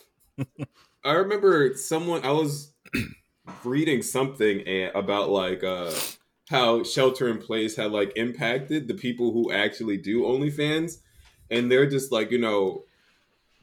I 1.06 1.14
remember 1.14 1.74
someone 1.76 2.26
I 2.26 2.32
was 2.32 2.74
reading 3.64 4.02
something 4.02 4.90
about 4.94 5.30
like 5.30 5.64
uh 5.64 5.94
how 6.50 6.84
shelter 6.84 7.30
in 7.30 7.38
place 7.38 7.78
had 7.78 7.94
like 7.94 8.12
impacted 8.18 8.90
the 8.90 8.96
people 8.96 9.32
who 9.32 9.50
actually 9.50 9.96
do 9.96 10.24
OnlyFans 10.24 10.98
and 11.50 11.72
they're 11.72 11.90
just 11.90 12.12
like, 12.12 12.32
you 12.32 12.38
know, 12.38 12.84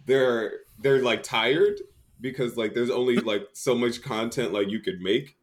they're 0.07 0.61
they're 0.79 1.03
like 1.03 1.23
tired 1.23 1.79
because 2.19 2.57
like 2.57 2.73
there's 2.73 2.89
only 2.89 3.17
like 3.33 3.49
so 3.53 3.75
much 3.75 4.01
content 4.01 4.55
like 4.55 4.71
you 4.71 4.81
could 4.81 5.03
make 5.03 5.37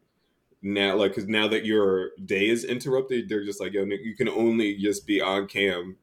now 0.62 0.96
like 0.96 1.12
because 1.12 1.28
now 1.28 1.46
that 1.46 1.64
your 1.64 2.10
day 2.24 2.48
is 2.48 2.64
interrupted 2.64 3.28
they're 3.28 3.44
just 3.44 3.60
like 3.60 3.72
yo 3.72 3.84
you 3.84 4.16
can 4.16 4.28
only 4.28 4.74
just 4.76 5.06
be 5.06 5.20
on 5.20 5.46
cam 5.46 5.96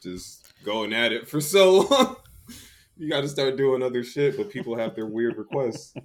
just 0.00 0.47
going 0.64 0.92
at 0.92 1.12
it 1.12 1.28
for 1.28 1.40
so 1.40 1.80
long 1.80 2.16
you 2.96 3.08
got 3.08 3.20
to 3.22 3.28
start 3.28 3.56
doing 3.56 3.82
other 3.82 4.02
shit 4.04 4.36
but 4.36 4.50
people 4.50 4.76
have 4.76 4.94
their 4.94 5.06
weird 5.06 5.36
requests 5.36 5.94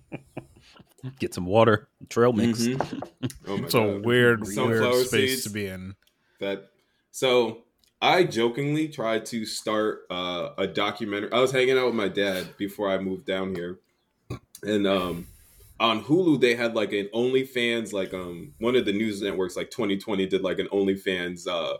Get 1.20 1.34
some 1.34 1.46
water, 1.46 1.90
trail 2.08 2.32
mix. 2.32 2.60
Mhm. 2.62 3.02
oh 3.48 3.58
my 3.58 3.66
It's 3.66 3.74
a 3.74 4.00
weird, 4.00 4.48
Sunflower 4.48 4.80
weird 4.92 5.08
space 5.08 5.30
seeds. 5.32 5.44
to 5.44 5.50
be 5.50 5.66
in. 5.68 5.96
that 6.40 6.70
so 7.12 7.64
i 8.02 8.24
jokingly 8.24 8.88
tried 8.88 9.26
to 9.26 9.46
start 9.46 10.04
uh, 10.10 10.50
a 10.58 10.66
documentary 10.66 11.30
i 11.34 11.40
was 11.42 11.52
hanging 11.52 11.78
out 11.78 11.88
with 11.88 11.96
my 11.96 12.08
dad 12.08 12.56
before 12.58 12.90
i 12.90 12.98
moved 12.98 13.26
down 13.26 13.54
here 13.54 13.80
and 14.64 14.88
um 14.88 15.28
on 15.80 16.02
hulu 16.04 16.40
they 16.40 16.56
had 16.56 16.74
like 16.74 16.94
an 16.94 17.10
onlyfans 17.14 17.92
like 17.92 18.14
um 18.14 18.54
one 18.60 18.76
of 18.78 18.86
the 18.86 18.94
news 18.94 19.22
networks 19.22 19.56
like 19.58 19.70
2020 19.72 20.26
did 20.28 20.42
like 20.42 20.60
an 20.60 20.68
onlyfans 20.68 21.48
uh 21.48 21.78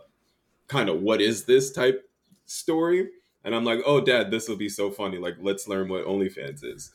kind 0.68 0.88
of 0.90 1.00
what 1.00 1.20
is 1.22 1.44
this 1.46 1.72
type 1.72 2.08
story 2.46 3.08
and 3.44 3.54
i'm 3.54 3.64
like 3.64 3.80
oh 3.86 4.00
dad 4.00 4.30
this 4.30 4.48
will 4.48 4.56
be 4.56 4.68
so 4.68 4.90
funny 4.90 5.18
like 5.18 5.34
let's 5.40 5.68
learn 5.68 5.88
what 5.88 6.06
onlyfans 6.06 6.64
is 6.64 6.92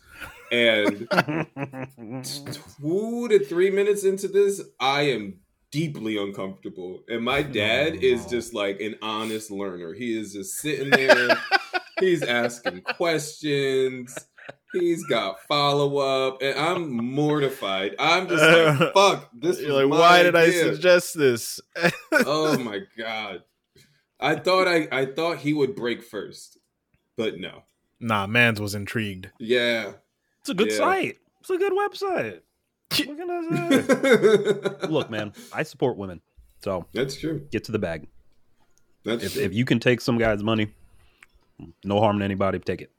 and 0.51 1.07
two 2.23 3.27
to 3.27 3.39
three 3.45 3.69
minutes 3.69 4.03
into 4.03 4.27
this, 4.27 4.61
I 4.79 5.03
am 5.03 5.39
deeply 5.71 6.17
uncomfortable. 6.17 7.03
And 7.07 7.23
my 7.23 7.41
dad 7.43 7.93
oh, 7.93 7.99
is 8.01 8.25
just 8.25 8.53
like 8.53 8.79
an 8.81 8.95
honest 9.01 9.51
learner. 9.51 9.93
He 9.93 10.17
is 10.17 10.33
just 10.33 10.55
sitting 10.55 10.89
there, 10.89 11.37
he's 11.99 12.23
asking 12.23 12.81
questions, 12.97 14.15
he's 14.73 15.05
got 15.05 15.41
follow 15.41 15.97
up, 15.97 16.41
and 16.41 16.57
I'm 16.57 16.91
mortified. 16.91 17.95
I'm 17.99 18.27
just 18.27 18.43
like, 18.43 18.93
fuck, 18.93 19.29
this 19.33 19.61
You're 19.61 19.85
like, 19.85 19.99
why 19.99 20.23
did 20.23 20.35
I 20.35 20.49
suggest 20.49 21.17
this? 21.17 21.59
oh 22.11 22.57
my 22.57 22.79
god. 22.97 23.43
I 24.19 24.35
thought 24.35 24.67
I, 24.67 24.87
I 24.91 25.05
thought 25.05 25.37
he 25.37 25.53
would 25.53 25.75
break 25.75 26.03
first, 26.03 26.57
but 27.15 27.39
no. 27.39 27.63
nah, 27.99 28.27
Mans 28.27 28.59
was 28.59 28.75
intrigued. 28.75 29.29
Yeah. 29.39 29.93
It's 30.41 30.49
a 30.49 30.53
good 30.53 30.69
Yeah. 30.71 30.77
site. 30.77 31.17
It's 31.41 31.49
a 31.49 31.57
good 31.57 31.73
website. 31.73 32.41
What 33.05 33.17
can 33.17 33.29
I? 34.81 34.85
Look, 34.87 35.09
man, 35.09 35.31
I 35.53 35.63
support 35.63 35.95
women, 35.97 36.21
so 36.63 36.85
That's 36.93 37.15
true. 37.15 37.47
get 37.51 37.63
to 37.65 37.71
the 37.71 37.79
bag. 37.79 38.07
That's 39.05 39.23
If, 39.23 39.33
true. 39.33 39.41
if 39.43 39.53
you 39.53 39.63
can 39.63 39.79
take 39.79 40.01
some 40.01 40.17
guy's 40.17 40.43
money, 40.43 40.73
no 41.83 41.99
harm 41.99 42.19
to 42.19 42.25
anybody. 42.25 42.59
Take 42.59 42.81
it. 42.81 42.91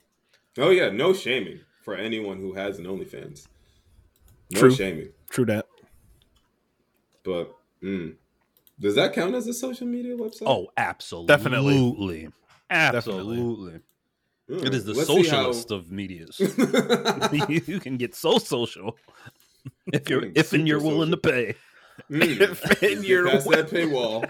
Oh 0.58 0.70
yeah, 0.70 0.90
no 0.90 1.12
shaming 1.12 1.60
for 1.84 1.94
anyone 1.94 2.38
who 2.38 2.54
has 2.54 2.78
an 2.78 2.84
OnlyFans. 2.86 3.46
No 4.52 4.60
True. 4.60 4.70
shaming. 4.74 5.08
True 5.28 5.44
that. 5.46 5.66
But 7.24 7.54
mm, 7.82 8.14
does 8.80 8.94
that 8.96 9.12
count 9.12 9.34
as 9.34 9.46
a 9.46 9.52
social 9.54 9.86
media 9.86 10.16
website? 10.16 10.42
Oh, 10.46 10.68
absolutely, 10.76 11.26
Definitely. 11.34 12.28
absolutely. 12.70 13.80
Mm, 14.50 14.64
It 14.66 14.74
is 14.74 14.84
the 14.84 14.94
let's 14.94 15.08
see 15.08 15.22
socialist 15.22 15.70
of 15.70 15.90
medias. 15.92 16.38
you 17.48 17.78
can 17.80 17.96
get 17.96 18.14
so 18.14 18.38
social 18.38 18.96
if 19.92 20.08
you're 20.08 20.24
if 20.34 20.52
and 20.52 20.66
you're 20.66 20.80
super 20.80 20.92
willing 20.94 21.10
to 21.12 21.16
pay. 21.16 21.54
Mm, 22.10 22.82
And 22.96 23.04
you're 23.04 23.24
get 23.24 23.32
past 23.44 23.50
that 23.50 23.68
paywall. 23.68 24.28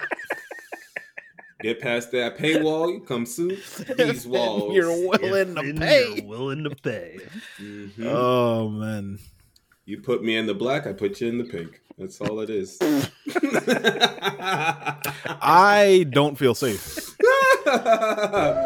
Get 1.62 1.80
past 1.80 2.10
that 2.12 2.38
paywall. 2.38 2.92
You 2.94 3.00
come 3.00 3.26
through 3.26 3.56
these 3.96 4.26
walls. 4.26 4.74
You're 4.74 4.90
willing 4.90 5.50
If 5.50 5.54
to 5.56 5.74
pay. 5.78 6.14
You're 6.16 6.24
willing 6.26 6.64
to 6.64 6.70
pay. 6.70 7.18
Mhm. 7.60 8.04
Oh 8.06 8.68
man. 8.70 9.18
You 9.90 10.00
put 10.00 10.22
me 10.22 10.37
in 10.37 10.46
the 10.46 10.55
black, 10.55 10.87
I 10.87 10.92
put 10.92 11.20
you 11.20 11.26
in 11.26 11.38
the 11.38 11.42
pink. 11.42 11.81
That's 11.98 12.20
all 12.20 12.38
it 12.38 12.48
is. 12.48 12.79
I 15.42 16.07
don't 16.11 16.38
feel 16.38 16.55
safe. 16.55 17.16
Love 17.66 18.57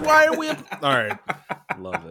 it. 0.00 0.06
Why 0.06 0.24
are 0.28 0.34
we? 0.38 0.48
All 0.48 0.56
right. 0.82 1.18
Love 1.78 2.10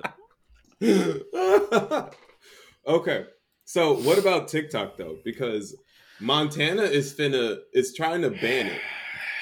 it. 0.80 2.14
okay. 2.88 3.26
So 3.66 3.94
what 3.94 4.20
about 4.20 4.48
TikTok 4.48 4.98
though? 4.98 5.18
Because 5.26 5.76
Montana 6.20 6.84
is 6.84 7.12
finna 7.16 7.58
is 7.74 7.96
trying 7.96 8.22
to 8.22 8.30
ban 8.30 8.68
it. 8.68 8.82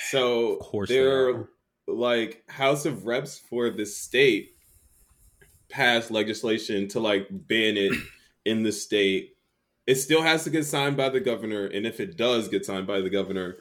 So 0.10 0.54
Of 0.54 0.60
course 0.62 0.88
they 0.88 0.96
they're 1.00 1.36
are. 1.36 1.50
like 1.88 2.46
House 2.48 2.86
of 2.86 3.06
Reps 3.06 3.38
for 3.38 3.70
the 3.70 3.86
state 3.86 4.52
passed 5.69 6.12
legislation 6.12 6.88
to 6.89 6.99
like 6.99 7.27
ban 7.30 7.77
it 7.77 7.93
in 8.45 8.63
the 8.63 8.71
state. 8.71 9.36
It 9.86 9.95
still 9.95 10.21
has 10.21 10.43
to 10.43 10.49
get 10.49 10.65
signed 10.65 10.97
by 10.97 11.10
the 11.10 11.19
governor, 11.19 11.65
and 11.67 11.86
if 11.86 11.99
it 11.99 12.17
does 12.17 12.47
get 12.49 12.65
signed 12.65 12.88
by 12.88 12.99
the 12.99 13.10
governor, 13.10 13.58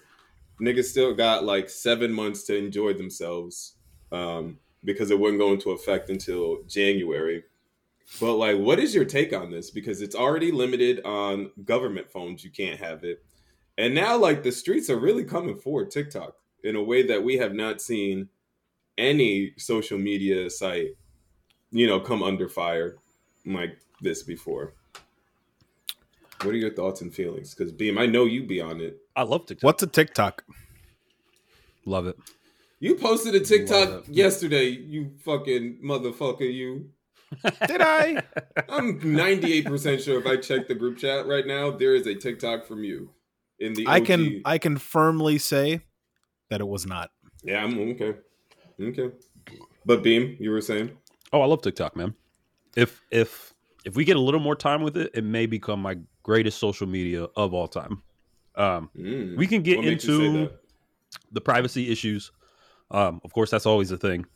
niggas 0.61 0.85
still 0.85 1.14
got 1.14 1.45
like 1.45 1.69
seven 1.69 2.12
months 2.12 2.45
to 2.45 2.57
enjoy 2.57 2.95
themselves 2.95 3.75
um, 4.11 4.59
because 4.85 5.11
it 5.11 5.19
wouldn't 5.19 5.40
go 5.40 5.53
into 5.53 5.71
effect 5.71 6.11
until 6.11 6.62
January. 6.64 7.45
But 8.21 8.35
like, 8.35 8.59
what 8.59 8.79
is 8.79 8.95
your 8.95 9.05
take 9.05 9.33
on 9.33 9.51
this? 9.51 9.71
Because 9.71 10.01
it's 10.01 10.14
already 10.16 10.51
limited 10.53 11.05
on 11.05 11.51
government 11.64 12.11
phones; 12.11 12.45
you 12.45 12.51
can't 12.51 12.81
have 12.81 13.05
it, 13.05 13.25
and 13.79 13.95
now 13.95 14.16
like 14.16 14.42
the 14.42 14.53
streets 14.53 14.90
are 14.90 14.99
really 14.99 15.25
coming 15.25 15.57
for 15.57 15.85
TikTok 15.85 16.35
in 16.64 16.77
a 16.77 16.83
way 16.83 17.03
that 17.07 17.23
we 17.23 17.37
have 17.37 17.55
not 17.55 17.81
seen 17.81 18.29
any 18.99 19.53
social 19.59 19.99
media 19.99 20.49
site, 20.51 20.97
you 21.71 21.87
know, 21.87 22.01
come 22.01 22.23
under 22.23 22.49
fire 22.49 22.97
like 23.45 23.79
this 24.01 24.23
before. 24.23 24.75
What 26.43 26.55
are 26.55 26.59
your 26.59 26.75
thoughts 26.75 27.01
and 27.01 27.15
feelings? 27.15 27.55
Because 27.55 27.73
Beam, 27.73 27.99
I 27.99 28.07
know 28.07 28.25
you 28.25 28.45
be 28.45 28.61
on 28.61 28.81
it. 28.81 28.99
I 29.15 29.23
love 29.23 29.47
TikTok. 29.47 29.65
What's 29.65 29.83
a 29.83 29.87
TikTok? 29.87 30.45
Love 31.87 32.07
it. 32.07 32.17
You 32.79 32.95
posted 32.97 33.35
a 33.35 33.39
Love 33.39 33.47
TikTok 33.47 34.05
yesterday, 34.09 34.69
you 34.69 35.13
fucking 35.25 35.79
motherfucker, 35.83 36.53
you. 36.53 36.91
Did 37.67 37.81
I? 37.81 38.23
I'm 38.69 39.01
98% 39.01 40.05
sure 40.05 40.21
if 40.21 40.27
I 40.27 40.37
check 40.37 40.69
the 40.69 40.75
group 40.75 40.99
chat 40.99 41.27
right 41.27 41.47
now, 41.47 41.71
there 41.71 41.95
is 41.95 42.07
a 42.07 42.15
TikTok 42.15 42.67
from 42.67 42.85
you 42.85 43.11
in 43.59 43.73
the 43.75 43.87
I 43.89 44.01
can 44.01 44.43
I 44.45 44.59
can 44.59 44.77
firmly 44.77 45.39
say 45.39 45.81
that 46.51 46.61
it 46.61 46.69
was 46.69 46.87
not. 46.87 47.11
Yeah, 47.43 47.65
I'm 47.65 47.79
okay. 47.91 48.15
Okay. 48.81 49.11
But 49.85 50.03
Beam, 50.03 50.37
you 50.39 50.51
were 50.51 50.61
saying? 50.61 50.97
Oh, 51.33 51.41
I 51.41 51.47
love 51.47 51.62
TikTok, 51.62 51.97
man. 51.97 52.15
If 52.77 53.03
if 53.11 53.53
if 53.85 53.95
we 53.97 54.05
get 54.05 54.17
a 54.17 54.21
little 54.21 54.41
more 54.41 54.57
time 54.57 54.83
with 54.83 54.97
it, 54.97 55.11
it 55.15 55.25
may 55.25 55.47
become 55.47 55.81
my 55.81 55.97
greatest 56.23 56.59
social 56.59 56.87
media 56.87 57.25
of 57.37 57.55
all 57.55 57.69
time. 57.69 58.03
Um, 58.55 58.91
Mm. 58.97 59.37
we 59.37 59.47
can 59.47 59.62
get 59.62 59.77
What 59.77 59.87
makes 59.87 60.05
you 60.05 60.19
say 60.19 60.27
into 60.27 60.51
the 61.31 61.41
privacy 61.41 61.91
issues. 61.91 62.33
Um, 62.91 63.21
of 63.25 63.33
course, 63.33 63.51
that's 63.51 63.67
always 63.67 63.91
a 63.91 63.97
thing. 63.97 64.27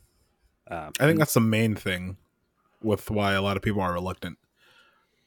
Um, 0.69 0.91
I 0.99 1.05
think 1.07 1.19
that's 1.19 1.33
the 1.33 1.39
main 1.41 1.75
thing 1.75 2.17
with 2.81 3.09
why 3.09 3.33
a 3.33 3.41
lot 3.41 3.57
of 3.57 3.63
people 3.63 3.81
are 3.81 3.93
reluctant. 3.93 4.37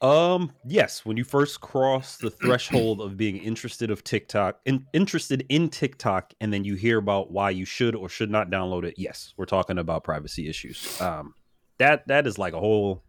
Um, 0.01 0.51
yes, 0.65 1.05
when 1.05 1.17
you 1.17 1.23
first 1.23 1.61
cross 1.61 2.17
the 2.17 2.29
threshold 2.41 3.01
of 3.01 3.17
being 3.17 3.37
interested 3.37 3.89
of 3.91 4.03
TikTok, 4.03 4.59
in, 4.65 4.85
interested 4.93 5.45
in 5.49 5.69
TikTok, 5.69 6.33
and 6.41 6.51
then 6.53 6.63
you 6.63 6.75
hear 6.75 6.97
about 6.97 7.31
why 7.31 7.49
you 7.49 7.65
should 7.65 7.95
or 7.95 8.09
should 8.09 8.29
not 8.29 8.49
download 8.49 8.83
it. 8.85 8.95
Yes, 8.97 9.33
we're 9.37 9.45
talking 9.45 9.77
about 9.77 10.03
privacy 10.03 10.47
issues. 10.49 10.87
Um, 10.99 11.33
that 11.79 12.07
that 12.07 12.27
is 12.27 12.37
like 12.37 12.53
a 12.53 12.59
whole 12.59 13.03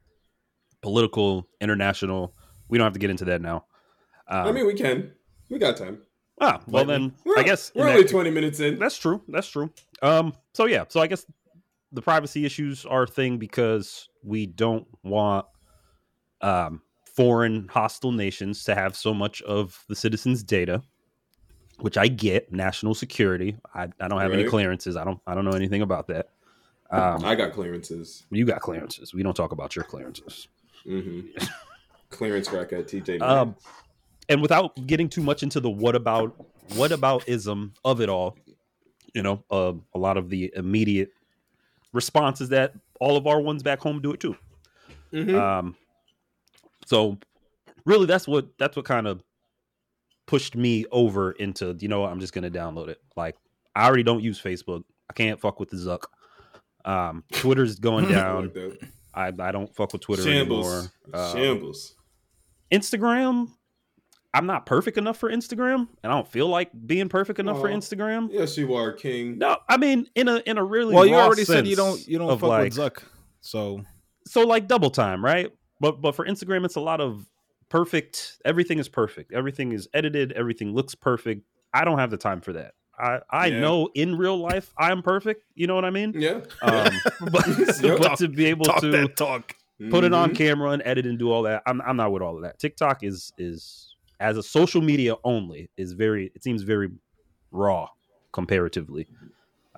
political, 0.82 1.46
international. 1.60 2.34
We 2.68 2.78
don't 2.78 2.84
have 2.84 2.92
to 2.94 2.98
get 2.98 3.10
into 3.10 3.24
that 3.26 3.40
now. 3.40 3.64
Um, 4.28 4.46
I 4.48 4.52
mean, 4.52 4.66
we 4.66 4.74
can. 4.74 5.12
We 5.50 5.58
got 5.58 5.76
time. 5.76 5.98
ah, 6.40 6.60
well 6.66 6.84
lightly. 6.84 6.94
then, 7.06 7.14
We're, 7.24 7.38
I 7.38 7.42
guess 7.44 7.72
we're 7.74 7.84
that- 7.84 7.96
only 7.96 8.04
20 8.08 8.30
minutes 8.30 8.60
in. 8.60 8.78
that's 8.78 8.98
true. 8.98 9.22
That's 9.28 9.48
true. 9.48 9.70
Um. 10.02 10.32
So 10.54 10.66
yeah. 10.66 10.84
So 10.88 11.00
I 11.00 11.06
guess 11.06 11.24
the 11.92 12.02
privacy 12.02 12.44
issues 12.44 12.84
are 12.84 13.04
a 13.04 13.06
thing 13.06 13.38
because 13.38 14.08
we 14.24 14.46
don't 14.46 14.86
want 15.04 15.46
um, 16.40 16.82
foreign 17.14 17.68
hostile 17.68 18.12
nations 18.12 18.64
to 18.64 18.74
have 18.74 18.96
so 18.96 19.14
much 19.14 19.40
of 19.42 19.84
the 19.88 19.94
citizens' 19.94 20.42
data, 20.42 20.82
which 21.78 21.96
I 21.96 22.08
get. 22.08 22.52
National 22.52 22.94
security. 22.94 23.56
I, 23.74 23.88
I 24.00 24.08
don't 24.08 24.20
have 24.20 24.32
any 24.32 24.44
clearances. 24.44 24.96
I 24.96 25.04
don't. 25.04 25.20
I 25.26 25.34
don't 25.36 25.44
know 25.44 25.52
anything 25.56 25.82
about 25.82 26.08
that. 26.08 26.30
Um, 26.90 27.24
I 27.24 27.34
got 27.34 27.52
clearances. 27.52 28.24
you 28.30 28.44
got 28.44 28.60
clearances. 28.60 29.12
We 29.12 29.22
don't 29.22 29.34
talk 29.34 29.52
about 29.52 29.74
your 29.74 29.84
clearances. 29.84 30.48
hmm 30.84 31.20
Clearance 32.10 32.50
rack 32.52 32.72
at 32.72 32.86
TJ. 32.86 33.20
Um, 33.20 33.56
and 34.28 34.40
without 34.40 34.86
getting 34.86 35.08
too 35.08 35.22
much 35.22 35.42
into 35.42 35.58
the 35.60 35.68
what 35.70 35.94
about 35.96 36.34
what 36.76 36.92
about 36.92 37.28
ism 37.28 37.74
of 37.84 38.00
it 38.00 38.08
all, 38.08 38.36
you 39.14 39.22
know, 39.22 39.42
uh, 39.50 39.72
a 39.94 39.98
lot 39.98 40.16
of 40.16 40.30
the 40.30 40.52
immediate 40.54 41.10
responses 41.92 42.48
that 42.50 42.72
all 43.00 43.16
of 43.16 43.26
our 43.26 43.40
ones 43.40 43.62
back 43.62 43.80
home 43.80 44.00
do 44.00 44.12
it 44.12 44.20
too. 44.20 44.36
Mhm. 45.12 45.34
Um, 45.40 45.76
so 46.86 47.18
really, 47.84 48.06
that's 48.06 48.28
what 48.28 48.56
that's 48.58 48.76
what 48.76 48.84
kind 48.84 49.06
of 49.06 49.22
pushed 50.26 50.56
me 50.56 50.84
over 50.90 51.32
into 51.32 51.76
you 51.80 51.88
know 51.88 52.04
I'm 52.04 52.20
just 52.20 52.32
gonna 52.32 52.50
download 52.50 52.88
it. 52.88 53.00
Like 53.16 53.36
I 53.74 53.86
already 53.86 54.02
don't 54.02 54.22
use 54.22 54.40
Facebook. 54.40 54.84
I 55.10 55.12
can't 55.12 55.40
fuck 55.40 55.60
with 55.60 55.70
the 55.70 55.76
Zuck. 55.76 56.04
Um, 56.86 57.24
Twitter's 57.32 57.78
going 57.78 58.08
down. 58.12 58.52
like. 58.54 58.80
I, 59.12 59.32
I 59.38 59.50
don't 59.50 59.74
fuck 59.74 59.92
with 59.92 60.02
Twitter 60.02 60.22
Shambles. 60.22 60.66
anymore. 60.66 60.92
Uh, 61.12 61.32
Shambles. 61.32 61.94
Instagram, 62.72 63.48
I'm 64.34 64.46
not 64.46 64.66
perfect 64.66 64.98
enough 64.98 65.16
for 65.16 65.30
Instagram, 65.30 65.88
and 66.02 66.12
I 66.12 66.14
don't 66.14 66.28
feel 66.28 66.48
like 66.48 66.70
being 66.86 67.08
perfect 67.08 67.38
enough 67.38 67.58
for 67.58 67.70
Instagram. 67.70 68.28
Yes, 68.30 68.58
you 68.58 68.74
are, 68.74 68.92
King. 68.92 69.38
No, 69.38 69.56
I 69.68 69.78
mean 69.78 70.06
in 70.14 70.28
a 70.28 70.42
in 70.44 70.58
a 70.58 70.64
really 70.64 70.94
well, 70.94 71.06
you 71.06 71.14
already 71.14 71.44
said 71.44 71.66
you 71.66 71.76
don't 71.76 72.06
you 72.06 72.18
don't 72.18 72.38
fuck 72.38 72.48
like, 72.48 72.64
with 72.64 72.74
Zuck, 72.74 73.02
so 73.40 73.82
so 74.26 74.42
like 74.46 74.68
double 74.68 74.90
time, 74.90 75.24
right? 75.24 75.50
But 75.80 76.02
but 76.02 76.14
for 76.14 76.26
Instagram, 76.26 76.66
it's 76.66 76.76
a 76.76 76.80
lot 76.80 77.00
of 77.00 77.24
perfect. 77.70 78.38
Everything 78.44 78.78
is 78.78 78.88
perfect. 78.88 79.32
Everything 79.32 79.72
is 79.72 79.88
edited. 79.94 80.32
Everything 80.32 80.74
looks 80.74 80.94
perfect. 80.94 81.42
I 81.72 81.84
don't 81.84 81.98
have 81.98 82.10
the 82.10 82.18
time 82.18 82.42
for 82.42 82.52
that. 82.54 82.74
I 82.98 83.20
I 83.30 83.46
Yeah. 83.48 83.60
know 83.60 83.88
in 83.94 84.16
real 84.16 84.36
life 84.38 84.72
I'm 84.78 85.02
perfect. 85.02 85.44
You 85.54 85.66
know 85.66 85.74
what 85.74 85.84
I 85.84 85.90
mean? 85.90 86.12
Yeah. 86.16 86.40
Um, 86.62 87.00
but, 87.30 87.46
Yep. 87.80 87.98
but 87.98 88.18
to 88.18 88.28
be 88.28 88.46
able 88.46 88.66
talk 88.66 88.80
to 88.80 89.08
talk. 89.08 89.54
put 89.90 90.04
it 90.04 90.12
on 90.12 90.30
Mhm. 90.30 90.36
camera 90.36 90.70
and 90.70 90.82
edit 90.84 91.06
and 91.06 91.18
do 91.18 91.30
all 91.30 91.42
that, 91.42 91.62
I'm 91.66 91.80
I'm 91.82 91.96
not 91.96 92.12
with 92.12 92.22
all 92.22 92.36
of 92.36 92.42
that. 92.42 92.58
TikTok 92.58 93.02
is 93.04 93.32
is 93.38 93.94
as 94.20 94.36
a 94.38 94.42
social 94.42 94.80
media 94.80 95.14
only 95.24 95.70
is 95.76 95.92
very. 95.92 96.30
It 96.34 96.42
seems 96.42 96.62
very 96.62 96.88
raw 97.50 97.88
comparatively. 98.32 99.06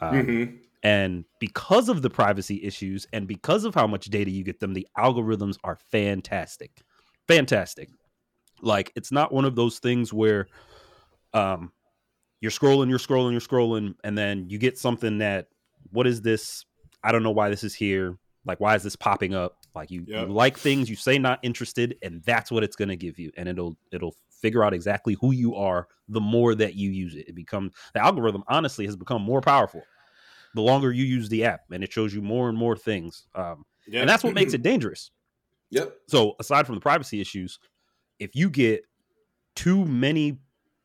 Um, 0.01 0.13
Mhm. 0.27 0.59
and 0.85 1.25
because 1.41 1.89
of 1.89 2.03
the 2.03 2.11
privacy 2.11 2.63
issues 2.63 3.07
and 3.13 3.27
because 3.27 3.65
of 3.65 3.75
how 3.75 3.87
much 3.89 4.07
data 4.07 4.31
you 4.31 4.45
get 4.45 4.61
them, 4.61 4.75
the 4.75 4.87
algorithms 4.97 5.57
are 5.65 5.77
fantastic. 5.91 6.71
Fantastic. 7.27 7.89
Like 8.63 8.93
it's 8.95 9.11
not 9.11 9.33
one 9.33 9.45
of 9.45 9.57
those 9.57 9.81
things 9.81 10.13
where 10.13 10.47
um 11.35 11.73
you're 12.41 12.51
scrolling, 12.51 12.89
you're 12.89 12.99
scrolling, 12.99 13.33
you're 13.33 13.41
scrolling, 13.41 13.95
and 14.05 14.17
then 14.17 14.49
you 14.49 14.59
get 14.59 14.79
something 14.79 15.19
that 15.19 15.49
what 15.91 16.07
is 16.07 16.23
this? 16.23 16.65
I 17.03 17.13
don't 17.13 17.23
know 17.23 17.31
why 17.31 17.49
this 17.49 17.65
is 17.65 17.75
here. 17.75 18.17
Like, 18.45 18.61
why 18.61 18.75
is 18.75 18.83
this 18.83 18.97
popping 18.97 19.35
up? 19.35 19.57
Like 19.75 19.91
you, 19.91 20.05
Yep. 20.07 20.29
you 20.29 20.33
like 20.33 20.59
things, 20.59 20.89
you 20.91 20.97
say 20.97 21.19
not 21.19 21.39
interested, 21.43 21.97
and 22.03 22.23
that's 22.25 22.51
what 22.51 22.65
it's 22.65 22.77
gonna 22.77 22.97
give 22.97 23.19
you. 23.19 23.31
And 23.37 23.49
it'll 23.49 23.77
it'll 23.93 24.15
figure 24.41 24.65
out 24.65 24.73
exactly 24.75 25.17
who 25.21 25.33
you 25.33 25.55
are 25.57 25.89
the 26.09 26.21
more 26.21 26.55
that 26.55 26.75
you 26.75 26.91
use 26.91 27.15
it. 27.15 27.29
It 27.29 27.35
becomes 27.35 27.73
the 27.95 28.03
algorithm 28.03 28.45
honestly 28.49 28.87
has 28.87 28.97
become 28.97 29.23
more 29.23 29.41
powerful 29.41 29.83
the 30.55 30.63
longer 30.63 30.91
you 30.93 31.05
use 31.05 31.29
the 31.29 31.45
app 31.45 31.61
and 31.71 31.85
it 31.85 31.93
shows 31.93 32.15
you 32.15 32.23
more 32.23 32.49
and 32.49 32.57
more 32.57 32.75
things 32.75 33.27
um, 33.35 33.65
Yep. 33.87 34.01
and 34.01 34.09
that's 34.09 34.25
what 34.25 34.35
makes 34.35 34.55
it 34.55 34.63
dangerous 34.63 35.11
Yep. 35.71 35.95
so 36.09 36.35
aside 36.41 36.65
from 36.67 36.77
the 36.77 36.81
privacy 36.81 37.21
issues 37.21 37.59
if 38.19 38.35
you 38.35 38.49
get 38.49 38.83
too 39.55 39.85
many 39.85 40.39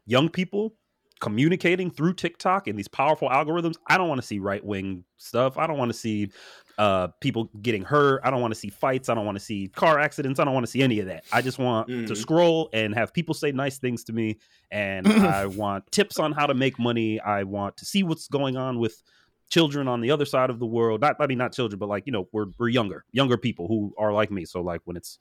young 0.05 0.27
people 0.29 0.75
communicating 1.23 1.89
through 1.89 2.13
tiktok 2.13 2.67
and 2.67 2.77
these 2.77 2.87
powerful 2.89 3.29
algorithms 3.29 3.75
i 3.87 3.97
don't 3.97 4.09
want 4.09 4.19
to 4.19 4.27
see 4.27 4.39
right-wing 4.39 5.03
stuff. 5.17 5.57
I 5.57 5.65
don't 5.67 5.77
want 5.77 5.89
to 5.89 5.97
see 5.97 6.31
uh, 6.77 7.07
people 7.21 7.49
getting 7.61 7.83
hurt. 7.83 8.19
I 8.25 8.29
don't 8.29 8.41
want 8.41 8.53
to 8.53 8.59
see 8.59 8.69
fights. 8.69 9.07
I 9.07 9.13
don't 9.13 9.25
want 9.25 9.37
to 9.37 9.43
see 9.43 9.69
car 9.69 9.99
accidents. 9.99 10.37
I 10.37 10.43
don't 10.43 10.53
want 10.53 10.65
to 10.65 10.71
see 10.71 10.81
any 10.81 10.99
of 10.99 11.05
that. 11.05 11.23
I 11.31 11.41
just 11.41 11.59
want 11.59 11.87
to 11.87 11.93
Mhm. 11.93 12.17
scroll 12.17 12.69
and 12.73 12.93
have 12.93 13.13
people 13.13 13.33
say 13.33 13.53
nice 13.53 13.77
things 13.77 14.03
to 14.05 14.13
me 14.13 14.37
and 14.69 15.07
i 15.07 15.45
want 15.61 15.89
tips 15.91 16.19
on 16.19 16.33
how 16.33 16.45
to 16.45 16.53
make 16.53 16.77
money. 16.77 17.21
I 17.21 17.43
want 17.43 17.77
to 17.77 17.85
see 17.85 18.03
what's 18.03 18.27
going 18.27 18.57
on 18.57 18.79
with 18.79 19.01
children 19.49 19.87
on 19.87 20.01
the 20.01 20.11
other 20.11 20.25
side 20.25 20.49
of 20.49 20.59
the 20.59 20.65
world. 20.65 20.99
Not 20.99 21.15
i 21.21 21.27
mean 21.27 21.37
not 21.37 21.53
children 21.53 21.79
but 21.79 21.87
like 21.87 22.03
you 22.05 22.11
know 22.11 22.27
we're, 22.33 22.47
we're 22.59 22.67
younger 22.69 23.05
younger 23.13 23.37
people 23.37 23.67
who 23.69 23.93
are 23.97 24.11
like 24.11 24.29
me. 24.29 24.43
So 24.43 24.61
like 24.61 24.81
when 24.83 24.97
it's 24.97 25.19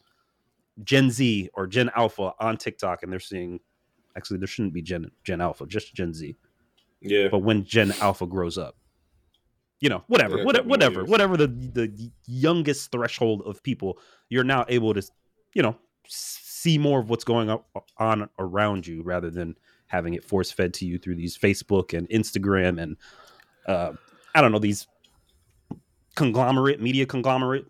gen 0.82 1.10
z 1.10 1.48
or 1.54 1.66
gen 1.68 1.90
alpha 1.94 2.32
on 2.40 2.56
tiktok 2.56 3.02
and 3.04 3.12
they're 3.12 3.20
seeing 3.20 3.60
actually 4.16 4.38
there 4.38 4.46
shouldn't 4.46 4.74
be 4.74 4.82
gen 4.82 5.10
gen 5.24 5.40
alpha 5.40 5.66
just 5.66 5.94
gen 5.94 6.12
z 6.14 6.36
Yeah. 7.00 7.28
but 7.30 7.38
when 7.38 7.64
gen 7.64 7.92
alpha 8.00 8.26
grows 8.26 8.58
up 8.58 8.76
you 9.80 9.88
know 9.88 10.04
whatever 10.06 10.38
Yeah, 10.38 10.44
what, 10.44 10.66
whatever 10.66 11.00
years. 11.00 11.10
whatever 11.10 11.36
the 11.36 11.46
the 11.48 12.10
youngest 12.26 12.90
threshold 12.92 13.42
of 13.44 13.62
people 13.62 13.98
you're 14.28 14.44
now 14.44 14.64
able 14.68 14.94
to 14.94 15.02
you 15.54 15.62
know 15.62 15.76
see 16.06 16.78
more 16.78 17.00
of 17.00 17.10
what's 17.10 17.24
going 17.24 17.56
on 17.98 18.28
around 18.38 18.86
you 18.86 19.02
rather 19.02 19.30
than 19.30 19.56
having 19.86 20.14
it 20.14 20.24
force 20.24 20.50
fed 20.50 20.72
to 20.74 20.86
you 20.86 20.98
through 20.98 21.16
these 21.16 21.36
facebook 21.36 21.96
and 21.96 22.08
instagram 22.10 22.80
and 22.80 22.96
uh 23.66 23.92
i 24.34 24.40
don't 24.40 24.52
know 24.52 24.58
these 24.58 24.86
conglomerate 26.14 26.80
media 26.80 27.06
conglomerate 27.06 27.66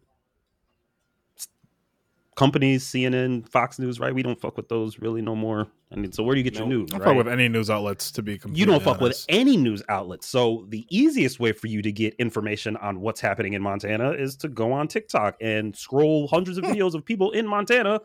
companies 2.35 2.85
cnn 2.85 3.47
fox 3.49 3.79
news 3.79 4.01
right 4.01 4.14
we 4.14 4.23
don't 4.23 4.40
fuck 4.40 4.57
with 4.57 4.68
those 4.68 4.99
really 4.99 5.21
no 5.21 5.37
more 5.37 5.66
i 5.92 5.97
mean 5.97 6.11
so 6.12 6.23
where 6.23 6.35
do 6.35 6.38
you 6.40 6.45
get 6.45 6.55
your 6.55 6.66
news 6.66 6.90
I 6.92 6.97
right? 6.99 7.05
fuck 7.05 7.16
with 7.16 7.29
any 7.29 7.47
news 7.49 7.68
outlets 7.68 8.11
to 8.12 8.23
be 8.23 8.38
completely 8.38 8.61
you 8.61 8.66
don't 8.66 8.83
fuck 8.83 9.01
with 9.01 9.25
any 9.29 9.57
news 9.59 9.83
outlets. 9.90 10.27
So 10.27 10.64
the 10.71 10.87
easiest 10.90 11.38
way 11.40 11.53
for 11.53 11.66
you 11.66 11.83
to 11.83 11.92
get 11.92 12.14
information 12.14 12.77
on 12.79 13.01
what's 13.01 13.21
happening 13.21 13.53
in 13.53 13.61
Montana 13.62 14.12
is 14.12 14.35
to 14.37 14.49
go 14.49 14.73
on 14.73 14.88
TikTok 14.88 15.37
and 15.42 15.77
scroll 15.77 16.27
hundreds 16.29 16.57
of 16.57 16.64
videos 16.71 16.95
of 16.95 17.05
people 17.05 17.33
in 17.33 17.47
Montana 17.47 18.01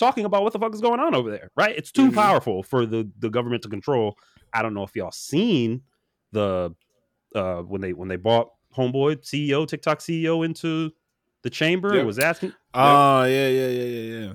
talking 0.00 0.24
about 0.24 0.42
what 0.42 0.52
the 0.52 0.58
fuck 0.58 0.74
is 0.74 0.80
going 0.80 0.98
on 0.98 1.14
over 1.14 1.30
there. 1.30 1.50
Right? 1.56 1.76
It's 1.76 1.92
too 1.92 2.10
Mhm. 2.10 2.14
powerful 2.14 2.64
for 2.64 2.84
the 2.84 3.08
the 3.20 3.30
government 3.30 3.62
to 3.62 3.68
control. 3.68 4.16
I 4.52 4.62
don't 4.62 4.74
know 4.74 4.82
if 4.82 4.96
y'all 4.96 5.12
seen 5.12 5.82
the 6.32 6.74
uh 7.36 7.62
when 7.62 7.80
they 7.80 7.92
when 7.92 8.08
they 8.08 8.16
bought 8.16 8.48
Homeboy 8.76 9.18
CEO 9.24 9.66
TikTok 9.68 10.00
CEO 10.00 10.44
into 10.44 10.90
the 11.42 11.50
chamber 11.50 11.94
Yep. 11.96 12.06
was 12.06 12.18
asking 12.18 12.52
Oh 12.74 13.24
yeah, 13.24 13.48
yeah, 13.48 13.68
yeah, 13.68 13.84
yeah, 13.84 14.18
yeah. 14.26 14.32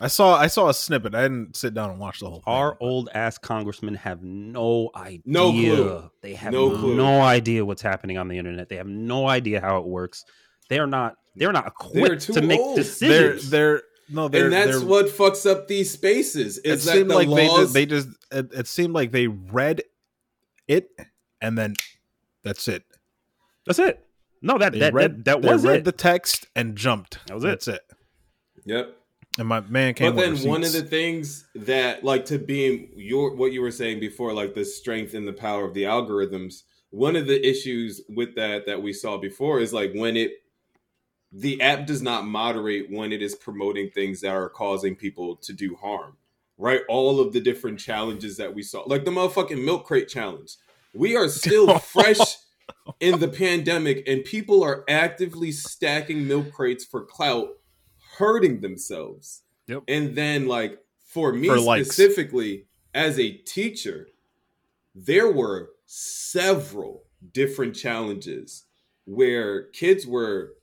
I 0.00 0.08
saw 0.08 0.36
I 0.36 0.46
saw 0.46 0.68
a 0.68 0.74
snippet. 0.74 1.14
I 1.14 1.22
didn't 1.22 1.54
sit 1.56 1.74
down 1.74 1.90
and 1.90 1.98
watch 2.00 2.20
the 2.20 2.26
whole 2.26 2.36
thing. 2.40 2.44
Our 2.52 2.76
old 2.80 3.08
ass 3.14 3.36
congressmen 3.38 3.94
have 3.96 4.22
no 4.22 4.90
idea. 4.96 5.20
No 5.26 5.50
clue. 5.52 6.10
They 6.22 6.34
have 6.34 6.52
No 6.52 6.70
clue. 6.70 6.96
no, 6.96 7.20
idea 7.20 7.64
what's 7.64 7.82
happening 7.82 8.16
on 8.18 8.28
the 8.28 8.38
internet. 8.38 8.68
They 8.68 8.76
have 8.76 8.86
no 8.88 9.28
idea 9.28 9.60
how 9.60 9.78
it 9.78 9.84
works. 9.86 10.24
They're 10.68 10.86
not. 10.86 11.16
They're 11.36 11.52
not 11.52 11.66
equipped 11.66 12.22
too 12.22 12.32
to 12.34 12.42
make 12.42 12.58
old. 12.60 12.76
they're 12.76 12.84
decisions. 12.84 13.50
they're 13.50 13.82
no 14.10 14.28
they're 14.28 14.44
and 14.44 14.52
that's 14.52 14.78
they're, 14.78 14.86
what 14.86 15.06
fucks 15.06 15.48
up 15.50 15.68
these 15.68 15.90
spaces. 15.90 16.58
it 16.58 16.66
Is 16.66 16.84
that 16.84 16.92
seemed 16.94 17.10
the 17.10 17.14
like 17.14 17.28
they 17.28 17.48
laws? 17.48 17.58
just, 17.60 17.74
they 17.74 17.86
just 17.86 18.08
it, 18.30 18.52
it 18.52 18.66
seemed 18.66 18.92
like 18.94 19.12
they 19.12 19.26
read 19.28 19.82
it 20.68 20.90
and 21.40 21.56
then 21.56 21.74
that's 22.42 22.66
it. 22.68 22.82
That's 23.66 23.78
it. 23.78 24.04
No, 24.42 24.58
that 24.58 24.72
They 24.72 24.80
that, 24.80 24.94
read 24.94 25.24
that 25.24 25.24
that 25.24 25.42
they 25.42 25.48
was 25.52 25.64
read 25.64 25.78
it. 25.80 25.84
the 25.84 25.92
text 25.92 26.46
and 26.56 26.76
jumped. 26.76 27.18
That 27.26 27.34
was 27.34 27.44
it. 27.44 27.48
That's 27.48 27.68
it. 27.68 27.82
Yep. 28.64 28.96
And 29.38 29.48
my 29.48 29.60
man 29.60 29.94
came. 29.94 30.14
But 30.14 30.20
then 30.20 30.32
with 30.32 30.44
one 30.44 30.64
of 30.64 30.72
the 30.72 30.82
things 30.82 31.46
that 31.54 32.04
like 32.04 32.26
to 32.26 32.38
be 32.38 32.90
your 32.96 33.34
what 33.34 33.52
you 33.52 33.62
were 33.62 33.70
saying 33.70 34.00
before, 34.00 34.34
like 34.34 34.54
the 34.54 34.64
strength 34.64 35.14
and 35.14 35.26
the 35.26 35.32
power 35.32 35.64
of 35.64 35.74
the 35.74 35.84
algorithms. 35.84 36.62
One 36.90 37.16
of 37.16 37.26
the 37.26 37.48
issues 37.48 38.02
with 38.10 38.34
that 38.34 38.66
that 38.66 38.82
we 38.82 38.92
saw 38.92 39.16
before 39.16 39.60
is 39.60 39.72
like 39.72 39.92
when 39.94 40.16
it 40.16 40.32
the 41.32 41.62
app 41.62 41.86
does 41.86 42.02
not 42.02 42.26
moderate 42.26 42.90
when 42.90 43.10
it 43.12 43.22
is 43.22 43.34
promoting 43.34 43.88
things 43.90 44.20
that 44.20 44.32
are 44.34 44.50
causing 44.50 44.94
people 44.94 45.36
to 45.36 45.54
do 45.54 45.74
harm. 45.76 46.18
Right? 46.58 46.82
All 46.88 47.18
of 47.18 47.32
the 47.32 47.40
different 47.40 47.78
challenges 47.80 48.36
that 48.36 48.54
we 48.54 48.62
saw, 48.62 48.82
like 48.82 49.06
the 49.06 49.10
motherfucking 49.10 49.64
milk 49.64 49.86
crate 49.86 50.08
challenge. 50.08 50.56
We 50.94 51.16
are 51.16 51.28
still 51.28 51.78
fresh 51.78 52.36
in 53.00 53.18
the 53.20 53.28
pandemic 53.28 54.06
and 54.08 54.24
people 54.24 54.62
are 54.62 54.84
actively 54.88 55.52
stacking 55.52 56.26
milk 56.26 56.52
crates 56.52 56.84
for 56.84 57.04
clout, 57.04 57.48
hurting 58.16 58.60
themselves. 58.60 59.42
Yep. 59.66 59.84
And 59.88 60.14
then, 60.16 60.46
like, 60.46 60.78
for 61.04 61.32
me 61.32 61.48
For 61.48 61.58
specifically, 61.58 62.66
as 62.94 63.18
a 63.18 63.30
teacher, 63.30 64.08
there 64.94 65.30
were 65.30 65.70
several 65.86 67.04
different 67.32 67.76
challenges 67.76 68.64
where 69.04 69.64
kids 69.68 70.06
were 70.06 70.54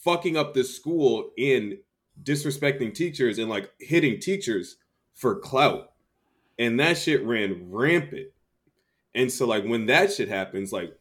fucking 0.00 0.36
up 0.36 0.54
the 0.54 0.64
school 0.64 1.30
in 1.36 1.78
disrespecting 2.22 2.94
teachers 2.94 3.38
and 3.38 3.48
like 3.48 3.70
hitting 3.80 4.18
teachers 4.20 4.76
for 5.14 5.38
clout. 5.38 5.92
And 6.58 6.80
that 6.80 6.98
shit 6.98 7.24
ran 7.24 7.70
rampant. 7.70 8.28
And 9.14 9.30
so 9.30 9.46
like 9.46 9.64
when 9.64 9.86
that 9.86 10.12
shit 10.12 10.28
happens, 10.28 10.72
like 10.72 10.96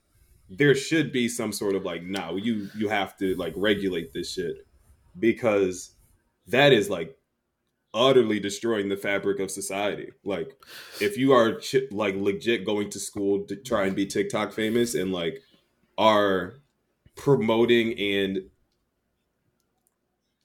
there 0.50 0.76
should 0.76 1.12
be 1.12 1.28
some 1.28 1.52
sort 1.52 1.76
of 1.76 1.84
like, 1.84 2.04
no, 2.04 2.36
you 2.36 2.70
you 2.76 2.90
have 2.90 3.18
to 3.18 3.36
like 3.36 3.54
regulate 3.56 4.14
this 4.14 4.32
shit 4.32 4.66
because 5.20 5.96
that 6.48 6.72
is 6.72 6.90
like 6.90 7.18
utterly 7.94 8.40
destroying 8.40 8.90
the 8.90 8.98
fabric 8.98 9.40
of 9.40 9.52
society. 9.52 10.12
Like 10.24 10.56
if 11.02 11.18
you 11.18 11.34
are 11.34 11.56
ch- 11.56 11.92
like 11.92 12.16
legit 12.16 12.66
going 12.66 12.90
to 12.92 13.00
school 13.00 13.46
to 13.46 13.56
try 13.56 13.86
and 13.86 13.96
be 13.96 14.06
TikTok 14.06 14.54
famous 14.54 14.96
and 14.96 15.12
like 15.12 15.42
are 15.98 16.56
promoting 17.16 17.98
and 18.00 18.50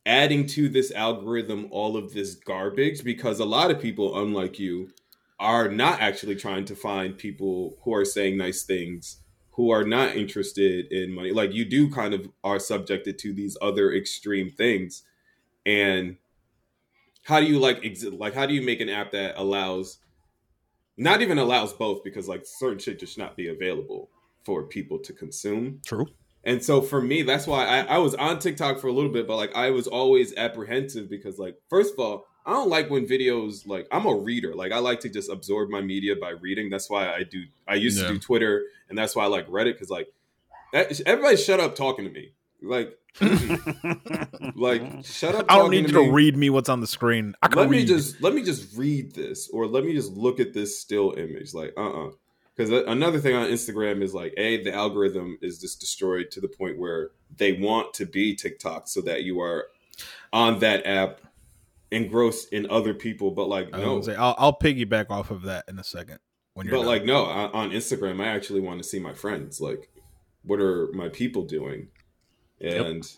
adding 0.07 0.47
to 0.47 0.69
this 0.69 0.91
algorithm 0.93 1.69
all 1.71 1.97
of 1.97 2.13
this 2.13 2.35
garbage 2.35 3.05
because 3.05 3.39
a 3.39 3.45
lot 3.45 3.71
of 3.71 3.81
people 3.81 4.21
unlike 4.21 4.59
you 4.59 4.91
are 5.39 5.69
not 5.69 6.01
actually 6.01 6.35
trying 6.35 6.65
to 6.65 6.75
find 6.75 7.19
people 7.19 7.77
who 7.83 7.95
are 7.95 8.05
saying 8.05 8.37
nice 8.37 8.63
things 8.63 9.22
who 9.53 9.71
are 9.71 9.85
not 9.85 10.17
interested 10.17 10.91
in 10.91 11.13
money 11.13 11.33
like 11.33 11.53
you 11.53 11.65
do 11.65 11.91
kind 11.91 12.15
of 12.15 12.29
are 12.43 12.59
subjected 12.59 13.19
to 13.19 13.33
these 13.33 13.57
other 13.61 13.93
extreme 13.93 14.51
things 14.51 15.03
and 15.65 16.17
how 17.25 17.39
do 17.41 17.47
you 17.47 17.59
like 17.59 17.81
ex- 17.85 18.05
like 18.05 18.35
how 18.35 18.47
do 18.47 18.55
you 18.55 18.63
make 18.63 18.81
an 18.81 18.89
app 18.89 19.13
that 19.13 19.39
allows 19.39 19.99
not 20.97 21.23
even 21.23 21.39
allows 21.39 21.73
both 21.73 22.03
because 22.05 22.29
like 22.29 22.43
certain 22.45 22.79
shit 22.79 22.99
just 22.99 23.19
not 23.19 23.37
be 23.37 23.49
available 23.49 24.11
for 24.45 24.65
people 24.65 24.99
to 24.99 25.13
consume 25.13 25.81
True. 25.87 26.07
And 26.45 26.63
so 26.63 26.81
for 26.81 27.01
me, 27.01 27.23
that's 27.23 27.47
why 27.47 27.67
I, 27.67 27.81
I 27.83 27.99
was 27.99 28.15
on 28.15 28.39
TikTok 28.39 28.81
for 28.81 28.89
a 28.89 28.93
little 28.93 29.11
bit, 29.11 29.29
but 29.29 29.37
like 29.37 29.55
I 29.55 29.71
was 29.71 29.87
always 29.87 30.35
apprehensive 30.37 31.09
because 31.09 31.39
like 31.39 31.57
first 31.71 31.95
of 31.95 32.01
all, 32.01 32.27
I 32.45 32.53
don't 32.53 32.69
like 32.69 32.91
when 32.91 33.07
videos 33.07 33.67
like 33.67 33.87
I'm 33.93 34.07
a 34.07 34.15
reader. 34.15 34.55
Like 34.55 34.73
I 34.73 34.79
like 34.79 35.01
to 35.01 35.09
just 35.09 35.31
absorb 35.31 35.69
my 35.71 35.81
media 35.81 36.17
by 36.17 36.31
reading. 36.31 36.71
That's 36.71 36.91
why 36.91 37.13
I 37.13 37.23
do. 37.23 37.45
I 37.69 37.75
used 37.77 38.01
Yeah. 38.01 38.09
to 38.09 38.15
do 38.15 38.19
Twitter, 38.19 38.65
and 38.89 38.99
that's 38.99 39.15
why 39.15 39.25
I 39.25 39.29
like 39.29 39.47
Reddit 39.49 39.75
because 39.75 39.91
like 39.91 40.13
that, 40.73 41.01
everybody 41.07 41.37
shut 41.37 41.61
up 41.61 41.75
talking 41.77 42.05
to 42.05 42.11
me. 42.11 42.33
Like, 42.63 42.97
like 44.55 44.83
shut 45.05 45.35
up. 45.35 45.47
I 45.49 45.57
don't 45.57 45.67
talking 45.67 45.71
need 45.71 45.87
to 45.89 45.93
you 45.93 46.01
me. 46.01 46.07
to 46.07 46.13
read 46.13 46.37
me 46.37 46.51
what's 46.51 46.69
on 46.69 46.81
the 46.81 46.87
screen. 46.87 47.35
I 47.43 47.49
can 47.49 47.59
Let 47.59 47.69
read. 47.71 47.81
me 47.83 47.85
just 47.87 48.21
let 48.23 48.35
me 48.35 48.43
just 48.43 48.77
read 48.77 49.15
this, 49.15 49.49
or 49.51 49.67
let 49.67 49.85
me 49.85 49.95
just 49.95 50.13
look 50.13 50.41
at 50.41 50.53
this 50.53 50.79
still 50.81 51.13
image. 51.13 51.55
Like, 51.55 51.75
uh, 51.77 52.07
uh 52.07 52.11
Because 52.57 52.71
another 52.87 53.19
thing 53.21 53.35
on 53.35 53.49
Instagram 53.49 54.03
is 54.03 54.15
like, 54.15 54.35
a 54.37 54.63
the 54.63 54.73
algorithm 54.73 55.39
is 55.43 55.61
just 55.61 55.81
destroyed 55.81 56.31
to 56.33 56.41
the 56.41 56.49
point 56.49 56.79
where 56.79 57.11
they 57.37 57.53
want 57.55 57.95
to 57.95 58.07
be 58.07 58.35
TikTok 58.35 58.89
so 58.89 59.01
that 59.03 59.23
you 59.25 59.41
are 59.41 59.67
on 60.33 60.59
that 60.61 60.87
app 60.87 61.21
engrossed 61.93 62.53
in 62.53 62.69
other 62.71 62.95
people. 62.95 63.31
But 63.31 63.49
like, 63.49 63.69
I 63.73 63.81
no, 63.81 64.01
say, 64.01 64.17
I'll, 64.17 64.35
I'll 64.39 64.59
piggyback 64.59 65.11
off 65.11 65.31
of 65.31 65.43
that 65.43 65.65
in 65.69 65.79
a 65.79 65.85
second. 65.85 66.19
When 66.55 66.67
you're 66.67 66.77
but 66.77 66.81
done. 66.81 66.87
like 66.87 67.05
no 67.07 67.25
on, 67.25 67.51
on 67.53 67.71
instagram 67.71 68.23
i 68.23 68.27
actually 68.27 68.61
want 68.61 68.77
to 68.77 68.87
see 68.87 68.99
my 68.99 69.15
friends 69.15 69.59
like 69.59 69.89
what 70.43 70.61
are 70.61 70.91
my 70.93 71.09
people 71.09 71.45
doing 71.45 71.89
and 72.61 73.11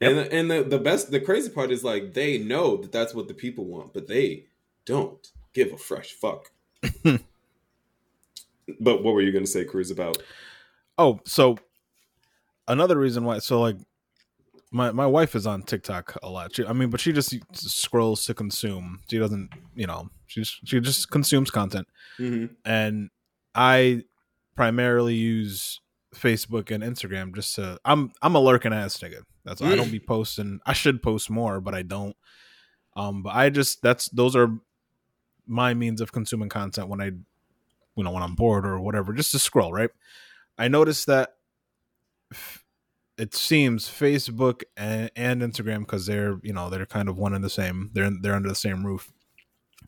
and 0.00 0.18
and 0.18 0.50
the, 0.50 0.64
the 0.64 0.80
best 0.80 1.12
the 1.12 1.20
crazy 1.20 1.48
part 1.48 1.70
is 1.70 1.84
like 1.84 2.12
they 2.12 2.38
know 2.38 2.76
that 2.76 2.90
that's 2.90 3.14
what 3.14 3.28
the 3.28 3.34
people 3.34 3.66
want 3.66 3.92
but 3.92 4.08
they 4.08 4.46
don't 4.84 5.30
give 5.52 5.72
a 5.72 5.78
fresh 5.78 6.10
fuck 6.10 6.50
but 7.04 7.22
what 9.04 9.14
were 9.14 9.22
you 9.22 9.30
going 9.30 9.44
to 9.44 9.50
say 9.50 9.64
cruz 9.64 9.92
about 9.92 10.20
Oh, 10.98 11.20
so 11.24 11.56
another 12.68 12.98
reason 12.98 13.24
why 13.24 13.38
so 13.38 13.60
like 13.60 13.76
my 14.72 14.90
my 14.90 15.06
wife 15.06 15.36
is 15.36 15.46
on 15.46 15.62
TikTok 15.62 16.18
a 16.22 16.30
lot. 16.30 16.54
She, 16.54 16.64
I 16.64 16.72
mean, 16.72 16.90
but 16.90 16.98
she 16.98 17.12
just 17.12 17.34
scrolls 17.54 18.24
to 18.26 18.34
consume. 18.34 19.00
She 19.10 19.18
doesn't, 19.18 19.50
you 19.74 19.86
know, 19.86 20.08
she 20.26 20.40
just, 20.40 20.66
she 20.66 20.80
just 20.80 21.10
consumes 21.10 21.50
content. 21.50 21.86
mm-hmm. 22.18 22.54
And 22.64 23.10
I 23.54 24.02
primarily 24.56 25.14
use 25.14 25.80
Facebook 26.14 26.70
and 26.70 26.82
Instagram 26.82 27.34
just 27.34 27.54
to 27.56 27.78
I'm 27.84 28.12
I'm 28.22 28.34
a 28.34 28.40
lurking 28.40 28.72
ass 28.72 28.96
nigga. 28.98 29.22
That's 29.44 29.60
why 29.60 29.72
I 29.72 29.76
don't 29.76 29.92
be 29.92 30.00
posting. 30.06 30.60
I 30.64 30.72
should 30.72 31.02
post 31.02 31.30
more, 31.30 31.60
but 31.60 31.74
I 31.74 31.82
don't. 31.82 32.16
Um, 32.96 33.22
but 33.22 33.34
I 33.34 33.50
just 33.50 33.82
that's 33.82 34.08
those 34.08 34.34
are 34.34 34.48
my 35.46 35.74
means 35.74 36.00
of 36.00 36.12
consuming 36.12 36.48
content 36.48 36.88
when 36.88 37.00
I, 37.00 37.06
you 37.06 38.04
know, 38.04 38.10
when 38.10 38.22
I'm 38.22 38.34
bored 38.34 38.64
or 38.64 38.80
whatever, 38.80 39.12
just 39.12 39.32
to 39.32 39.38
scroll. 39.38 39.72
Right. 39.72 39.90
I 40.56 40.68
noticed 40.68 41.06
that 41.06 41.34
it 43.18 43.34
seems 43.34 43.88
Facebook 43.88 44.62
and, 44.76 45.10
and 45.16 45.42
Instagram 45.42 45.80
because 45.80 46.06
they're 46.06 46.38
you 46.42 46.52
know 46.52 46.70
they're 46.70 46.86
kind 46.86 47.08
of 47.08 47.18
one 47.18 47.34
and 47.34 47.44
the 47.44 47.50
same. 47.50 47.90
They're 47.92 48.10
they're 48.20 48.34
under 48.34 48.48
the 48.48 48.54
same 48.54 48.84
roof. 48.86 49.12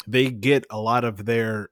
They 0.07 0.31
get 0.31 0.67
a 0.71 0.79
lot 0.81 1.05
of 1.05 1.25
their 1.25 1.69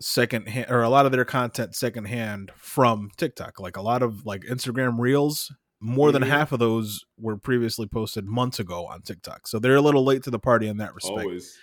second 0.00 0.48
hand 0.48 0.66
or 0.70 0.82
a 0.82 0.88
lot 0.90 1.06
of 1.06 1.12
their 1.12 1.24
content 1.24 1.74
secondhand 1.74 2.52
from 2.56 3.10
TikTok. 3.16 3.58
Like 3.60 3.76
a 3.76 3.82
lot 3.82 4.02
of 4.02 4.26
like 4.26 4.42
Instagram 4.42 4.98
Reels, 4.98 5.54
more 5.80 6.12
than 6.12 6.22
Mhm. 6.22 6.28
half 6.28 6.52
of 6.52 6.58
those 6.58 7.04
were 7.18 7.36
previously 7.38 7.86
posted 7.86 8.26
months 8.26 8.58
ago 8.58 8.86
on 8.86 9.02
TikTok. 9.02 9.46
So 9.46 9.58
they're 9.58 9.76
a 9.76 9.80
little 9.80 10.04
late 10.04 10.22
to 10.24 10.30
the 10.30 10.38
party 10.38 10.68
in 10.68 10.76
that 10.78 10.94
respect 10.94 11.20
always 11.20 11.56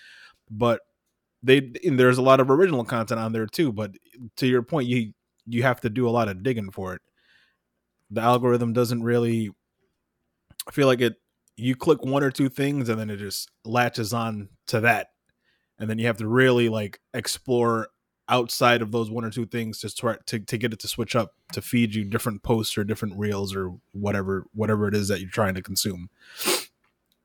but 0.49 0.81
they 1.41 1.71
and 1.85 1.97
there's 1.97 2.17
a 2.17 2.21
lot 2.21 2.39
of 2.41 2.49
original 2.51 2.83
content 2.83 3.19
on 3.19 3.31
there 3.31 3.47
too 3.47 3.71
but 3.71 3.91
to 4.35 4.45
your 4.45 4.61
point 4.61 4.87
you 4.87 5.13
you 5.47 5.63
have 5.63 5.79
to 5.79 5.89
do 5.89 6.07
a 6.07 6.11
lot 6.11 6.27
of 6.27 6.43
digging 6.43 6.69
for 6.69 6.93
it 6.93 7.01
the 8.09 8.21
algorithm 8.21 8.73
doesn't 8.73 9.03
really 9.03 9.51
i 10.67 10.71
feel 10.71 10.87
like 10.87 11.01
it 11.01 11.15
you 11.55 11.75
click 11.75 12.03
one 12.03 12.23
or 12.23 12.31
two 12.31 12.49
things 12.49 12.89
and 12.89 12.99
then 12.99 13.09
it 13.09 13.17
just 13.17 13.49
latches 13.65 14.13
on 14.13 14.49
to 14.67 14.79
that 14.79 15.07
and 15.79 15.89
then 15.89 15.99
you 15.99 16.07
have 16.07 16.17
to 16.17 16.27
really 16.27 16.69
like 16.69 16.99
explore 17.13 17.87
outside 18.29 18.81
of 18.81 18.91
those 18.91 19.11
one 19.11 19.25
or 19.25 19.29
two 19.29 19.45
things 19.45 19.79
to 19.79 19.93
try 19.93 20.15
to, 20.25 20.39
to 20.39 20.57
get 20.57 20.71
it 20.71 20.79
to 20.79 20.87
switch 20.87 21.15
up 21.15 21.33
to 21.51 21.61
feed 21.61 21.93
you 21.93 22.05
different 22.05 22.41
posts 22.41 22.77
or 22.77 22.83
different 22.83 23.17
reels 23.17 23.53
or 23.55 23.73
whatever 23.91 24.45
whatever 24.53 24.87
it 24.87 24.95
is 24.95 25.09
that 25.09 25.19
you're 25.19 25.29
trying 25.29 25.53
to 25.53 25.61
consume 25.61 26.09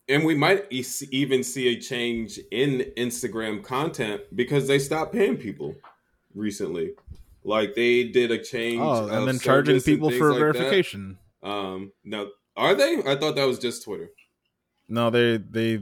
and 0.09 0.25
we 0.25 0.35
might 0.35 0.65
even 1.11 1.45
see 1.45 1.69
a 1.69 1.81
change 1.81 2.41
in 2.51 2.91
Instagram 2.97 3.63
content 3.63 4.23
because 4.35 4.67
they 4.67 4.79
stopped 4.79 5.13
paying 5.13 5.37
people 5.37 5.75
recently. 6.35 6.93
Like 7.49 7.75
they 7.75 8.05
did 8.05 8.31
a 8.31 8.39
change. 8.43 8.81
oh 8.81 9.09
and 9.09 9.27
then 9.27 9.39
charging 9.39 9.81
people 9.81 10.11
for 10.11 10.31
like 10.33 10.35
that. 10.35 10.53
verification 10.59 11.19
Um, 11.43 11.93
no, 12.05 12.31
are 12.57 12.75
they? 12.75 12.99
I 13.07 13.17
thought 13.17 13.37
that 13.37 13.47
was 13.47 13.59
just 13.59 13.85
Twitter. 13.85 14.11
No, 14.89 15.09
they 15.11 15.39
they 15.39 15.81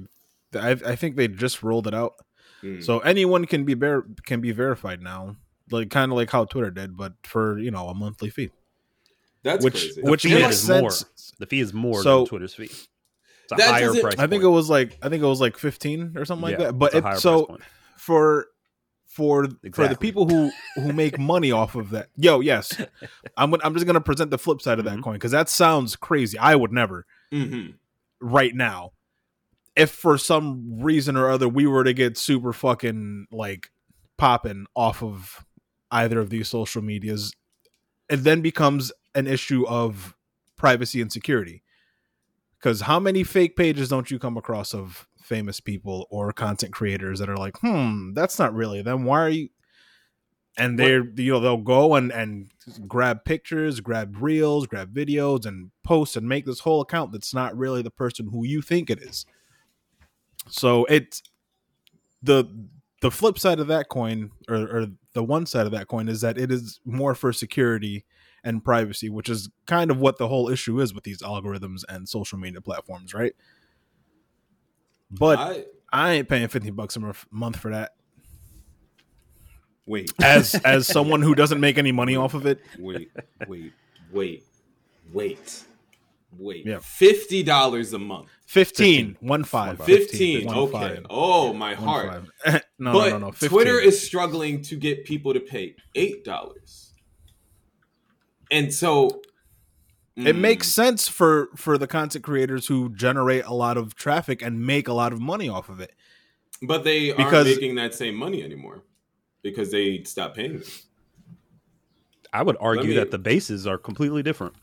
I, 0.55 0.71
I 0.71 0.97
think 0.97 1.17
they 1.17 1.27
just 1.29 1.63
rolled 1.63 1.87
it 1.89 1.95
out. 1.95 2.15
Hmm. 2.61 2.81
So 2.81 3.01
anyone 3.01 3.45
can 3.47 3.65
be 3.65 3.75
ver- 3.75 4.07
can 4.27 4.41
be 4.41 4.53
verified 4.53 5.03
now, 5.03 5.37
like 5.71 5.91
kind 5.91 6.13
of 6.13 6.17
like 6.17 6.31
how 6.31 6.45
Twitter 6.45 6.71
did, 6.71 6.97
but 6.97 7.15
for 7.25 7.59
you 7.59 7.71
know 7.73 7.89
a 7.89 7.95
monthly 7.95 8.31
fee. 8.31 8.51
That's 9.43 9.65
which- 9.65 9.75
crazy. 9.75 10.03
which 10.03 10.23
fee 10.23 10.35
makes 10.35 10.63
is 10.63 10.69
more. 10.69 10.91
The 11.39 11.47
fee 11.47 11.61
is 11.61 11.73
more 11.75 12.03
So- 12.03 12.19
than 12.19 12.27
Twitter's 12.27 12.55
fee. 12.55 12.65
It's 13.49 13.53
a 13.53 13.63
higher 13.63 13.87
doesn't- 13.87 14.03
price. 14.03 14.15
I 14.15 14.27
think 14.27 14.43
point. 14.43 14.45
it 14.45 14.57
was 14.57 14.71
like 14.71 14.99
I 15.03 15.09
think 15.09 15.23
it 15.23 15.27
was 15.27 15.41
like 15.41 15.57
fifteen 15.59 16.13
or 16.17 16.25
something 16.25 16.43
like 16.51 16.59
that. 16.59 16.79
But 16.79 16.87
it's 16.87 16.95
a 16.95 16.99
it, 16.99 17.05
higher 17.05 17.17
so 17.19 17.45
price 17.45 17.47
point. 17.59 17.63
For 19.17 19.47
for 19.49 19.71
for 19.73 19.89
the 19.89 19.97
people 19.97 20.29
who 20.29 20.51
who 20.77 20.93
make 20.93 21.19
money 21.19 21.51
off 21.51 21.75
of 21.75 21.91
that, 21.91 22.09
yo, 22.17 22.41
yes, 22.41 22.73
I'm 23.37 23.55
I'm 23.65 23.73
just 23.75 23.87
gonna 23.87 24.01
present 24.01 24.31
the 24.31 24.39
flip 24.39 24.61
side 24.61 24.79
of 24.79 24.85
that 24.85 24.99
Mhm. 24.99 25.03
coin 25.03 25.15
because 25.15 25.33
that 25.33 25.49
sounds 25.49 25.97
crazy. 25.97 26.39
I 26.39 26.55
would 26.55 26.73
never. 26.73 27.07
hmm 27.31 27.69
right 28.21 28.55
now. 28.55 28.93
If 29.75 29.91
for 29.91 30.17
some 30.17 30.81
reason 30.83 31.17
or 31.17 31.29
other 31.31 31.49
we 31.49 31.67
were 31.67 31.85
to 31.85 31.93
get 31.93 32.17
super 32.17 32.53
fucking 32.55 33.27
like 33.31 33.71
popping 34.17 34.67
off 34.75 35.03
of 35.03 35.45
either 35.91 36.19
of 36.19 36.31
these 36.31 36.49
social 36.49 36.81
medias, 36.83 37.33
it 38.09 38.17
then 38.19 38.41
becomes 38.41 38.91
an 39.15 39.27
issue 39.27 39.67
of 39.67 40.15
privacy 40.57 41.01
and 41.03 41.13
security. 41.13 41.63
Because 42.59 42.81
how 42.83 42.99
many 42.99 43.23
fake 43.23 43.55
pages 43.55 43.91
don't 43.91 44.11
you 44.11 44.19
come 44.19 44.37
across 44.39 44.73
of 44.75 45.07
famous 45.27 45.61
people 45.61 46.07
or 46.11 46.33
content 46.33 46.73
creators 46.73 47.19
that 47.19 47.29
are 47.29 47.37
like, 47.37 47.59
hmm, 47.59 48.13
that's 48.15 48.39
not 48.39 48.55
really 48.55 48.83
them. 48.83 49.05
Why 49.05 49.21
are 49.21 49.29
you? 49.29 49.49
And 50.59 50.79
they're 50.79 51.05
you 51.17 51.33
know 51.33 51.41
they'll 51.41 51.59
go 51.59 51.97
and 51.97 52.11
and 52.11 52.51
grab 52.89 53.27
pictures, 53.27 53.81
grab 53.81 54.17
reels, 54.19 54.67
grab 54.67 54.95
videos, 54.95 55.45
and 55.45 55.71
post 55.85 56.17
and 56.17 56.27
make 56.27 56.47
this 56.47 56.61
whole 56.61 56.81
account 56.81 57.13
that's 57.13 57.35
not 57.35 57.55
really 57.57 57.83
the 57.83 57.91
person 57.91 58.31
who 58.33 58.47
you 58.47 58.63
think 58.63 58.89
it 58.89 59.03
is. 59.03 59.27
So 60.49 60.87
it's 60.87 61.23
the 62.23 62.47
the 63.03 63.11
flip 63.11 63.39
side 63.39 63.61
of 63.61 63.67
that 63.67 63.91
coin, 63.91 64.31
or, 64.49 64.57
or 64.57 64.87
the 65.13 65.23
one 65.23 65.45
side 65.45 65.67
of 65.67 65.73
that 65.73 65.89
coin, 65.89 66.09
is 66.09 66.23
that 66.23 66.39
it 66.39 66.51
is 66.51 66.81
more 66.87 67.15
for 67.15 67.33
security 67.33 68.07
and 68.43 68.65
privacy, 68.65 69.11
which 69.11 69.29
is 69.29 69.51
kind 69.67 69.91
of 69.91 69.99
what 69.99 70.17
the 70.19 70.29
whole 70.29 70.49
issue 70.49 70.81
is 70.81 70.95
with 70.95 71.05
these 71.05 71.21
algorithms 71.21 71.83
and 71.89 72.09
social 72.09 72.39
media 72.39 72.61
platforms, 72.61 73.13
right? 73.13 73.35
But 75.11 75.39
I, 75.39 75.65
I, 75.93 76.13
ain't 76.13 76.29
paying 76.29 76.49
fifty 76.49 76.71
bucks 76.71 76.97
a 76.97 77.15
month 77.31 77.57
for 77.57 77.71
that. 77.71 77.95
wait, 79.87 80.13
As 80.23 80.55
as 80.57 80.87
someone 80.93 81.23
who 81.23 81.35
doesn't 81.35 81.61
make 81.61 81.79
any 81.79 81.93
money 81.93 82.17
off 82.17 82.35
of 82.35 82.47
it, 82.47 82.61
wait, 82.79 83.11
wait, 83.47 83.73
wait, 84.13 84.45
wait, 85.13 85.65
wait. 86.39 86.67
Yeah. 86.67 86.79
Fifty 86.81 87.43
dollars 87.43 87.93
a 87.93 87.99
month. 87.99 88.29
15, 88.47 89.17
one 89.21 89.43
five, 89.43 89.83
Fifteen. 89.85 90.47
one 90.47 90.57
okay. 90.57 91.01
Oh 91.11 91.53
my 91.53 91.75
one 91.75 91.83
heart. 91.83 92.25
no, 92.79 92.93
but 92.93 93.11
no, 93.11 93.19
no, 93.19 93.19
no. 93.19 93.31
15. 93.33 93.49
Twitter 93.49 93.81
is 93.81 94.01
struggling 94.01 94.63
to 94.63 94.77
get 94.77 95.05
people 95.05 95.35
to 95.35 95.41
pay 95.41 95.75
eight 95.97 96.25
dollars, 96.25 96.95
and 98.51 98.73
so 98.73 99.21
it 100.17 100.35
mm, 100.35 100.39
makes 100.39 100.69
sense 100.69 101.09
for 101.09 101.49
for 101.57 101.77
the 101.77 101.87
content 101.87 102.25
creators 102.25 102.67
who 102.67 102.89
generate 102.91 103.45
a 103.45 103.53
lot 103.53 103.77
of 103.77 103.95
traffic 103.95 104.43
and 104.43 104.67
make 104.67 104.89
a 104.89 104.93
lot 104.93 105.13
of 105.13 105.21
money 105.21 105.49
off 105.49 105.69
of 105.69 105.81
it. 105.81 105.93
but 106.63 106.85
they 106.85 107.11
aren't 107.13 107.19
because- 107.19 107.47
making 107.47 107.75
that 107.77 107.95
same 107.95 108.15
money 108.15 108.43
anymore 108.43 108.83
because 109.43 109.71
they 109.71 110.03
stopped 110.05 110.37
paying 110.37 110.55
them. 110.55 110.65
I 112.33 112.43
would 112.43 112.57
argue 112.61 112.91
me- 112.91 112.97
that 112.97 113.11
the 113.11 113.19
bases 113.19 113.67
are 113.67 113.79
completely 113.79 114.23
different. 114.23 114.55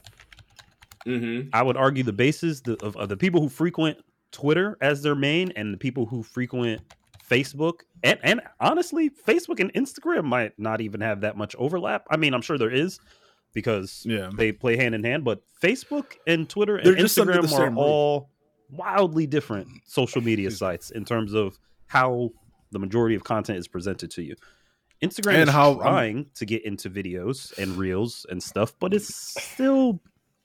Mm-hmm. 1.06 1.50
I 1.54 1.62
would 1.62 1.76
argue 1.78 2.04
the 2.04 2.14
bases 2.14 2.62
the, 2.62 2.74
of, 2.84 2.96
of 2.96 3.10
the 3.10 3.18
people 3.18 3.42
who 3.42 3.50
frequent 3.50 3.98
Twitter 4.32 4.78
as 4.82 5.02
their 5.02 5.16
main 5.16 5.52
and 5.56 5.74
the 5.74 5.78
people 5.78 6.06
who 6.06 6.24
frequent 6.24 6.82
Facebook 7.30 7.82
and 8.04 8.20
and 8.24 8.42
honestly, 8.60 9.10
Facebook 9.10 9.60
and 9.60 9.74
Instagram 9.74 10.26
might 10.26 10.58
not 10.58 10.82
even 10.82 11.02
have 11.02 11.22
that 11.22 11.38
much 11.38 11.56
overlap. 11.58 12.06
I 12.10 12.18
mean, 12.18 12.34
I'm 12.34 12.42
sure 12.42 12.58
there 12.58 12.74
is 12.74 13.00
because 13.54 14.04
Yeah. 14.06 14.30
they 14.36 14.52
play 14.52 14.76
hand 14.78 14.96
in 14.96 15.04
hand, 15.04 15.24
but 15.24 15.42
Facebook 15.62 16.14
and 16.28 16.50
Twitter 16.50 16.78
and 16.78 16.86
They're 16.86 16.96
Instagram 16.96 17.52
are 17.54 17.76
all 17.76 18.30
wildly 18.70 19.28
different 19.28 19.68
social 19.86 20.22
media 20.22 20.52
sites 20.52 20.90
in 20.92 21.06
terms 21.06 21.34
of 21.34 21.58
how 21.88 22.32
the 22.72 22.80
majority 22.80 23.16
of 23.16 23.24
content 23.24 23.60
is 23.60 23.68
presented 23.68 24.10
to 24.12 24.24
you. 24.24 24.36
Instagram 25.04 25.34
And 25.36 25.50
is 25.50 25.54
how- 25.54 25.74
um, 25.74 25.80
trying 25.82 26.26
to 26.36 26.46
get 26.46 26.66
into 26.66 26.90
videos 26.90 27.56
and 27.58 27.78
reels 27.78 28.26
and 28.30 28.42
stuff, 28.42 28.74
but 28.80 28.94
it's 28.94 29.14
still 29.42 30.02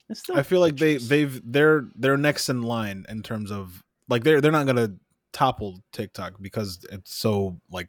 it's 0.09 0.19
still 0.21 0.37
I 0.37 0.43
feel 0.43 0.59
like 0.59 0.75
they 0.77 0.97
they've 0.97 1.41
they're 1.45 1.87
they're 1.95 2.17
next 2.17 2.49
in 2.49 2.61
line 2.63 3.05
in 3.09 3.23
terms 3.23 3.51
of 3.51 3.83
like 4.09 4.23
they're 4.23 4.41
they're 4.41 4.51
not 4.51 4.65
gonna 4.67 4.95
topple 5.31 5.81
TikTok 5.91 6.33
because 6.41 6.85
it's 6.91 7.13
so 7.13 7.59
like 7.71 7.87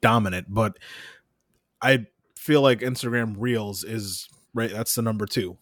dominant, 0.00 0.46
but 0.48 0.78
I 1.82 2.06
feel 2.40 2.62
like 2.62 2.80
Instagram 2.80 3.34
Reels 3.36 3.84
is 3.84 4.26
right. 4.54 4.70
That's 4.72 4.94
the 4.94 5.02
number 5.02 5.26
two. 5.26 5.58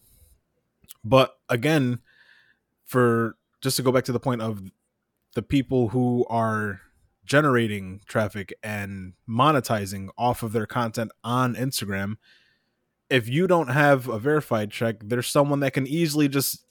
But 1.03 1.37
again, 1.49 1.99
for 2.85 3.35
just 3.61 3.75
to 3.75 3.83
go 3.83 3.91
back 3.91 4.05
to 4.05 4.13
the 4.13 4.19
point 4.19 4.41
of 4.41 4.61
the 5.35 5.41
people 5.41 5.89
who 5.89 6.25
are 6.29 6.79
generating 7.25 7.99
traffic 8.07 8.53
and 8.63 9.11
monetizing 9.27 10.07
off 10.17 10.41
of 10.41 10.53
their 10.53 10.65
content 10.65 11.11
on 11.21 11.53
Instagram, 11.53 12.15
if 13.09 13.27
you 13.27 13.45
don't 13.45 13.67
have 13.67 14.07
a 14.07 14.17
verified 14.17 14.71
check, 14.71 14.95
there's 15.03 15.27
someone 15.27 15.59
that 15.59 15.73
can 15.73 15.85
easily 15.85 16.29
just 16.29 16.63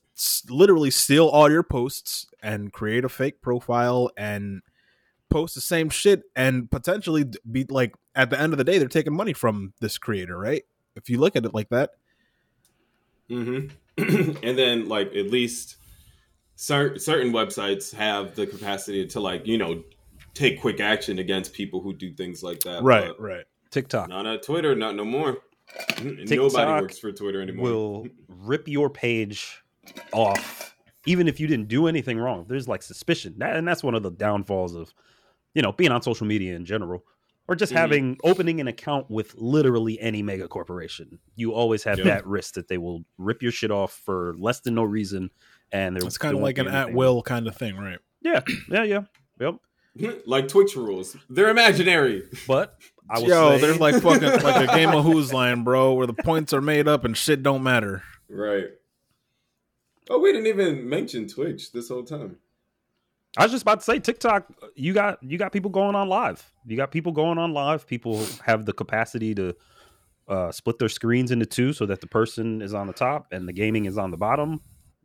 literally 0.48 0.90
steal 0.90 1.28
all 1.28 1.50
your 1.50 1.62
posts 1.62 2.26
and 2.42 2.72
create 2.72 3.04
a 3.04 3.10
fake 3.10 3.42
profile 3.42 4.10
and 4.16 4.62
post 5.30 5.54
the 5.54 5.60
same 5.60 5.88
shit 5.88 6.22
and 6.34 6.70
potentially 6.70 7.24
be 7.50 7.64
like 7.68 7.94
at 8.14 8.30
the 8.30 8.40
end 8.40 8.52
of 8.52 8.58
the 8.58 8.64
day 8.64 8.78
they're 8.78 8.88
taking 8.88 9.14
money 9.14 9.32
from 9.32 9.72
this 9.80 9.98
creator, 9.98 10.38
right? 10.38 10.64
If 10.96 11.08
you 11.08 11.18
look 11.18 11.36
at 11.36 11.44
it 11.44 11.54
like 11.54 11.68
that. 11.70 11.90
hmm 13.28 13.66
and 13.98 14.56
then 14.56 14.88
like 14.88 15.08
at 15.14 15.30
least 15.30 15.76
cer- 16.54 16.98
certain 16.98 17.32
websites 17.32 17.92
have 17.92 18.36
the 18.36 18.46
capacity 18.46 19.06
to 19.08 19.20
like 19.20 19.44
you 19.46 19.58
know 19.58 19.82
take 20.34 20.60
quick 20.60 20.78
action 20.78 21.18
against 21.18 21.52
people 21.52 21.80
who 21.80 21.92
do 21.92 22.12
things 22.12 22.42
like 22.42 22.60
that. 22.60 22.82
but 22.82 23.20
right. 23.20 23.44
TikTok 23.70 24.08
Not 24.08 24.24
on 24.24 24.38
Twitter, 24.40 24.74
not 24.74 24.94
no 24.94 25.04
more. 25.04 25.38
Nobody 26.02 26.80
works 26.80 26.98
for 26.98 27.12
Twitter 27.12 27.42
anymore. 27.42 27.64
Will 27.64 28.06
rip 28.28 28.66
your 28.68 28.88
page 28.88 29.62
off 30.12 30.74
even 31.08 31.26
if 31.26 31.40
you 31.40 31.46
didn't 31.46 31.68
do 31.68 31.86
anything 31.86 32.18
wrong. 32.18 32.44
There's 32.48 32.68
like 32.68 32.82
suspicion. 32.82 33.34
That, 33.38 33.56
and 33.56 33.66
that's 33.66 33.82
one 33.82 33.94
of 33.94 34.02
the 34.02 34.10
downfalls 34.10 34.74
of 34.74 34.92
you 35.54 35.62
know, 35.62 35.72
being 35.72 35.90
on 35.92 36.02
social 36.02 36.26
media 36.26 36.54
in 36.54 36.64
general 36.64 37.04
or 37.48 37.54
just 37.56 37.72
Mhm. 37.72 37.76
having 37.76 38.18
opening 38.24 38.60
an 38.60 38.68
account 38.68 39.10
with 39.10 39.34
literally 39.36 39.98
any 40.00 40.22
mega 40.22 40.46
corporation. 40.48 41.18
You 41.36 41.52
always 41.52 41.82
have 41.84 41.98
Yeah. 41.98 42.04
that 42.04 42.26
risk 42.26 42.54
that 42.54 42.68
they 42.68 42.78
will 42.78 43.04
rip 43.16 43.42
your 43.42 43.52
shit 43.52 43.70
off 43.70 43.92
for 44.04 44.34
less 44.38 44.60
than 44.60 44.74
no 44.74 44.82
reason 44.84 45.30
and 45.72 45.96
they're 45.96 46.06
It's 46.06 46.18
kind 46.18 46.36
of 46.36 46.42
like 46.42 46.58
an 46.58 46.68
at 46.68 46.92
will 46.92 47.22
kind 47.22 47.46
of 47.46 47.56
thing, 47.56 47.76
right? 47.76 47.98
Yeah. 48.20 48.40
Yeah, 48.70 48.82
yeah. 48.84 49.02
Yep. 49.40 49.56
like 50.26 50.48
Twitch 50.48 50.76
rules. 50.76 51.16
They're 51.30 51.48
imaginary. 51.48 52.24
But 52.46 52.78
I 53.10 53.18
will 53.20 53.28
Yo, 53.28 53.50
say, 53.56 53.60
there's 53.62 53.80
like 53.80 54.02
fucking 54.02 54.42
like 54.42 54.68
a 54.68 54.74
game 54.74 54.90
of 54.90 55.04
Whose 55.04 55.32
Line, 55.32 55.64
bro, 55.64 55.94
where 55.94 56.06
the 56.06 56.12
points 56.14 56.52
are 56.52 56.60
made 56.60 56.86
up 56.86 57.04
and 57.04 57.16
shit 57.16 57.42
don't 57.42 57.62
matter. 57.62 58.02
Right. 58.28 58.66
Oh, 60.10 60.18
we 60.20 60.32
didn't 60.32 60.46
even 60.46 60.88
mention 60.88 61.26
Twitch 61.28 61.72
this 61.72 61.88
whole 61.88 62.02
time. 62.04 62.36
I 63.36 63.42
was 63.44 63.52
just 63.52 63.62
about 63.62 63.80
to 63.80 63.84
say 63.84 63.98
TikTok. 63.98 64.46
You 64.74 64.92
got 64.94 65.22
you 65.22 65.38
got 65.38 65.52
people 65.52 65.70
going 65.70 65.94
on 65.94 66.08
live. 66.08 66.50
You 66.66 66.76
got 66.76 66.90
people 66.90 67.12
going 67.12 67.38
on 67.38 67.52
live. 67.52 67.86
People 67.86 68.24
have 68.44 68.64
the 68.64 68.72
capacity 68.72 69.34
to 69.34 69.54
uh, 70.28 70.50
split 70.52 70.78
their 70.78 70.88
screens 70.88 71.30
into 71.30 71.46
two, 71.46 71.72
so 71.72 71.86
that 71.86 72.00
the 72.00 72.06
person 72.06 72.62
is 72.62 72.74
on 72.74 72.86
the 72.86 72.92
top 72.92 73.26
and 73.32 73.48
the 73.48 73.52
gaming 73.52 73.84
is 73.86 73.96
on 73.98 74.10
the 74.10 74.16
bottom. 74.16 74.60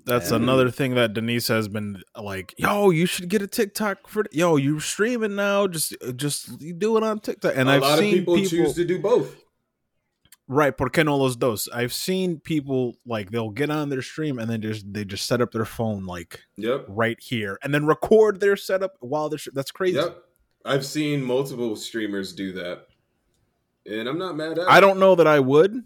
That's 0.05 0.31
And- 0.31 0.43
another 0.43 0.69
thing 0.69 0.95
that 0.95 1.13
Denise 1.13 1.47
has 1.47 1.67
been 1.69 2.01
like, 2.21 2.53
"Yo, 2.57 2.89
you 2.89 3.05
should 3.05 3.29
get 3.29 3.41
a 3.41 3.47
TikTok 3.47 4.07
for 4.09 4.25
yo, 4.31 4.57
you 4.57 4.79
streaming 4.79 5.35
now, 5.35 5.67
just 5.67 5.95
just 6.15 6.57
do 6.79 6.97
it 6.97 7.03
on 7.03 7.19
TikTok." 7.19 7.53
And 7.55 7.69
a 7.69 7.73
I've 7.73 7.81
lot 7.81 7.99
seen 7.99 8.13
of 8.13 8.19
people, 8.19 8.37
choose 8.45 8.73
to 8.75 8.83
do 8.85 8.99
both. 8.99 9.35
Right, 10.53 10.75
por 10.77 10.89
qué 10.89 11.03
no 11.05 11.17
los 11.17 11.35
dos? 11.35 11.67
I've 11.73 11.93
seen 11.93 12.39
people 12.39 12.95
like 13.05 13.31
they'll 13.31 13.49
get 13.49 13.69
on 13.69 13.89
their 13.89 14.01
stream 14.01 14.39
and 14.39 14.49
then 14.49 14.61
just 14.61 14.91
they 14.93 15.05
just 15.05 15.25
set 15.25 15.41
up 15.41 15.51
their 15.51 15.65
phone 15.65 16.05
like 16.05 16.41
Yep. 16.57 16.85
right 16.87 17.19
here 17.19 17.57
and 17.63 17.73
then 17.73 17.85
record 17.85 18.39
their 18.39 18.55
setup 18.55 18.95
while 18.99 19.29
they're 19.29 19.39
that's 19.53 19.71
crazy. 19.71 19.97
Yep. 19.97 20.17
I've 20.65 20.85
seen 20.85 21.21
multiple 21.23 21.75
streamers 21.75 22.33
do 22.33 22.53
that. 22.53 22.87
And 23.85 24.07
I'm 24.07 24.17
not 24.17 24.37
mad 24.37 24.53
at 24.53 24.57
it. 24.59 24.65
I 24.69 24.79
don't 24.79 24.97
know 24.99 25.15
that 25.15 25.27
I 25.27 25.39
would. 25.39 25.83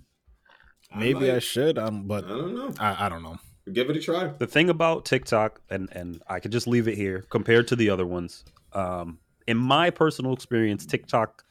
Maybe 0.96 1.30
I, 1.30 1.34
might. 1.34 1.44
should, 1.44 1.78
um, 1.78 1.98
I 1.98 2.08
but 2.08 2.28
don't 2.28 2.56
know. 2.56 2.72
I, 2.80 3.08
I 3.08 3.10
don't 3.10 3.24
know. 3.24 3.38
Give 3.74 3.90
it 3.90 3.98
a 3.98 4.00
try. 4.00 4.28
The 4.28 4.48
thing 4.48 4.70
about 4.70 5.04
TikTok, 5.04 5.60
and 5.70 5.90
and 5.92 6.22
I 6.28 6.40
could 6.40 6.52
just 6.52 6.68
leave 6.68 6.88
it 6.88 6.96
here 6.96 7.26
compared 7.30 7.68
to 7.70 7.76
the 7.76 7.90
other 7.90 8.06
ones. 8.06 8.46
Um, 8.72 9.20
in 9.48 9.58
my 9.58 9.90
personal 9.90 10.32
experience, 10.34 10.86
TikTok, 10.86 11.44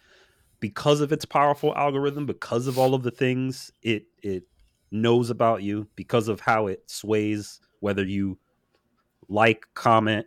because 0.61 1.00
of 1.00 1.12
its 1.12 1.24
powerful 1.24 1.74
algorithm, 1.76 2.26
because 2.26 2.66
of 2.66 2.78
all 2.78 2.94
of 2.94 3.02
the 3.02 3.11
things 3.11 3.70
it 3.82 4.07
it 4.22 4.44
knows 4.90 5.30
about 5.30 5.62
you, 5.62 5.86
because 5.96 6.28
of 6.28 6.40
how 6.40 6.66
it 6.68 6.82
sways 6.90 7.61
whether 7.80 8.04
you 8.04 8.38
like, 9.28 9.66
comment, 9.74 10.26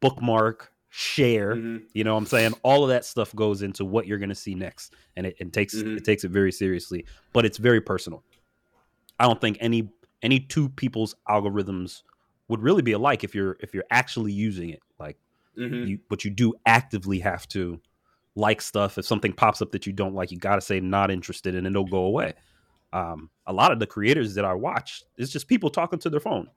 bookmark, 0.00 0.72
share. 0.88 1.54
Mhm. 1.56 1.82
You 1.94 2.04
know 2.04 2.14
what 2.14 2.18
I'm 2.20 2.26
saying? 2.26 2.54
All 2.62 2.82
of 2.84 2.90
that 2.90 3.04
stuff 3.04 3.34
goes 3.34 3.62
into 3.62 3.84
what 3.84 4.06
you're 4.06 4.18
going 4.18 4.28
to 4.28 4.34
see 4.34 4.54
next. 4.54 4.94
And 5.16 5.26
it, 5.26 5.36
it 5.38 5.52
takes 5.52 5.74
Mhm. 5.74 5.96
it 5.96 6.04
takes 6.04 6.24
it 6.24 6.30
very 6.30 6.52
seriously, 6.52 7.06
but 7.32 7.44
it's 7.44 7.58
very 7.58 7.80
personal. 7.80 8.22
I 9.18 9.26
don't 9.26 9.40
think 9.40 9.56
any 9.60 9.88
any 10.22 10.40
two 10.40 10.68
people's 10.68 11.14
algorithms 11.28 12.02
would 12.48 12.60
really 12.60 12.82
be 12.82 12.92
alike 12.92 13.24
if 13.24 13.34
you're 13.34 13.56
if 13.60 13.72
you're 13.74 13.84
actually 13.90 14.32
using 14.32 14.70
it. 14.70 14.82
Like 14.98 15.18
Mhm. 15.56 15.86
you 15.86 15.98
but 16.08 16.24
you 16.24 16.30
do 16.30 16.54
actively 16.66 17.20
have 17.20 17.48
to 17.48 17.80
like 18.34 18.60
stuff. 18.62 18.98
If 18.98 19.04
something 19.04 19.32
pops 19.32 19.60
up 19.62 19.72
that 19.72 19.86
you 19.86 19.92
don't 19.92 20.14
like, 20.14 20.30
you 20.30 20.38
got 20.38 20.56
to 20.56 20.60
say 20.60 20.80
not 20.80 21.10
interested 21.10 21.54
and 21.54 21.66
it'll 21.66 21.84
go 21.84 22.04
away. 22.04 22.34
Um, 22.92 23.30
a 23.46 23.52
lot 23.52 23.72
of 23.72 23.78
the 23.78 23.86
creators 23.86 24.34
that 24.34 24.44
I 24.44 24.54
watch, 24.54 25.02
it's 25.16 25.30
just 25.32 25.48
people 25.48 25.70
talking 25.70 25.98
to 26.00 26.10
their 26.10 26.20
phone. 26.20 26.48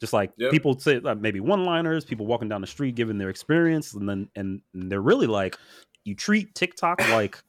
Just 0.00 0.12
like 0.12 0.30
Yep. 0.36 0.50
people 0.52 0.78
say 0.78 1.00
like 1.00 1.18
maybe 1.18 1.40
one 1.40 1.64
liners, 1.64 2.04
people 2.04 2.24
walking 2.26 2.48
down 2.48 2.60
the 2.60 2.66
street 2.66 2.94
giving 2.94 3.18
their 3.18 3.30
experience, 3.30 3.94
and 3.94 4.08
then 4.08 4.28
and, 4.36 4.62
they're 4.72 5.02
really 5.02 5.26
like 5.26 5.56
you 6.04 6.14
treat 6.14 6.54
TikTok 6.54 7.00
like 7.10 7.42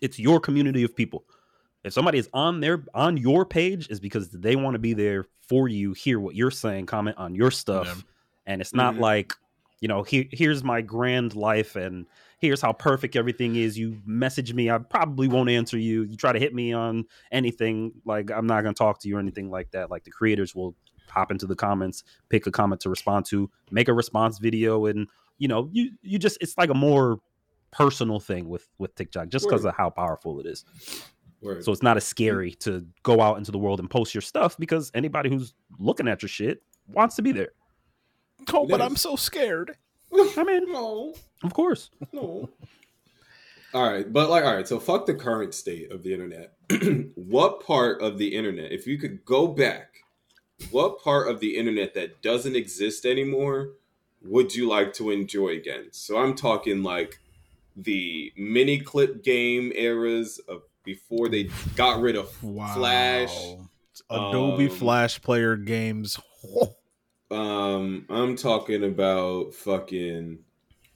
it's 0.00 0.18
your 0.18 0.40
community 0.40 0.82
of 0.82 0.94
people. 0.96 1.24
If 1.84 1.92
somebody 1.92 2.18
is 2.18 2.28
on 2.34 2.60
their 2.60 2.84
on 2.94 3.16
your 3.16 3.44
page, 3.46 3.88
is 3.90 4.00
because 4.00 4.30
they 4.30 4.56
want 4.56 4.74
to 4.74 4.78
be 4.78 4.92
there 4.92 5.26
for 5.48 5.68
you, 5.68 5.92
hear 5.92 6.18
what 6.20 6.34
you're 6.34 6.50
saying, 6.50 6.86
comment 6.86 7.16
on 7.16 7.34
your 7.34 7.50
stuff, 7.50 7.86
Yeah. 7.86 8.02
and 8.46 8.60
it's 8.60 8.74
not 8.74 8.94
Mhm. 8.94 9.00
like 9.00 9.32
you 9.80 9.88
know 9.88 10.02
here, 10.02 10.24
here's 10.30 10.62
my 10.62 10.80
grand 10.80 11.34
life 11.34 11.76
and 11.76 12.06
here's 12.38 12.60
how 12.60 12.72
perfect 12.72 13.16
everything 13.16 13.56
is. 13.56 13.78
You 13.78 14.00
message 14.06 14.52
me 14.54 14.70
i 14.70 14.78
probably 14.78 15.28
won't 15.28 15.50
answer 15.50 15.78
you. 15.78 16.02
You 16.02 16.16
try 16.16 16.32
to 16.32 16.38
hit 16.38 16.54
me 16.54 16.72
on 16.72 17.04
anything 17.32 17.92
like 18.04 18.30
i'm 18.30 18.46
not 18.46 18.62
going 18.62 18.74
to 18.74 18.78
talk 18.78 19.00
to 19.00 19.08
you 19.08 19.16
or 19.16 19.20
anything 19.20 19.50
like 19.50 19.70
that. 19.72 19.90
Like 19.90 20.04
the 20.04 20.10
creators 20.10 20.54
will 20.54 20.74
hop 21.08 21.30
into 21.30 21.46
the 21.46 21.56
comments 21.56 22.04
pick 22.28 22.46
a 22.46 22.52
comment 22.52 22.80
to 22.80 22.88
respond 22.88 23.26
to 23.26 23.50
make 23.72 23.88
a 23.88 23.92
response 23.92 24.38
video 24.38 24.86
and 24.86 25.08
you 25.38 25.48
know 25.48 25.68
you 25.72 25.90
you 26.02 26.20
just 26.20 26.38
it's 26.40 26.56
like 26.56 26.70
a 26.70 26.74
more 26.74 27.18
personal 27.72 28.20
thing 28.20 28.48
with 28.48 28.68
with 28.78 28.94
tiktok 28.94 29.28
just 29.28 29.44
because 29.44 29.64
of 29.64 29.74
how 29.74 29.90
powerful 29.90 30.40
it 30.40 30.46
is. 30.46 30.64
Word. 31.42 31.64
so 31.64 31.72
it's 31.72 31.82
not 31.82 31.96
as 31.96 32.04
scary 32.04 32.52
to 32.56 32.86
go 33.02 33.20
out 33.22 33.38
into 33.38 33.50
the 33.50 33.58
world 33.58 33.80
and 33.80 33.88
post 33.88 34.14
your 34.14 34.20
stuff 34.20 34.58
because 34.58 34.90
anybody 34.94 35.30
who's 35.30 35.54
looking 35.78 36.06
at 36.06 36.20
your 36.20 36.28
shit 36.28 36.62
wants 36.86 37.16
to 37.16 37.22
be 37.22 37.32
there 37.32 37.52
Oh, 38.52 38.66
but 38.66 38.80
I'm 38.82 38.96
so 38.96 39.16
scared. 39.16 39.76
i 40.12 40.44
mean 40.44 40.72
no, 40.72 41.14
of 41.42 41.54
course 41.54 41.90
no. 42.12 42.48
All 43.72 43.88
right, 43.88 44.12
but 44.12 44.28
like, 44.30 44.44
all 44.44 44.56
right. 44.56 44.66
So 44.66 44.80
fuck 44.80 45.06
the 45.06 45.14
current 45.14 45.54
state 45.54 45.92
of 45.92 46.02
the 46.02 46.12
internet. 46.12 46.54
what 47.14 47.64
part 47.64 48.02
of 48.02 48.18
the 48.18 48.34
internet, 48.34 48.72
if 48.72 48.84
you 48.86 48.98
could 48.98 49.24
go 49.24 49.46
back, 49.46 49.98
what 50.72 51.00
part 51.00 51.28
of 51.28 51.38
the 51.38 51.56
internet 51.56 51.94
that 51.94 52.20
doesn't 52.20 52.56
exist 52.56 53.06
anymore 53.06 53.70
would 54.22 54.54
you 54.56 54.68
like 54.68 54.92
to 54.94 55.10
enjoy 55.10 55.50
again? 55.50 55.88
So 55.92 56.18
I'm 56.18 56.34
talking 56.34 56.82
like 56.82 57.20
the 57.76 58.32
Miniclip 58.38 59.22
game 59.22 59.72
eras 59.74 60.40
of 60.48 60.62
before 60.82 61.28
they 61.28 61.48
got 61.76 62.00
rid 62.00 62.16
of 62.16 62.42
Wow. 62.42 62.74
Flash. 62.74 63.36
Adobe 64.10 64.64
Um, 64.68 64.70
Flash 64.70 65.22
Player 65.22 65.54
games. 65.54 66.18
Um, 67.30 68.06
I'm 68.10 68.36
talking 68.36 68.84
about 68.84 69.54
fucking 69.54 70.40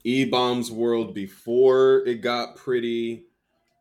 E 0.04 0.24
Bomb's 0.24 0.70
world 0.70 1.14
before 1.14 2.02
it 2.06 2.20
got 2.20 2.56
pretty. 2.56 3.24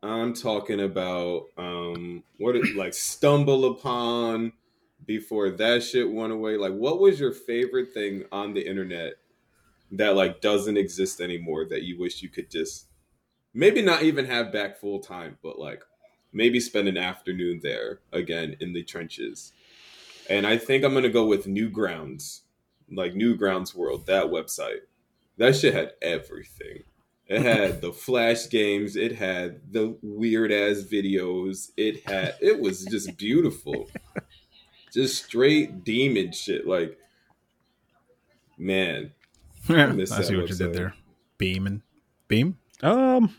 I'm 0.01 0.33
talking 0.33 0.81
about 0.81 1.45
um 1.57 2.23
what 2.37 2.55
it 2.55 2.75
like 2.75 2.91
StumbleUpon 2.91 4.51
before 5.05 5.49
that 5.51 5.83
shit 5.83 6.11
went 6.11 6.33
away. 6.33 6.57
Like 6.57 6.73
what 6.73 6.99
was 6.99 7.19
your 7.19 7.31
favorite 7.31 7.93
thing 7.93 8.25
on 8.31 8.53
the 8.53 8.67
internet 8.67 9.13
that 9.91 10.15
like 10.15 10.41
doesn't 10.41 10.77
exist 10.77 11.21
anymore 11.21 11.65
that 11.69 11.83
you 11.83 11.99
wish 11.99 12.21
you 12.21 12.29
could 12.29 12.49
just 12.49 12.87
maybe 13.53 13.81
not 13.81 14.03
even 14.03 14.25
have 14.25 14.51
back 14.51 14.77
full 14.77 14.99
time, 14.99 15.37
but 15.41 15.59
like 15.59 15.83
maybe 16.31 16.59
spend 16.59 16.87
an 16.87 16.97
afternoon 16.97 17.59
there 17.63 17.99
again 18.11 18.55
in 18.59 18.73
the 18.73 18.83
trenches. 18.83 19.53
And 20.29 20.47
I 20.47 20.57
think 20.57 20.83
I'm 20.83 20.93
gonna 20.93 21.09
go 21.09 21.25
with 21.25 21.47
Newgrounds, 21.47 22.41
like 22.95 23.13
Newgrounds 23.13 23.75
World, 23.75 24.05
that 24.07 24.25
website. 24.25 24.81
That 25.37 25.55
shit 25.55 25.73
had 25.73 25.93
everything. 26.01 26.83
It 27.27 27.41
had 27.41 27.81
the 27.81 27.93
flash 27.93 28.49
games. 28.49 28.95
It 28.95 29.15
had 29.15 29.71
the 29.71 29.97
weird 30.01 30.51
ass 30.51 30.83
videos. 30.83 31.71
It 31.77 32.07
had. 32.07 32.35
It 32.41 32.59
was 32.59 32.85
just 32.85 33.17
beautiful. 33.17 33.89
just 34.93 35.25
straight 35.25 35.83
demon 35.83 36.31
shit. 36.31 36.67
Like, 36.67 36.97
man, 38.57 39.11
I 39.69 39.85
miss 39.87 40.11
that 40.11 40.25
see 40.25 40.35
what 40.35 40.49
you 40.49 40.55
did 40.55 40.73
there. 40.73 40.93
Beam 41.37 41.65
and 41.65 41.81
beam. 42.27 42.57
Um, 42.81 43.35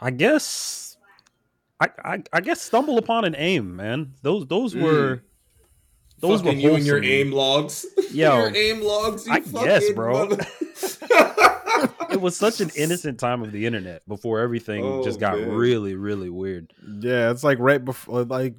I 0.00 0.10
guess, 0.10 0.96
I, 1.80 1.88
I 2.04 2.22
I 2.32 2.40
guess 2.40 2.70
StumbleUpon 2.70 3.26
an 3.26 3.34
aim, 3.36 3.76
man. 3.76 4.14
Those 4.22 4.46
those 4.46 4.74
were 4.74 5.22
those 6.18 6.40
fucking 6.42 6.56
were 6.62 6.70
you 6.70 6.74
and 6.76 6.86
your 6.86 7.02
aim 7.04 7.32
logs. 7.32 7.84
Yo, 8.12 8.38
your 8.38 8.56
aim 8.56 8.80
logs. 8.82 9.26
You 9.26 9.32
I 9.34 9.40
guess, 9.40 9.90
bro. 9.92 10.26
mother- 10.26 10.46
It 12.10 12.20
was 12.20 12.36
such 12.36 12.60
an 12.60 12.70
innocent 12.76 13.18
time 13.18 13.42
of 13.42 13.50
the 13.50 13.66
internet 13.66 14.06
before 14.06 14.38
everything 14.40 14.84
Oh, 14.84 15.02
just 15.02 15.18
got 15.18 15.38
man. 15.38 15.48
really 15.50 15.94
really 15.96 16.30
weird. 16.30 16.72
Yeah, 17.00 17.30
it's 17.30 17.42
like 17.42 17.58
right 17.58 17.84
before 17.84 18.20
uh, 18.20 18.24
like 18.24 18.54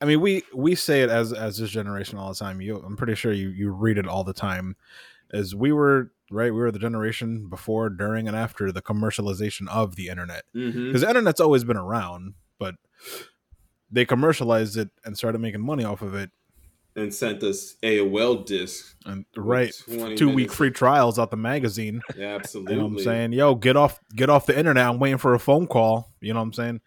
I 0.00 0.04
mean 0.04 0.20
we 0.20 0.42
we 0.54 0.74
say 0.76 1.02
it 1.02 1.10
as 1.10 1.32
as 1.32 1.58
this 1.58 1.70
generation 1.70 2.18
all 2.18 2.28
the 2.28 2.36
time. 2.38 2.60
You 2.60 2.76
I'm 2.76 2.96
pretty 2.96 3.16
sure 3.16 3.32
you 3.32 3.48
you 3.48 3.70
read 3.72 3.98
it 3.98 4.06
all 4.06 4.22
the 4.24 4.32
time. 4.32 4.76
As 5.32 5.54
we 5.54 5.72
were 5.72 6.12
right, 6.30 6.52
we 6.52 6.60
were 6.60 6.70
the 6.70 6.78
generation 6.78 7.48
before, 7.48 7.90
during, 7.90 8.28
and 8.28 8.36
after 8.36 8.70
the 8.70 8.82
commercialization 8.82 9.66
of 9.68 9.96
the 9.96 10.08
internet. 10.08 10.44
Mm-hmm. 10.54 10.86
Because 10.88 11.00
the 11.02 11.08
internet's 11.08 11.40
always 11.40 11.64
been 11.64 11.76
around, 11.76 12.34
but 12.58 12.76
they 13.92 14.04
commercialized 14.04 14.76
it 14.76 14.88
and 15.04 15.16
started 15.16 15.40
making 15.40 15.60
money 15.60 15.84
off 15.84 16.02
of 16.02 16.14
it. 16.14 16.30
And 16.94 17.14
sent 17.14 17.42
us 17.42 17.76
AOL 17.82 18.44
disc. 18.44 18.94
And 19.06 19.24
right, 19.36 19.72
20 19.86 20.14
two 20.16 20.28
week 20.28 20.52
free 20.52 20.70
trials 20.70 21.18
out 21.18 21.30
the 21.30 21.38
magazine. 21.38 22.02
Yeah, 22.16 22.34
absolutely. 22.34 22.72
You 22.74 22.80
know 22.80 22.86
what 22.86 22.92
I'm 22.98 23.04
saying? 23.04 23.32
Yo, 23.32 23.54
get 23.54 23.76
off 23.76 23.98
get 24.14 24.28
off 24.28 24.44
the 24.46 24.58
internet. 24.58 24.86
I'm 24.86 24.98
waiting 24.98 25.16
for 25.18 25.32
a 25.32 25.38
phone 25.38 25.66
call. 25.66 26.08
You 26.20 26.34
know 26.34 26.40
what 26.40 26.46
I'm 26.46 26.52
saying? 26.52 26.80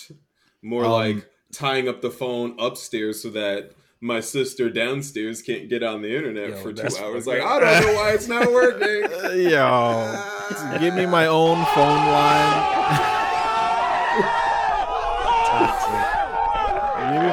More 0.62 0.84
Um, 0.86 0.90
like 0.92 1.26
tying 1.52 1.86
up 1.88 2.00
the 2.00 2.10
phone 2.10 2.56
upstairs 2.58 3.22
so 3.22 3.28
that 3.30 3.72
my 4.00 4.20
sister 4.20 4.70
downstairs 4.70 5.42
can't 5.42 5.68
get 5.68 5.82
on 5.82 6.00
the 6.02 6.16
internet 6.16 6.48
Yo, 6.50 6.56
for 6.56 6.72
two 6.72 6.96
hours. 7.04 7.26
Like, 7.26 7.42
I 7.42 7.60
don't 7.60 7.86
know 7.86 7.94
why 7.94 8.12
it's 8.12 8.26
not 8.28 8.50
working. 8.50 9.02
Yo, 9.50 10.78
give 10.80 10.94
me 10.94 11.04
my 11.06 11.26
own 11.26 11.62
phone 11.66 12.06
line. 12.06 13.11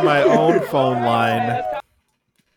My 0.03 0.23
own 0.23 0.59
phone 0.67 1.03
line. 1.03 1.61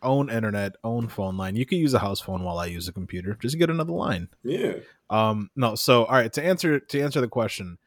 Own 0.01 0.29
internet, 0.29 0.75
own 0.83 1.07
phone 1.07 1.37
line. 1.37 1.55
You 1.55 1.65
can 1.65 1.77
use 1.77 1.93
a 1.93 1.99
house 1.99 2.19
phone 2.19 2.43
while 2.43 2.59
I 2.59 2.65
use 2.65 2.87
a 2.89 2.93
computer. 2.93 3.37
Just 3.41 3.57
get 3.57 3.69
another 3.69 3.93
line. 3.93 4.27
yeah. 4.43 4.73
Um, 5.09 5.49
no. 5.55 5.75
So, 5.75 6.05
all 6.05 6.15
right. 6.15 6.31
To 6.33 6.43
answer 6.43 6.79
to 6.79 7.01
answer 7.01 7.21
the 7.21 7.27
question, 7.27 7.77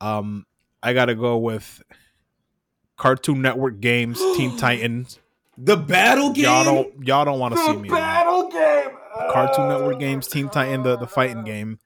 um, 0.00 0.46
I 0.82 0.92
gotta 0.94 1.14
go 1.14 1.36
with 1.36 1.82
Cartoon 2.96 3.42
Network 3.42 3.80
games, 3.80 4.18
Teen 4.36 4.56
Titans. 4.58 5.18
The 5.58 5.76
battle 5.76 6.30
game. 6.32 6.44
Y'all 6.44 6.64
don't 6.64 7.06
y'all 7.06 7.24
don't 7.24 7.38
want 7.38 7.54
to 7.54 7.60
see 7.64 7.76
me. 7.76 7.88
battle 7.88 8.48
game. 8.48 8.96
Cartoon 9.32 9.68
Network 9.68 9.98
games, 9.98 10.28
Teen 10.28 10.48
Titan, 10.48 10.82
the, 10.82 10.96
the 10.96 11.06
fighting 11.06 11.44
game. 11.44 11.78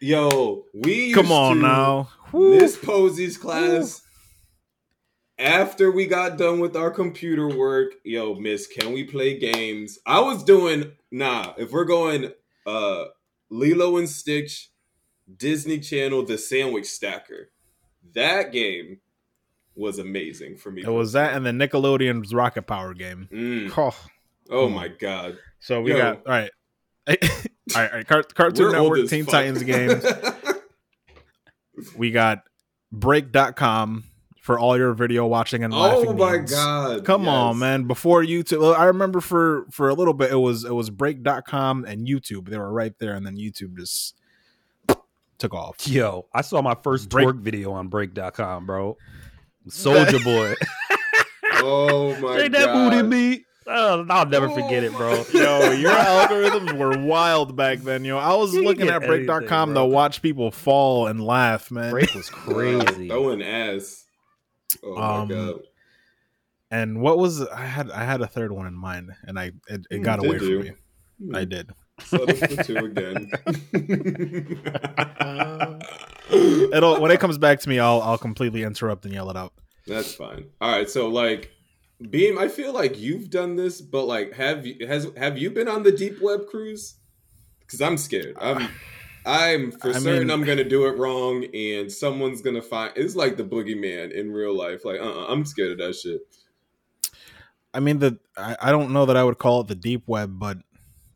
Yo, 0.00 0.64
we 0.74 1.12
Come 1.12 1.30
on 1.32 1.56
to 1.56 1.62
now. 1.62 2.08
Woo. 2.32 2.58
Miss 2.58 2.76
Posey's 2.76 3.38
class. 3.38 4.02
After 5.38 5.90
we 5.90 6.06
got 6.06 6.38
done 6.38 6.60
with 6.60 6.76
our 6.76 6.90
computer 6.90 7.48
work, 7.48 7.94
yo, 8.04 8.34
Miss, 8.34 8.66
can 8.68 8.92
we 8.92 9.02
play 9.04 9.38
games? 9.38 9.98
I 10.06 10.20
was 10.20 10.44
doing 10.44 10.92
nah. 11.10 11.54
If 11.58 11.72
we're 11.72 11.84
going, 11.84 12.30
uh, 12.66 13.04
Lilo 13.50 13.96
and 13.96 14.08
Stitch, 14.08 14.70
Disney 15.36 15.80
Channel, 15.80 16.24
The 16.24 16.38
Sandwich 16.38 16.86
Stacker, 16.86 17.50
that 18.14 18.52
game 18.52 19.00
was 19.74 19.98
amazing 19.98 20.56
for 20.56 20.70
me. 20.70 20.82
It 20.82 20.88
was 20.88 21.12
that 21.14 21.34
and 21.34 21.44
the 21.44 21.50
Nickelodeon's 21.50 22.32
Rocket 22.32 22.62
Power 22.68 22.94
game. 22.94 23.28
Mm. 23.32 23.72
Oh, 23.76 23.96
Oh 24.50 24.68
my 24.68 24.88
god! 24.88 25.38
so 25.58 25.80
we 25.80 25.92
Yo. 25.92 25.96
got 25.98 26.16
all 26.18 26.22
right. 26.26 26.50
all 27.08 27.14
right, 27.74 27.90
all 27.90 27.96
right. 27.96 28.06
Car- 28.06 28.22
Cartoon 28.22 28.66
We're 28.66 28.72
Network, 28.72 29.08
Teen 29.08 29.24
fuck. 29.24 29.32
Titans 29.32 29.62
games. 29.62 30.04
We 31.96 32.12
got 32.12 32.42
break.com 32.92 34.04
for 34.44 34.58
all 34.58 34.76
your 34.76 34.92
video 34.92 35.24
watching 35.26 35.64
and 35.64 35.72
laughing. 35.72 36.04
oh 36.06 36.12
my 36.12 36.36
needs. 36.36 36.52
god! 36.52 37.02
Come 37.06 37.22
yes. 37.22 37.30
on, 37.30 37.58
man. 37.58 37.84
Before 37.84 38.22
YouTube, 38.22 38.76
I 38.76 38.84
remember 38.84 39.22
for 39.22 39.64
for 39.70 39.88
a 39.88 39.94
little 39.94 40.12
bit 40.12 40.30
it 40.30 40.36
was 40.36 40.64
it 40.64 40.74
was 40.74 40.90
break.com 40.90 41.86
and 41.86 42.06
YouTube. 42.06 42.50
They 42.50 42.58
were 42.58 42.70
right 42.70 42.92
there 42.98 43.14
and 43.14 43.24
then 43.26 43.38
YouTube 43.38 43.78
just 43.78 44.16
took 45.38 45.54
off. 45.54 45.88
Yo, 45.88 46.26
I 46.34 46.42
saw 46.42 46.60
my 46.60 46.74
first 46.74 47.08
Break- 47.08 47.26
twerk 47.26 47.40
video 47.40 47.72
on 47.72 47.88
break.com, 47.88 48.66
bro. 48.66 48.98
Soldier 49.70 50.18
Boy. 50.24 50.52
Oh 51.54 52.14
my 52.20 52.38
Shake 52.40 52.52
that 52.52 52.66
god! 52.66 52.90
booty 52.90 53.02
meat. 53.02 53.44
Oh, 53.66 54.04
I'll 54.10 54.26
never 54.26 54.50
oh 54.50 54.54
forget 54.54 54.84
it, 54.84 54.92
bro. 54.92 55.24
Yo, 55.32 55.70
your 55.72 55.90
algorithms 55.90 56.76
were 56.76 56.98
wild 57.02 57.56
back 57.56 57.78
then, 57.78 58.04
yo. 58.04 58.18
I 58.18 58.34
was 58.34 58.52
You 58.52 58.62
looking 58.62 58.88
get 58.88 59.02
at 59.02 59.08
break.com 59.08 59.70
anything, 59.70 59.74
to 59.74 59.86
watch 59.86 60.20
people 60.20 60.50
fall 60.50 61.06
and 61.06 61.24
laugh, 61.24 61.70
man. 61.70 61.92
Break 61.92 62.12
was 62.14 62.28
crazy. 62.28 63.08
Throwing 63.08 63.40
ass. 63.40 64.03
Oh 64.82 65.00
Um, 65.00 65.28
my 65.28 65.34
god! 65.34 65.60
And 66.70 67.00
what 67.00 67.18
was 67.18 67.46
I 67.46 67.66
had 67.66 67.90
I 67.90 68.04
had 68.04 68.20
a 68.20 68.26
third 68.26 68.52
one 68.52 68.66
in 68.66 68.74
mind 68.74 69.10
and 69.24 69.38
I 69.38 69.52
it, 69.68 69.86
it 69.90 69.98
Hmm, 69.98 70.02
got 70.02 70.18
away 70.18 70.38
you? 70.38 70.38
from 70.38 70.60
me. 70.60 70.72
Hmm. 71.22 71.36
I 71.36 71.44
did. 71.44 71.70
Settle 72.00 72.34
for 72.34 72.62
two 72.62 72.84
again. 72.84 73.30
It'll 76.72 77.00
when 77.00 77.10
it 77.10 77.20
comes 77.20 77.38
back 77.38 77.60
to 77.60 77.68
me, 77.68 77.78
I'll 77.78 78.00
I'll 78.02 78.18
completely 78.18 78.62
interrupt 78.62 79.04
and 79.04 79.14
yell 79.14 79.30
it 79.30 79.36
out. 79.36 79.52
That's 79.86 80.14
fine. 80.14 80.46
All 80.60 80.70
right, 80.72 80.88
so 80.88 81.08
like 81.08 81.50
Beam, 82.10 82.38
I 82.38 82.48
feel 82.48 82.72
like 82.72 82.98
you've 82.98 83.30
done 83.30 83.56
this, 83.56 83.80
but 83.80 84.06
like 84.06 84.32
have 84.32 84.66
you 84.66 84.86
has 84.86 85.08
have 85.16 85.38
you 85.38 85.50
been 85.50 85.68
on 85.68 85.82
the 85.82 85.92
deep 85.92 86.20
web 86.20 86.46
cruise? 86.46 86.96
Because 87.60 87.80
I'm 87.80 87.96
scared. 87.96 88.36
I'm 88.40 88.68
I'm 89.26 89.72
for 89.72 89.90
I 89.90 89.92
certain 89.92 90.28
mean- 90.28 90.30
I'm 90.30 90.44
gonna 90.44 90.64
do 90.64 90.86
it 90.86 90.98
wrong, 90.98 91.44
and 91.54 91.90
someone's 91.90 92.42
gonna 92.42 92.62
find. 92.62 92.92
It's 92.96 93.16
like 93.16 93.36
the 93.36 93.44
boogeyman 93.44 94.12
in 94.12 94.32
real 94.32 94.56
life. 94.56 94.84
Like, 94.84 95.00
uh, 95.00 95.04
uh 95.04 95.26
I'm 95.28 95.44
scared 95.44 95.72
of 95.72 95.78
that 95.78 95.94
shit. 95.94 96.20
I 97.72 97.80
mean 97.80 97.98
the 97.98 98.18
I, 98.36 98.56
I 98.60 98.70
don't 98.70 98.92
know 98.92 99.06
that 99.06 99.16
I 99.16 99.24
would 99.24 99.38
call 99.38 99.62
it 99.62 99.68
the 99.68 99.74
deep 99.74 100.04
web, 100.06 100.38
but 100.38 100.58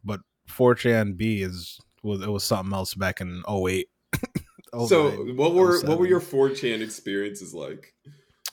but 0.05 0.21
4chan 0.49 1.17
B 1.17 1.43
is 1.43 1.81
was 2.03 2.23
it 2.23 2.29
was 2.29 2.45
something 2.45 2.73
else 2.73 2.95
back 2.95 3.21
in 3.21 3.43
08. 3.49 3.89
so, 4.89 5.11
what 5.35 5.55
were 5.55 5.81
what 5.83 5.99
were 5.99 6.07
your 6.07 6.21
4chan 6.21 6.83
experiences 6.83 7.55
like? 7.55 7.95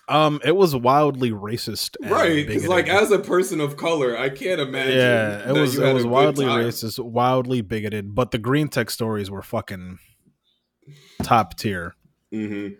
Um, 0.07 0.39
it 0.43 0.55
was 0.55 0.75
wildly 0.75 1.31
racist. 1.31 1.95
right, 2.01 2.45
bigoted. 2.45 2.69
like 2.69 2.87
as 2.87 3.11
a 3.11 3.17
person 3.17 3.59
of 3.59 3.75
color, 3.75 4.17
I 4.17 4.29
can't 4.29 4.61
imagine. 4.61 4.97
yeah, 4.97 5.49
it 5.49 5.53
was 5.53 5.79
it 5.79 5.93
was 5.93 6.05
wildly 6.05 6.45
racist, 6.45 6.99
wildly 6.99 7.61
bigoted. 7.61 8.13
But 8.13 8.31
the 8.31 8.37
greentext 8.39 8.91
stories 8.91 9.31
were 9.31 9.41
fucking 9.41 9.97
top 11.23 11.57
tier. 11.57 11.95
Mm-hmm. 12.31 12.75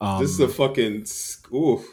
Um, 0.00 0.22
this 0.22 0.30
is 0.30 0.40
a 0.40 0.48
fucking 0.48 1.06
oof. 1.52 1.88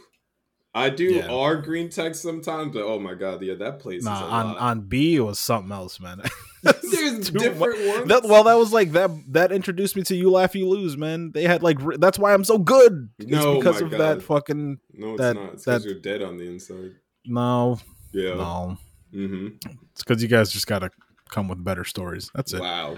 I 0.76 0.90
do 0.90 1.06
Yeah. 1.06 1.28
R 1.32 1.58
green 1.62 1.90
text 1.90 2.22
sometimes, 2.24 2.74
but 2.74 2.84
oh 2.84 3.00
my 3.00 3.14
god, 3.14 3.42
yeah, 3.44 3.54
that 3.56 3.80
place 3.80 4.04
nah, 4.04 4.26
on 4.26 4.48
lot. 4.48 4.58
on 4.58 4.82
B 4.82 5.20
was 5.20 5.40
something 5.40 5.72
else, 5.72 6.00
man. 6.00 6.22
There's 6.64 7.30
different 7.30 7.86
ones. 7.88 8.08
That, 8.08 8.24
well, 8.24 8.46
that 8.46 8.54
was 8.54 8.72
like 8.72 8.94
that. 8.94 9.12
That 9.34 9.52
introduced 9.52 9.96
me 9.98 10.02
to 10.04 10.16
you 10.16 10.32
laugh, 10.32 10.56
you 10.56 10.68
lose, 10.68 10.96
man. 10.98 11.32
They 11.34 11.44
had 11.44 11.62
like 11.62 11.78
that's 12.00 12.18
why 12.18 12.34
I'm 12.34 12.44
so 12.46 12.58
good. 12.58 13.10
It's 13.20 13.30
No, 13.30 13.58
because 13.58 13.82
of 13.82 13.92
God. 13.92 14.00
that 14.00 14.22
fucking 14.24 14.80
no, 14.94 15.10
it's 15.12 15.18
that- 15.22 15.36
not. 15.36 15.54
It's 15.54 15.66
because 15.66 15.86
you're 15.86 16.00
dead 16.00 16.22
on 16.24 16.38
the 16.38 16.48
inside. 16.50 16.92
no, 17.26 17.80
Yeah. 18.14 18.36
no. 18.36 18.78
hmm 19.12 19.48
It's 19.92 20.04
because 20.04 20.24
you 20.24 20.30
guys 20.30 20.52
just 20.52 20.66
gotta 20.68 20.90
come 21.30 21.50
with 21.50 21.64
better 21.64 21.84
stories. 21.84 22.32
That's 22.34 22.54
it. 22.54 22.62
Wow. 22.62 22.98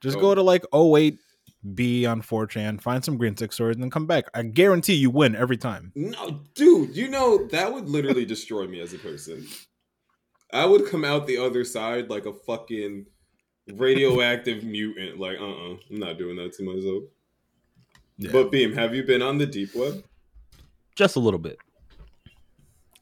Just 0.00 0.16
Oh. 0.18 0.20
go 0.20 0.34
to 0.34 0.42
like 0.42 0.64
08 0.72 1.18
B 1.74 2.06
on 2.06 2.22
4chan, 2.22 2.80
find 2.80 3.04
some 3.04 3.18
greentext 3.18 3.54
stories, 3.54 3.76
and 3.76 3.82
then 3.82 3.90
come 3.90 4.06
back. 4.06 4.24
I 4.34 4.42
guarantee 4.42 4.94
you 4.94 5.10
win 5.10 5.36
every 5.36 5.56
time. 5.56 5.92
No, 5.94 6.40
dude, 6.54 6.96
you 6.96 7.08
know 7.08 7.46
that 7.48 7.72
would 7.72 7.88
literally 7.88 8.24
destroy 8.24 8.66
me 8.66 8.80
as 8.80 8.92
a 8.92 8.98
person. 8.98 9.46
I 10.52 10.66
would 10.66 10.86
come 10.86 11.04
out 11.04 11.26
the 11.26 11.38
other 11.38 11.64
side 11.64 12.10
like 12.10 12.26
a 12.26 12.32
fucking 12.32 13.06
radioactive 13.74 14.64
mutant. 14.64 15.18
Like, 15.18 15.38
uh, 15.38 15.44
uh-uh, 15.44 15.72
uh, 15.72 15.74
i 15.74 15.92
am 15.92 15.98
not 16.00 16.18
doing 16.18 16.36
that 16.36 16.52
to 16.54 16.64
myself. 16.64 17.04
Yeah. 18.18 18.30
But 18.32 18.50
Beam, 18.50 18.72
have 18.74 18.94
you 18.94 19.04
been 19.04 19.22
on 19.22 19.38
the 19.38 19.46
deep 19.46 19.74
web? 19.74 20.04
Just 20.94 21.16
a 21.16 21.20
little 21.20 21.38
bit. 21.38 21.58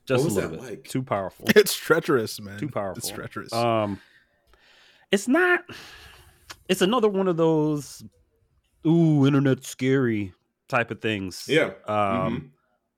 Just 0.06 0.24
What 0.24 0.32
a 0.32 0.34
little 0.34 0.50
that 0.50 0.56
bit. 0.60 0.70
like? 0.70 0.84
Too 0.84 1.02
powerful. 1.02 1.46
it's 1.56 1.74
treacherous, 1.74 2.40
man. 2.40 2.58
Too 2.58 2.68
powerful. 2.68 2.98
It's 2.98 3.10
treacherous. 3.10 3.52
Um, 3.52 4.00
it's 5.10 5.28
not. 5.28 5.64
It's 6.68 6.82
another 6.82 7.08
one 7.08 7.26
of 7.26 7.36
those, 7.36 8.04
ooh, 8.86 9.26
internet 9.26 9.64
scary 9.64 10.32
type 10.68 10.90
of 10.90 11.00
things. 11.00 11.46
Yeah. 11.48 11.72
Um, 11.86 11.96
Mhm. 11.96 12.50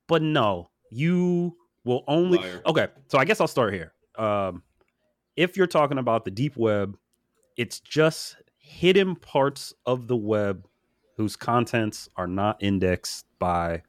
but 0.09 0.23
no, 0.23 0.71
you 0.91 1.57
will 1.85 2.05
only. 2.07 2.39
Liar. 2.39 2.63
Okay, 2.67 2.89
so 3.09 3.19
I 3.19 3.25
guess 3.25 3.41
I'll 3.41 3.49
start 3.49 3.73
here. 3.75 3.93
Um, 4.17 4.63
if 5.37 5.57
you're 5.57 5.67
talking 5.67 5.99
about 5.99 6.25
the 6.25 6.31
deep 6.31 6.57
web, 6.57 6.97
it's 7.57 7.81
just 7.81 8.37
hidden 8.59 9.17
parts 9.17 9.73
of 9.87 10.07
the 10.07 10.17
web 10.17 10.67
whose 11.17 11.37
contents 11.37 12.09
are 12.17 12.27
not 12.27 12.63
indexed 12.63 13.27
by 13.39 13.83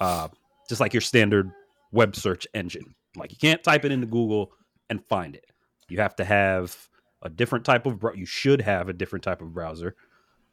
uh, 0.00 0.28
just 0.68 0.80
like 0.80 0.92
your 0.92 1.00
standard 1.00 1.50
web 1.92 2.16
search 2.16 2.46
engine. 2.54 2.94
Like 3.16 3.30
you 3.30 3.38
can't 3.38 3.62
type 3.62 3.84
it 3.84 3.92
into 3.92 4.06
Google 4.06 4.52
and 4.90 5.04
find 5.04 5.34
it. 5.34 5.46
You 5.88 5.98
have 5.98 6.16
to 6.16 6.24
have 6.24 6.88
a 7.22 7.28
different 7.28 7.64
type 7.64 7.86
of 7.86 8.02
you 8.14 8.26
should 8.26 8.60
have 8.62 8.88
a 8.88 8.92
different 8.92 9.22
type 9.22 9.42
of 9.42 9.52
browser 9.52 9.94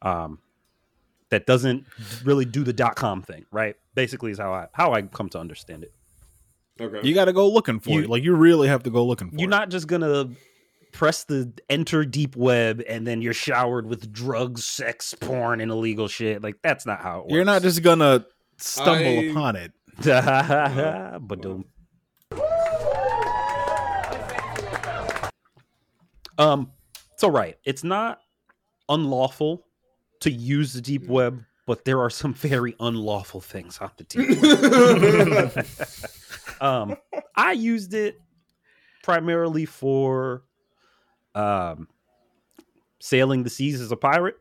um, 0.01 0.39
that 1.29 1.45
doesn't 1.45 1.85
really 2.23 2.45
do 2.45 2.63
the 2.63 2.73
dot 2.73 2.95
.com 2.95 3.21
thing, 3.21 3.45
right? 3.51 3.75
Basically, 3.95 4.31
is 4.31 4.39
how 4.39 4.51
I 4.53 4.67
how 4.73 4.93
I 4.93 5.01
come 5.03 5.29
to 5.29 5.39
understand 5.39 5.83
it. 5.83 5.93
Okay. 6.81 7.07
You 7.07 7.13
got 7.13 7.25
to 7.25 7.33
go 7.33 7.49
looking 7.49 7.79
for 7.79 7.89
You- 7.91 8.01
it. 8.03 8.09
Like 8.09 8.23
you 8.23 8.33
really 8.35 8.67
have 8.67 8.83
to 8.83 8.89
go 8.89 9.05
looking 9.05 9.29
for 9.31 9.35
You're 9.37 9.49
it. 9.49 9.51
not 9.51 9.69
just 9.69 9.87
gonna 9.87 10.29
press 10.91 11.23
the 11.25 11.51
enter 11.69 12.03
deep 12.03 12.35
web 12.35 12.81
and 12.87 13.05
then 13.05 13.21
you're 13.21 13.33
showered 13.33 13.85
with 13.85 14.11
drugs, 14.11 14.65
sex, 14.65 15.13
porn, 15.19 15.61
and 15.61 15.69
illegal 15.71 16.07
shit. 16.07 16.41
Like 16.41 16.55
that's 16.63 16.85
not 16.85 17.01
how 17.01 17.19
it 17.19 17.21
works. 17.25 17.33
You're 17.33 17.45
not 17.45 17.61
just 17.61 17.83
gonna 17.83 18.25
stumble 18.57 19.05
I- 19.05 19.23
upon 19.31 19.55
it. 19.55 19.71
but 20.01 21.41
do 21.41 21.65
um 26.37 26.71
so 27.17 27.29
right 27.29 27.57
it's 27.65 27.83
not 27.83 28.19
unlawful 28.87 29.65
to 30.21 30.31
use 30.31 30.73
the 30.73 30.81
deep 30.81 31.07
web 31.07 31.43
but 31.65 31.85
there 31.85 31.99
are 32.01 32.09
some 32.09 32.33
very 32.33 32.75
unlawful 32.79 33.39
things 33.41 33.77
on 33.79 33.91
the 33.97 34.03
deep 34.05 34.41
web 35.53 35.65
um 36.61 36.95
i 37.35 37.51
used 37.51 37.93
it 37.93 38.19
primarily 39.03 39.65
for 39.65 40.43
um 41.35 41.87
sailing 42.99 43.43
the 43.43 43.49
seas 43.49 43.79
as 43.81 43.91
a 43.91 43.95
pirate 43.97 44.37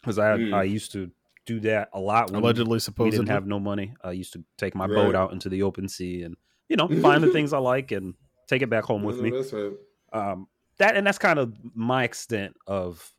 because 0.00 0.18
i 0.18 0.36
Mm. 0.36 0.54
i 0.54 0.62
used 0.62 0.92
to 0.92 1.10
do 1.46 1.60
that 1.60 1.90
a 1.92 2.00
lot 2.00 2.30
when 2.30 2.40
Allegedly, 2.42 2.76
we 2.76 2.80
supposedly. 2.80 3.18
didn't 3.18 3.28
have 3.28 3.46
no 3.46 3.60
money. 3.60 3.92
I 4.02 4.12
used 4.12 4.32
to 4.32 4.42
take 4.56 4.74
my 4.74 4.86
Right. 4.86 4.94
boat 4.94 5.14
out 5.14 5.32
into 5.34 5.50
the 5.50 5.62
open 5.62 5.88
sea 5.90 6.22
and 6.22 6.38
you 6.70 6.76
know 6.76 6.88
find 6.88 7.22
the 7.22 7.28
things 7.28 7.52
I 7.52 7.58
like 7.72 7.92
and 7.92 8.14
take 8.48 8.62
it 8.62 8.70
back 8.70 8.84
home 8.84 9.02
with 9.02 9.20
me. 9.20 9.30
Right. 9.30 9.72
Um, 10.14 10.48
that 10.78 10.96
and 10.96 11.06
that's 11.06 11.18
kind 11.18 11.38
of 11.38 11.52
my 11.74 12.04
extent 12.04 12.56
of 12.66 13.13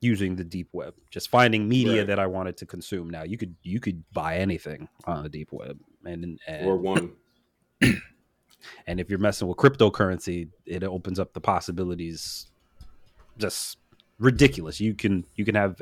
using 0.00 0.34
the 0.36 0.44
deep 0.44 0.68
web. 0.72 0.94
Just 1.10 1.28
finding 1.30 1.68
media 1.68 1.98
Right. 1.98 2.06
that 2.06 2.18
I 2.18 2.26
wanted 2.26 2.56
to 2.58 2.66
consume. 2.66 3.10
Now 3.10 3.22
you 3.24 3.36
could 3.36 3.54
you 3.62 3.80
could 3.80 4.02
buy 4.12 4.36
anything 4.38 4.88
on 5.04 5.22
the 5.22 5.28
deep 5.28 5.52
web, 5.52 5.78
and 6.04 6.38
and 6.46 6.66
Or 6.66 6.76
one. 6.76 7.12
and 8.86 9.00
if 9.00 9.08
you're 9.10 9.18
messing 9.18 9.48
with 9.48 9.56
cryptocurrency, 9.58 10.48
it 10.66 10.82
opens 10.84 11.18
up 11.18 11.32
the 11.32 11.40
possibilities. 11.40 12.46
Just 13.38 13.78
ridiculous. 14.18 14.80
You 14.80 14.94
can 14.94 15.24
you 15.36 15.44
can 15.44 15.54
have 15.54 15.80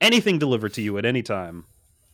anything 0.00 0.38
delivered 0.38 0.74
to 0.74 0.82
you 0.82 0.96
at 0.98 1.04
any 1.04 1.22
time, 1.22 1.64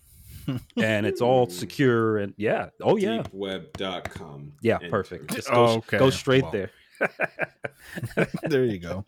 and 0.76 1.06
it's 1.06 1.20
all 1.20 1.48
secure 1.48 2.18
and 2.18 2.34
yeah. 2.36 2.68
Oh 2.82 2.96
yeah, 2.96 3.22
Deepweb.com. 3.22 4.52
yeah. 4.62 4.78
Perfect. 4.90 5.34
Just 5.34 5.48
Oh, 5.50 5.66
go, 5.66 5.72
okay. 5.76 5.98
go 5.98 6.10
straight 6.10 6.42
Well. 6.44 6.52
there. 6.52 6.70
there 8.44 8.64
you 8.64 8.78
go. 8.78 9.04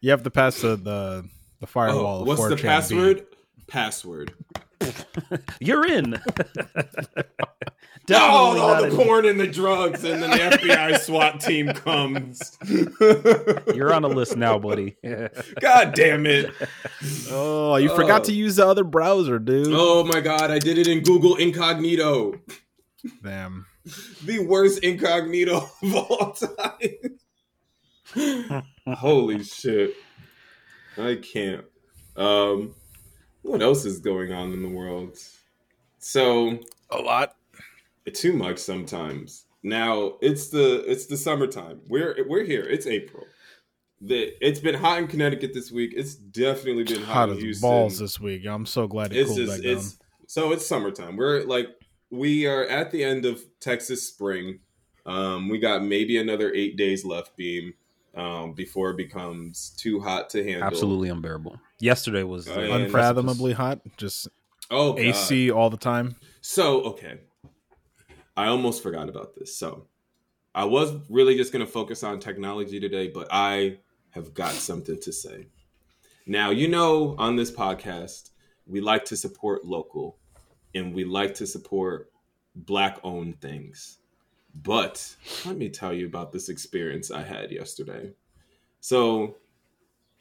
You 0.00 0.10
have 0.10 0.22
to 0.24 0.30
pass 0.30 0.60
the 0.60 0.76
the, 0.76 1.28
the 1.60 1.66
firewall. 1.66 2.20
Oh, 2.22 2.24
what's 2.24 2.42
the 2.48 2.54
4chan 2.54 2.56
B. 2.56 2.62
password? 2.62 3.26
Password. 3.66 4.34
You're 5.60 5.86
in. 5.86 6.20
No, 8.10 8.16
oh, 8.16 8.58
all 8.58 8.80
the 8.80 8.88
in- 8.88 8.96
porn 8.96 9.26
and 9.26 9.38
the 9.38 9.46
drugs, 9.46 10.02
and 10.02 10.22
then 10.22 10.30
the 10.30 10.56
FBI 10.56 10.98
SWAT 11.00 11.40
team 11.40 11.68
comes. 11.74 12.56
You're 13.74 13.92
on 13.92 14.02
a 14.02 14.08
list 14.08 14.34
now, 14.34 14.58
buddy. 14.58 14.96
God 15.60 15.92
damn 15.94 16.24
it. 16.24 16.50
Oh, 17.30 17.76
you 17.76 17.94
forgot 17.94 18.22
Oh. 18.22 18.24
to 18.24 18.32
use 18.32 18.56
the 18.56 18.66
other 18.66 18.82
browser, 18.82 19.38
dude. 19.38 19.66
Oh 19.72 20.04
my 20.04 20.20
god, 20.20 20.50
I 20.50 20.58
did 20.58 20.78
it 20.78 20.86
in 20.86 21.02
Google 21.02 21.36
Incognito. 21.36 22.32
Damn. 23.22 23.66
The 24.24 24.38
worst 24.38 24.82
incognito 24.82 25.68
of 25.82 25.94
all 25.94 26.32
time. 26.32 27.18
Holy 28.86 29.42
shit. 29.44 29.94
I 30.96 31.16
can't. 31.16 31.64
Um 32.16 32.74
what 33.42 33.62
else 33.62 33.84
is 33.84 33.98
going 34.00 34.32
on 34.32 34.52
in 34.52 34.62
the 34.62 34.68
world? 34.68 35.16
So 35.98 36.58
A 36.90 36.98
lot. 36.98 37.36
too 38.14 38.32
much 38.32 38.58
sometimes. 38.58 39.44
Now 39.62 40.14
it's 40.20 40.48
the 40.48 40.84
it's 40.90 41.06
the 41.06 41.16
summertime. 41.16 41.80
We're 41.88 42.24
we're 42.28 42.44
here. 42.44 42.62
It's 42.64 42.86
April. 42.86 43.24
The 44.00 44.32
it's 44.40 44.60
been 44.60 44.74
hot 44.76 44.98
in 44.98 45.06
Connecticut 45.08 45.52
this 45.54 45.70
week. 45.72 45.92
It's 45.96 46.14
definitely 46.14 46.84
been 46.84 47.02
hot, 47.02 47.14
Hot 47.14 47.28
in 47.30 47.36
as 47.36 47.42
Houston. 47.42 47.68
balls 47.68 47.98
this 47.98 48.20
week. 48.20 48.46
I'm 48.46 48.66
so 48.66 48.86
glad 48.86 49.12
it 49.12 49.18
it's 49.18 49.28
cooled 49.28 49.38
just 49.40 49.62
back 49.62 49.72
down. 49.74 49.82
so 50.26 50.52
it's 50.52 50.66
summertime. 50.66 51.16
We're 51.16 51.42
like 51.44 51.68
we 52.10 52.46
are 52.46 52.64
at 52.64 52.90
the 52.90 53.04
end 53.04 53.24
of 53.24 53.42
Texas 53.60 54.06
spring. 54.06 54.60
Um, 55.04 55.48
we 55.48 55.58
got 55.58 55.82
maybe 55.82 56.18
another 56.18 56.52
eight 56.54 56.76
days 56.76 57.04
left, 57.04 57.36
beam, 57.36 57.72
um, 58.18 58.52
before 58.52 58.90
it 58.90 58.96
becomes 58.96 59.70
too 59.70 60.00
hot 60.00 60.28
to 60.30 60.44
handle. 60.44 60.64
Absolutely 60.64 61.08
unbearable. 61.08 61.58
Yesterday 61.78 62.24
was 62.24 62.48
yeah. 62.48 62.68
on 62.68 62.82
Unfathomably 62.82 63.52
hot. 63.52 63.80
Just 63.96 64.28
Oh, 64.70 64.92
God. 64.92 65.00
AC 65.00 65.50
all 65.50 65.70
the 65.70 65.78
time. 65.78 66.16
So, 66.40 66.82
okay. 66.82 67.20
I 68.36 68.48
almost 68.48 68.82
forgot 68.82 69.08
about 69.08 69.34
this. 69.34 69.56
So, 69.56 69.86
I 70.54 70.64
was 70.64 70.92
really 71.08 71.36
just 71.36 71.52
going 71.52 71.64
to 71.64 71.70
focus 71.70 72.02
on 72.02 72.20
technology 72.20 72.80
today, 72.80 73.08
but 73.08 73.28
I 73.30 73.78
have 74.10 74.34
got 74.34 74.52
something 74.52 75.00
to 75.00 75.12
say. 75.12 75.46
Now, 76.26 76.50
you 76.50 76.68
know, 76.68 77.14
on 77.18 77.36
this 77.36 77.50
podcast, 77.50 78.30
we 78.66 78.80
like 78.80 79.06
to 79.06 79.16
support 79.16 79.64
local 79.64 80.18
and 80.74 80.94
we 80.94 81.04
like 81.04 81.34
to 81.36 81.46
support 81.46 82.10
black 82.54 82.98
owned 83.02 83.40
things. 83.40 83.98
But 84.54 85.14
let 85.46 85.56
me 85.56 85.68
tell 85.68 85.92
you 85.92 86.06
about 86.06 86.32
this 86.32 86.48
experience 86.48 87.10
I 87.10 87.22
had 87.22 87.50
yesterday. 87.52 88.12
So, 88.80 89.36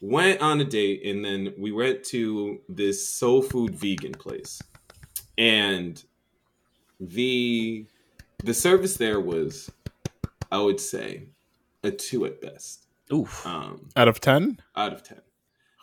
went 0.01 0.41
on 0.41 0.59
a 0.61 0.63
date 0.65 1.05
and 1.05 1.23
then 1.25 1.53
we 1.57 1.71
went 1.71 2.03
to 2.05 2.59
this 2.69 3.07
soul 3.07 3.41
food 3.41 3.73
vegan 3.75 4.13
place. 4.13 4.61
And 5.37 6.03
the 6.99 7.85
the 8.43 8.53
service 8.53 8.97
there 8.97 9.19
was 9.19 9.71
I 10.51 10.59
would 10.59 10.79
say 10.79 11.27
a 11.83 11.91
2 11.91 12.25
at 12.25 12.41
best. 12.41 12.85
Oof. 13.13 13.45
Um 13.45 13.89
Out 13.95 14.07
of 14.07 14.19
10? 14.19 14.59
out 14.75 14.93
of 14.93 15.03
10. 15.03 15.21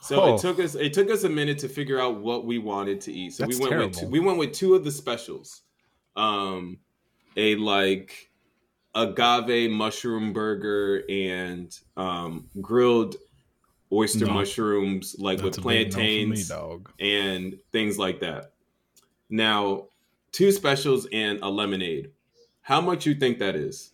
So 0.03 0.21
Oh. 0.21 0.35
it 0.35 0.41
took 0.41 0.59
us 0.61 0.75
it 0.75 0.93
took 0.93 1.11
us 1.11 1.25
a 1.25 1.29
minute 1.29 1.59
to 1.61 1.69
figure 1.69 2.01
out 2.01 2.21
what 2.21 2.45
we 2.47 2.59
wanted 2.59 3.01
to 3.03 3.13
eat. 3.13 3.33
So 3.35 3.45
That's 3.47 3.59
we 3.59 3.69
went 3.69 3.81
with 3.81 3.99
two, 3.99 4.07
we 4.09 4.21
went 4.21 4.39
with 4.39 4.53
two 4.53 4.75
of 4.75 4.85
the 4.85 4.91
specials. 4.93 5.63
Um 6.17 6.79
a 7.37 7.57
like 7.57 8.31
agave 8.95 9.71
mushroom 9.71 10.33
burger 10.33 11.03
and 11.09 11.79
um 11.97 12.49
grilled 12.61 13.17
oyster 13.93 14.27
No. 14.27 14.33
mushrooms 14.35 15.17
like 15.19 15.39
That's 15.39 15.59
with 15.59 15.67
big 15.67 15.93
no 15.93 15.99
me, 15.99 16.35
plantains 16.45 16.51
and 17.01 17.59
things 17.73 17.99
like 17.99 18.21
that. 18.21 18.53
Now, 19.31 19.87
two 20.33 20.51
specials 20.53 21.07
and 21.13 21.41
a 21.43 21.49
lemonade. 21.49 22.11
How 22.63 22.81
much 22.81 23.05
you 23.07 23.15
think 23.15 23.39
that 23.41 23.57
is? 23.57 23.93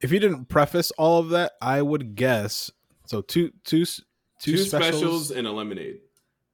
If 0.00 0.12
you 0.12 0.18
didn't 0.20 0.46
preface 0.46 0.90
all 0.92 1.18
of 1.20 1.30
that, 1.30 1.52
I 1.60 1.82
would 1.82 2.14
guess. 2.14 2.70
So 3.06 3.20
two, 3.22 3.50
two, 3.64 3.84
two, 3.84 4.02
Two, 4.40 4.56
specials, 4.58 4.68
specials 5.00 5.30
and 5.30 5.46
a 5.46 5.52
lemonade. 5.52 6.00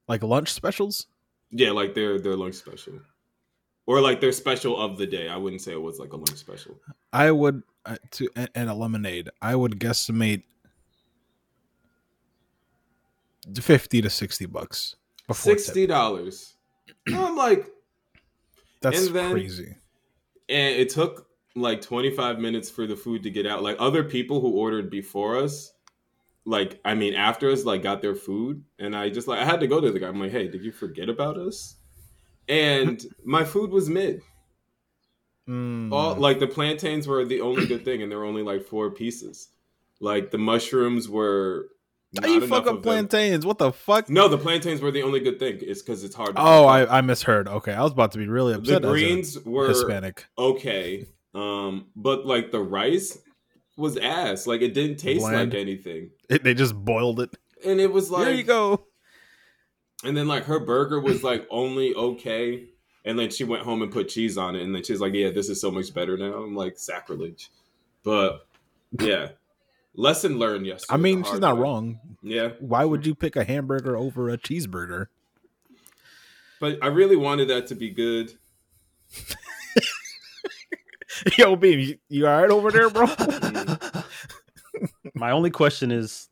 like 0.08 0.22
lunch 0.22 0.52
specials. 0.52 1.06
Yeah, 1.50 1.72
like 1.72 1.94
their 1.94 2.18
their 2.20 2.36
lunch 2.36 2.54
special, 2.54 2.94
or 3.92 4.00
like 4.00 4.22
their 4.22 4.32
special 4.32 4.80
of 4.80 4.96
the 4.96 5.06
day. 5.06 5.28
I 5.28 5.36
wouldn't 5.36 5.60
say 5.60 5.72
it 5.72 5.82
was 5.82 5.98
like 5.98 6.14
a 6.14 6.16
lunch 6.16 6.36
special. 6.36 6.80
I 7.12 7.30
would 7.30 7.62
uh, 7.84 7.96
to 8.12 8.30
and, 8.54 8.70
a 8.70 8.74
lemonade. 8.74 9.28
I 9.42 9.54
would 9.54 9.78
guesstimate 9.78 10.44
fifty 13.60 14.00
to 14.00 14.08
sixty 14.08 14.46
bucks. 14.46 14.96
Before. 15.26 15.52
Sixty 15.52 15.86
dollars. 15.86 16.54
I'm 17.08 17.36
like, 17.36 17.66
That's 18.80 19.06
and 19.06 19.14
then- 19.14 19.32
crazy. 19.32 19.76
and 20.48 20.74
it 20.74 20.88
took 20.88 21.26
like 21.54 21.82
25 21.82 22.38
minutes 22.38 22.70
for 22.70 22.86
the 22.86 22.96
food 22.96 23.22
to 23.24 23.30
get 23.30 23.46
out. 23.46 23.62
Like 23.62 23.76
other 23.78 24.02
people 24.04 24.40
who 24.40 24.52
ordered 24.56 24.88
before 24.90 25.36
us, 25.36 25.74
like 26.46 26.80
I 26.82 26.94
mean 26.94 27.12
after 27.12 27.50
us, 27.50 27.66
like 27.66 27.82
got 27.82 28.00
their 28.00 28.14
food, 28.14 28.64
and 28.78 28.96
I 28.96 29.10
just 29.10 29.28
like 29.28 29.38
I 29.40 29.44
had 29.44 29.60
to 29.60 29.66
go 29.66 29.82
to 29.82 29.92
the 29.92 30.00
guy. 30.00 30.08
I'm 30.08 30.18
like, 30.18 30.32
hey, 30.32 30.48
did 30.48 30.64
you 30.64 30.72
forget 30.72 31.10
about 31.10 31.36
us? 31.36 31.76
And 32.48 33.04
my 33.24 33.44
food 33.44 33.70
was 33.70 33.88
mid. 33.88 34.22
Mm. 35.48 35.92
All 35.92 36.14
like 36.14 36.38
the 36.38 36.46
plantains 36.46 37.06
were 37.06 37.24
the 37.24 37.40
only 37.40 37.66
good 37.66 37.84
thing, 37.84 38.02
and 38.02 38.10
there 38.10 38.18
were 38.18 38.24
only 38.24 38.42
like 38.42 38.64
four 38.64 38.90
pieces. 38.90 39.48
Like 40.00 40.30
the 40.30 40.38
mushrooms 40.38 41.08
were. 41.08 41.68
How 42.20 42.28
you 42.28 42.46
fuck 42.46 42.64
up 42.64 42.66
of 42.66 42.74
them. 42.74 42.82
plantains? 42.82 43.46
What 43.46 43.56
the 43.56 43.72
fuck? 43.72 44.10
No, 44.10 44.28
the 44.28 44.36
plantains 44.36 44.82
were 44.82 44.90
the 44.90 45.02
only 45.02 45.20
good 45.20 45.38
thing. 45.38 45.58
It's 45.62 45.80
because 45.80 46.04
it's 46.04 46.14
hard. 46.14 46.36
To 46.36 46.42
Oh. 46.42 46.66
I, 46.66 46.98
I 46.98 47.00
misheard. 47.00 47.48
Okay, 47.48 47.72
I 47.72 47.82
was 47.82 47.92
about 47.92 48.12
to 48.12 48.18
be 48.18 48.28
really 48.28 48.52
the 48.52 48.58
upset. 48.58 48.84
a 48.84 48.88
greens 48.88 49.38
were 49.44 49.68
Hispanic. 49.68 50.26
okay, 50.36 51.06
um, 51.34 51.86
but 51.96 52.26
like 52.26 52.50
the 52.50 52.60
rice 52.60 53.18
was 53.78 53.96
ass. 53.96 54.46
Like 54.46 54.60
it 54.60 54.74
didn't 54.74 54.98
taste 54.98 55.20
Bland. 55.20 55.52
like 55.52 55.60
anything. 55.60 56.10
It, 56.28 56.44
they 56.44 56.52
just 56.54 56.74
boiled 56.74 57.18
it. 57.20 57.34
And 57.64 57.80
it 57.80 57.90
was 57.90 58.10
like 58.10 58.26
There 58.26 58.34
you 58.34 58.42
go. 58.42 58.84
And 60.04 60.16
then 60.16 60.26
like 60.26 60.44
her 60.44 60.58
burger 60.58 61.00
was 61.00 61.22
like 61.22 61.46
only 61.50 61.94
okay. 61.94 62.64
And 63.04 63.18
then 63.18 63.30
she 63.30 63.44
went 63.44 63.62
home 63.62 63.82
and 63.82 63.92
put 63.92 64.08
cheese 64.08 64.38
on 64.38 64.56
it. 64.56 64.62
And 64.62 64.74
then 64.74 64.82
she's 64.82 65.00
like, 65.00 65.14
Yeah, 65.14 65.30
this 65.30 65.48
is 65.48 65.60
so 65.60 65.70
much 65.70 65.94
better 65.94 66.16
now. 66.16 66.34
I'm 66.34 66.54
like, 66.54 66.78
sacrilege. 66.78 67.50
But 68.02 68.46
yeah. 68.98 69.28
Lesson 69.94 70.38
learned 70.38 70.66
yesterday. 70.66 70.94
I 70.94 70.96
mean, 70.96 71.22
she's 71.22 71.38
not 71.38 71.56
way. 71.56 71.62
wrong. 71.62 72.00
Yeah. 72.22 72.50
Why 72.60 72.84
would 72.84 73.06
you 73.06 73.14
pick 73.14 73.36
a 73.36 73.44
hamburger 73.44 73.96
over 73.96 74.30
a 74.30 74.38
cheeseburger? 74.38 75.06
But 76.60 76.78
I 76.82 76.86
really 76.86 77.16
wanted 77.16 77.48
that 77.48 77.66
to 77.68 77.74
be 77.74 77.90
good. 77.90 78.32
Yo, 81.36 81.56
Beam, 81.56 81.78
you, 81.78 81.98
you 82.08 82.26
all 82.26 82.40
right 82.40 82.50
over 82.50 82.70
there, 82.70 82.88
bro? 82.88 83.06
My 85.14 85.30
only 85.30 85.50
question 85.50 85.92
is, 85.92 86.30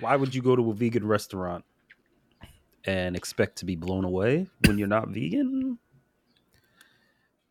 why 0.00 0.16
would 0.16 0.34
you 0.34 0.40
go 0.40 0.56
to 0.56 0.70
a 0.70 0.74
vegan 0.74 1.06
restaurant 1.06 1.64
and 2.84 3.16
expect 3.16 3.56
to 3.58 3.64
be 3.64 3.76
blown 3.76 4.04
away 4.04 4.46
when 4.66 4.78
you're 4.78 4.88
not 4.88 5.08
vegan? 5.08 5.78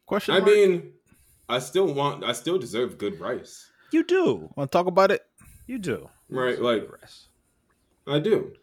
Question. 0.06 0.36
I 0.36 0.40
mark? 0.40 0.52
mean, 0.52 0.92
I 1.48 1.60
still 1.60 1.94
want 1.94 2.24
I 2.24 2.34
still 2.34 2.58
deserve 2.58 2.98
good 2.98 3.20
rice. 3.20 3.70
You 3.92 4.04
do. 4.04 4.50
want 4.56 4.72
to 4.72 4.78
talk 4.78 4.88
about 4.88 5.12
it? 5.12 5.26
You 5.68 5.78
do. 5.80 6.10
Right, 6.30 6.60
like 6.62 6.90
rice. 6.92 7.28
I 8.08 8.20
do. 8.20 8.54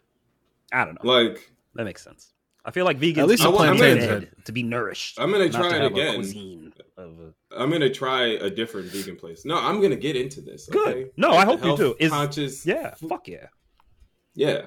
I 0.71 0.85
don't 0.85 1.03
know. 1.03 1.11
Like 1.11 1.51
That 1.75 1.85
makes 1.85 2.03
sense. 2.03 2.33
I 2.65 2.71
feel 2.71 2.85
like 2.85 2.99
vegans 2.99 3.19
At 3.19 3.27
least 3.29 3.43
a 3.43 3.47
are 3.49 3.53
plantain's 3.53 4.05
fed 4.05 4.09
head. 4.23 4.31
to 4.45 4.51
be 4.51 4.61
nourished. 4.63 5.19
I'm 5.19 5.31
gonna 5.31 5.49
try 5.49 5.69
to 5.69 5.75
it 5.77 5.81
a 5.83 5.85
again. 5.87 6.15
cuisine 6.15 6.73
of 6.97 7.17
a- 7.19 7.33
I'm 7.57 7.71
gonna 7.71 7.89
try 7.89 8.23
a 8.27 8.49
different 8.49 8.87
vegan 8.87 9.15
place. 9.15 9.45
No, 9.45 9.55
I'm 9.57 9.81
gonna 9.81 9.95
get 9.95 10.15
into 10.15 10.41
this. 10.41 10.67
Good. 10.69 11.11
No, 11.17 11.29
Like 11.29 11.39
I 11.39 11.45
hope 11.45 11.61
you 11.61 11.67
health 11.67 11.79
do. 11.79 11.95
Is- 11.99 12.11
conscious. 12.11 12.65
Yeah, 12.65 12.93
fuck 12.95 13.27
yeah. 13.27 13.47
yeah. 14.35 14.65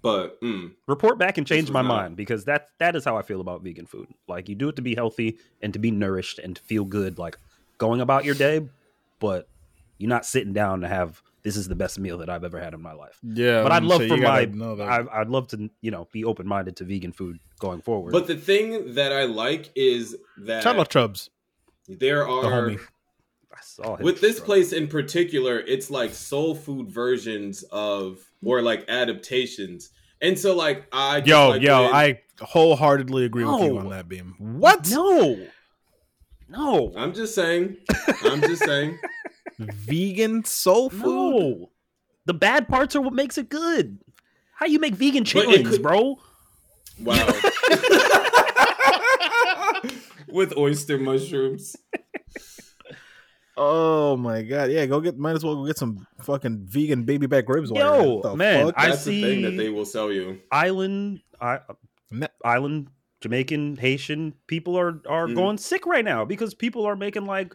But 0.00 0.40
mm, 0.40 0.72
Report 0.86 1.18
back 1.18 1.38
and 1.38 1.46
change 1.46 1.70
my 1.70 1.82
not- 1.82 1.88
mind 1.88 2.16
because 2.16 2.44
that 2.44 2.68
that 2.78 2.94
is 2.96 3.04
how 3.04 3.16
I 3.16 3.22
feel 3.22 3.40
about 3.40 3.62
vegan 3.62 3.86
food. 3.86 4.08
Like 4.28 4.48
you 4.48 4.54
do 4.54 4.68
it 4.68 4.76
to 4.76 4.82
be 4.82 4.94
healthy 4.94 5.38
and 5.60 5.72
to 5.72 5.78
be 5.78 5.90
nourished 5.90 6.38
and 6.38 6.54
to 6.56 6.62
feel 6.62 6.84
good, 6.84 7.18
like 7.18 7.36
going 7.78 8.00
about 8.00 8.24
your 8.24 8.34
day, 8.36 8.68
but 9.18 9.48
you're 9.98 10.08
not 10.08 10.24
sitting 10.24 10.52
down 10.52 10.82
to 10.82 10.88
have 10.88 11.20
this 11.42 11.56
is 11.56 11.66
the 11.68 11.74
best 11.74 11.98
meal 11.98 12.18
that 12.18 12.28
I've 12.28 12.44
ever 12.44 12.60
had 12.60 12.74
in 12.74 12.82
my 12.82 12.92
life. 12.92 13.18
Yeah, 13.22 13.62
But 13.62 13.72
I'd 13.72 13.82
love 13.84 14.06
for 14.06 14.16
my 14.16 14.44
know 14.46 14.76
that. 14.76 14.88
I, 14.88 15.20
I'd 15.20 15.28
love 15.28 15.48
to 15.48 15.68
you 15.80 15.90
know 15.90 16.06
be 16.12 16.24
open 16.24 16.46
minded 16.46 16.76
to 16.76 16.84
vegan 16.84 17.10
food 17.12 17.38
going 17.58 17.80
forward. 17.80 18.12
but 18.12 18.26
the 18.28 18.36
thing 18.36 18.94
that 18.94 19.12
I 19.12 19.24
like 19.24 19.70
is 19.74 20.16
that 20.38 20.62
Shout 20.62 20.78
out 20.78 20.90
Chubbs, 20.90 21.30
there 21.88 22.18
the 22.24 22.30
are 22.30 22.44
homie. 22.70 22.80
I 23.52 23.60
saw 23.62 23.96
him 23.96 24.04
with 24.04 24.20
this 24.20 24.36
struggle. 24.36 24.54
place 24.54 24.72
in 24.72 24.86
particular, 24.86 25.58
it's 25.58 25.90
like 25.90 26.12
soul 26.12 26.54
food 26.54 26.88
versions 26.88 27.64
of 27.72 28.20
or 28.44 28.62
like 28.62 28.84
adaptations. 28.88 29.90
And 30.20 30.38
so 30.38 30.54
like 30.54 30.86
I 30.92 31.18
Yo, 31.18 31.50
like 31.50 31.62
yo, 31.62 31.84
I 31.84 32.20
wholeheartedly 32.40 33.24
agree 33.24 33.44
with 33.44 33.62
you 33.62 33.78
on 33.78 33.90
that 33.90 34.08
beam. 34.08 34.34
What? 34.38 34.90
No, 34.90 35.38
no, 36.48 36.92
I'm 36.96 37.12
just 37.12 37.34
saying. 37.34 37.76
I'm 38.24 38.40
just 38.40 38.64
saying. 38.64 38.98
Vegan 39.58 40.44
soul 40.44 40.90
food? 40.90 41.04
no. 41.04 41.70
The 42.26 42.34
bad 42.34 42.68
parts 42.68 42.94
are 42.94 43.00
what 43.00 43.14
makes 43.14 43.38
it 43.38 43.48
good. 43.48 43.98
How 44.54 44.66
you 44.66 44.78
make 44.78 44.94
vegan 44.94 45.24
chitlins, 45.24 45.70
could- 45.70 45.82
bro? 45.82 46.18
Wow. 47.00 47.26
With 50.28 50.56
oyster 50.56 50.98
mushrooms. 50.98 51.76
Oh 53.60 54.16
my 54.16 54.42
god! 54.42 54.70
Yeah, 54.70 54.86
go 54.86 55.00
get. 55.00 55.18
Might 55.18 55.32
as 55.36 55.44
well 55.44 55.56
go 55.56 55.66
get 55.66 55.76
some 55.76 56.06
fucking 56.22 56.66
vegan 56.66 57.02
baby 57.02 57.26
back 57.26 57.48
ribs. 57.48 57.70
Yo, 57.70 57.76
you're 57.76 57.94
at 57.94 58.06
it. 58.06 58.22
The 58.22 58.36
man, 58.36 58.66
fuck? 58.66 58.74
I 58.78 58.88
That's 58.90 59.04
the 59.04 59.20
thing 59.22 59.42
that 59.42 59.50
see- 59.50 59.56
they 59.56 59.68
will 59.68 59.84
sell 59.84 60.12
you. 60.12 60.38
Island, 60.52 61.20
I, 61.40 61.58
island, 62.44 62.88
Jamaican, 63.20 63.76
Haitian 63.76 64.34
people 64.46 64.78
are 64.78 65.00
are 65.08 65.26
Mhm. 65.26 65.34
going 65.34 65.58
sick 65.58 65.86
right 65.86 66.04
now 66.04 66.24
because 66.24 66.54
people 66.54 66.86
are 66.86 66.94
making 66.96 67.26
like 67.26 67.52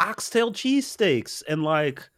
oxtail 0.00 0.52
cheesesteaks 0.52 1.42
and 1.48 1.62
like 1.62 2.08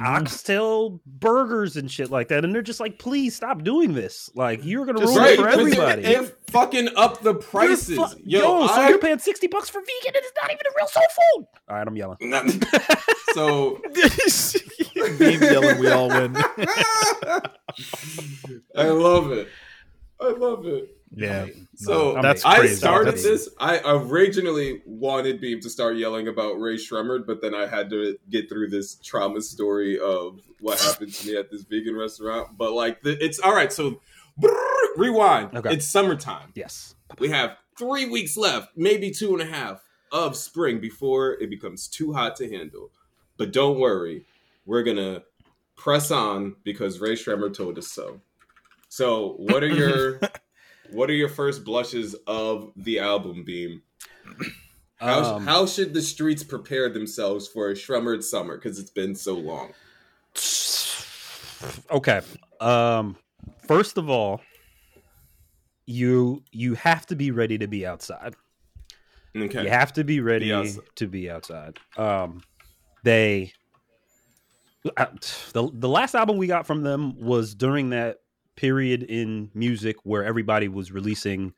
oxtail 0.00 0.90
mm. 0.92 1.00
burgers 1.06 1.76
and 1.76 1.90
shit 1.90 2.10
like 2.10 2.28
that, 2.28 2.44
and 2.44 2.54
they're 2.54 2.62
just 2.62 2.80
like, 2.80 2.98
please 2.98 3.34
stop 3.34 3.62
doing 3.62 3.94
this. 3.94 4.30
Like 4.34 4.64
you're 4.64 4.86
gonna 4.86 5.00
Just 5.00 5.16
ruin 5.16 5.24
Right, 5.24 5.32
it 5.34 5.36
for 5.36 5.44
'cause 5.44 5.58
everybody. 5.58 6.02
They're, 6.02 6.22
they're 6.22 6.32
fucking 6.50 6.88
up 6.96 7.20
the 7.22 7.34
prices. 7.34 7.96
fu- 7.96 8.20
yo, 8.24 8.40
yo, 8.40 8.66
so 8.66 8.74
I- 8.74 8.88
you're 8.88 8.98
paying 8.98 9.18
sixty 9.18 9.46
bucks 9.46 9.68
for 9.68 9.80
vegan, 9.80 10.14
and 10.14 10.16
it's 10.16 10.32
not 10.40 10.50
even 10.50 10.60
a 10.66 10.70
real 10.76 10.88
soul 10.88 11.02
food. 11.36 11.46
All 11.68 11.76
right, 11.76 11.86
I'm 11.86 11.96
yelling. 11.96 12.18
so 13.34 13.80
beam 15.18 15.42
yelling, 15.42 15.78
we 15.78 15.90
all 15.90 16.08
win. 16.08 16.36
I 18.76 18.88
love 18.88 19.32
it. 19.32 19.48
I 20.20 20.28
love 20.30 20.66
it. 20.66 20.95
Yeah, 21.18 21.46
So 21.76 22.16
I'm 22.16 22.22
that's 22.22 22.44
I 22.44 22.66
started 22.66 23.14
That's- 23.14 23.24
this. 23.24 23.48
I 23.58 23.80
originally 23.86 24.82
wanted 24.84 25.40
Beam 25.40 25.60
to 25.60 25.70
start 25.70 25.96
yelling 25.96 26.28
about 26.28 26.60
Rae 26.60 26.76
Sremmurd, 26.76 27.26
but 27.26 27.40
then 27.40 27.54
I 27.54 27.66
had 27.66 27.88
to 27.90 28.18
get 28.28 28.50
through 28.50 28.68
this 28.68 28.96
trauma 28.96 29.40
story 29.40 29.98
of 29.98 30.40
what 30.60 30.78
happened 30.78 31.14
to 31.14 31.26
me 31.26 31.36
at 31.38 31.50
this 31.50 31.62
vegan 31.62 31.96
restaurant. 31.96 32.58
But 32.58 32.72
like, 32.72 33.00
the, 33.02 33.16
it's 33.24 33.38
all 33.38 33.54
right. 33.54 33.72
So 33.72 34.00
brrr, 34.38 34.52
rewind. 34.96 35.56
Okay. 35.56 35.72
It's 35.72 35.86
summertime. 35.86 36.52
Yes. 36.54 36.94
We 37.18 37.30
have 37.30 37.56
three 37.78 38.06
weeks 38.06 38.36
left, 38.36 38.76
maybe 38.76 39.10
two 39.10 39.32
and 39.32 39.40
a 39.40 39.46
half 39.46 39.82
of 40.12 40.36
spring 40.36 40.80
before 40.80 41.32
it 41.40 41.48
becomes 41.48 41.88
too 41.88 42.12
hot 42.12 42.36
to 42.36 42.50
handle. 42.50 42.90
But 43.38 43.52
don't 43.54 43.78
worry, 43.80 44.26
we're 44.66 44.82
gonna 44.82 45.22
press 45.76 46.10
on 46.10 46.56
because 46.62 47.00
Rae 47.00 47.12
Sremmurd 47.14 47.54
told 47.56 47.78
us 47.78 47.88
so. 47.88 48.20
So, 48.88 49.34
what 49.38 49.62
are 49.62 49.68
your 49.68 50.20
what 50.90 51.10
are 51.10 51.14
your 51.14 51.28
first 51.28 51.64
blushes 51.64 52.14
of 52.26 52.72
the 52.76 52.98
album, 52.98 53.44
Beam? 53.44 53.82
How, 54.96 55.36
Um, 55.36 55.42
how 55.44 55.66
should 55.66 55.92
the 55.92 56.00
streets 56.00 56.42
prepare 56.42 56.88
themselves 56.88 57.46
for 57.46 57.68
a 57.70 57.74
Sremmurd 57.74 58.22
summer? 58.22 58.56
Because 58.56 58.78
it's 58.78 58.90
been 58.90 59.14
so 59.14 59.34
long. 59.34 59.72
okay 61.90 62.20
um 62.60 63.16
first 63.66 63.96
of 63.98 64.08
all 64.10 64.40
you 65.86 66.42
you 66.52 66.74
have 66.74 67.06
to 67.06 67.16
be 67.16 67.30
ready 67.30 67.58
to 67.58 67.66
be 67.66 67.86
outside 67.86 68.34
Okay. 69.36 69.64
you 69.64 69.68
have 69.68 69.92
to 69.94 70.04
be 70.04 70.20
ready 70.20 70.50
Be 70.50 70.72
to 70.96 71.06
be 71.06 71.30
outside 71.30 71.78
um 71.96 72.42
they 73.04 73.52
uh, 74.96 75.06
the, 75.52 75.68
the 75.72 75.88
last 75.88 76.14
album 76.14 76.36
we 76.36 76.46
got 76.46 76.66
from 76.66 76.82
them 76.82 77.18
was 77.18 77.54
during 77.54 77.90
that 77.90 78.18
period 78.56 79.02
in 79.02 79.50
music 79.54 79.96
where 80.04 80.24
everybody 80.24 80.68
was 80.68 80.90
releasing 80.90 81.52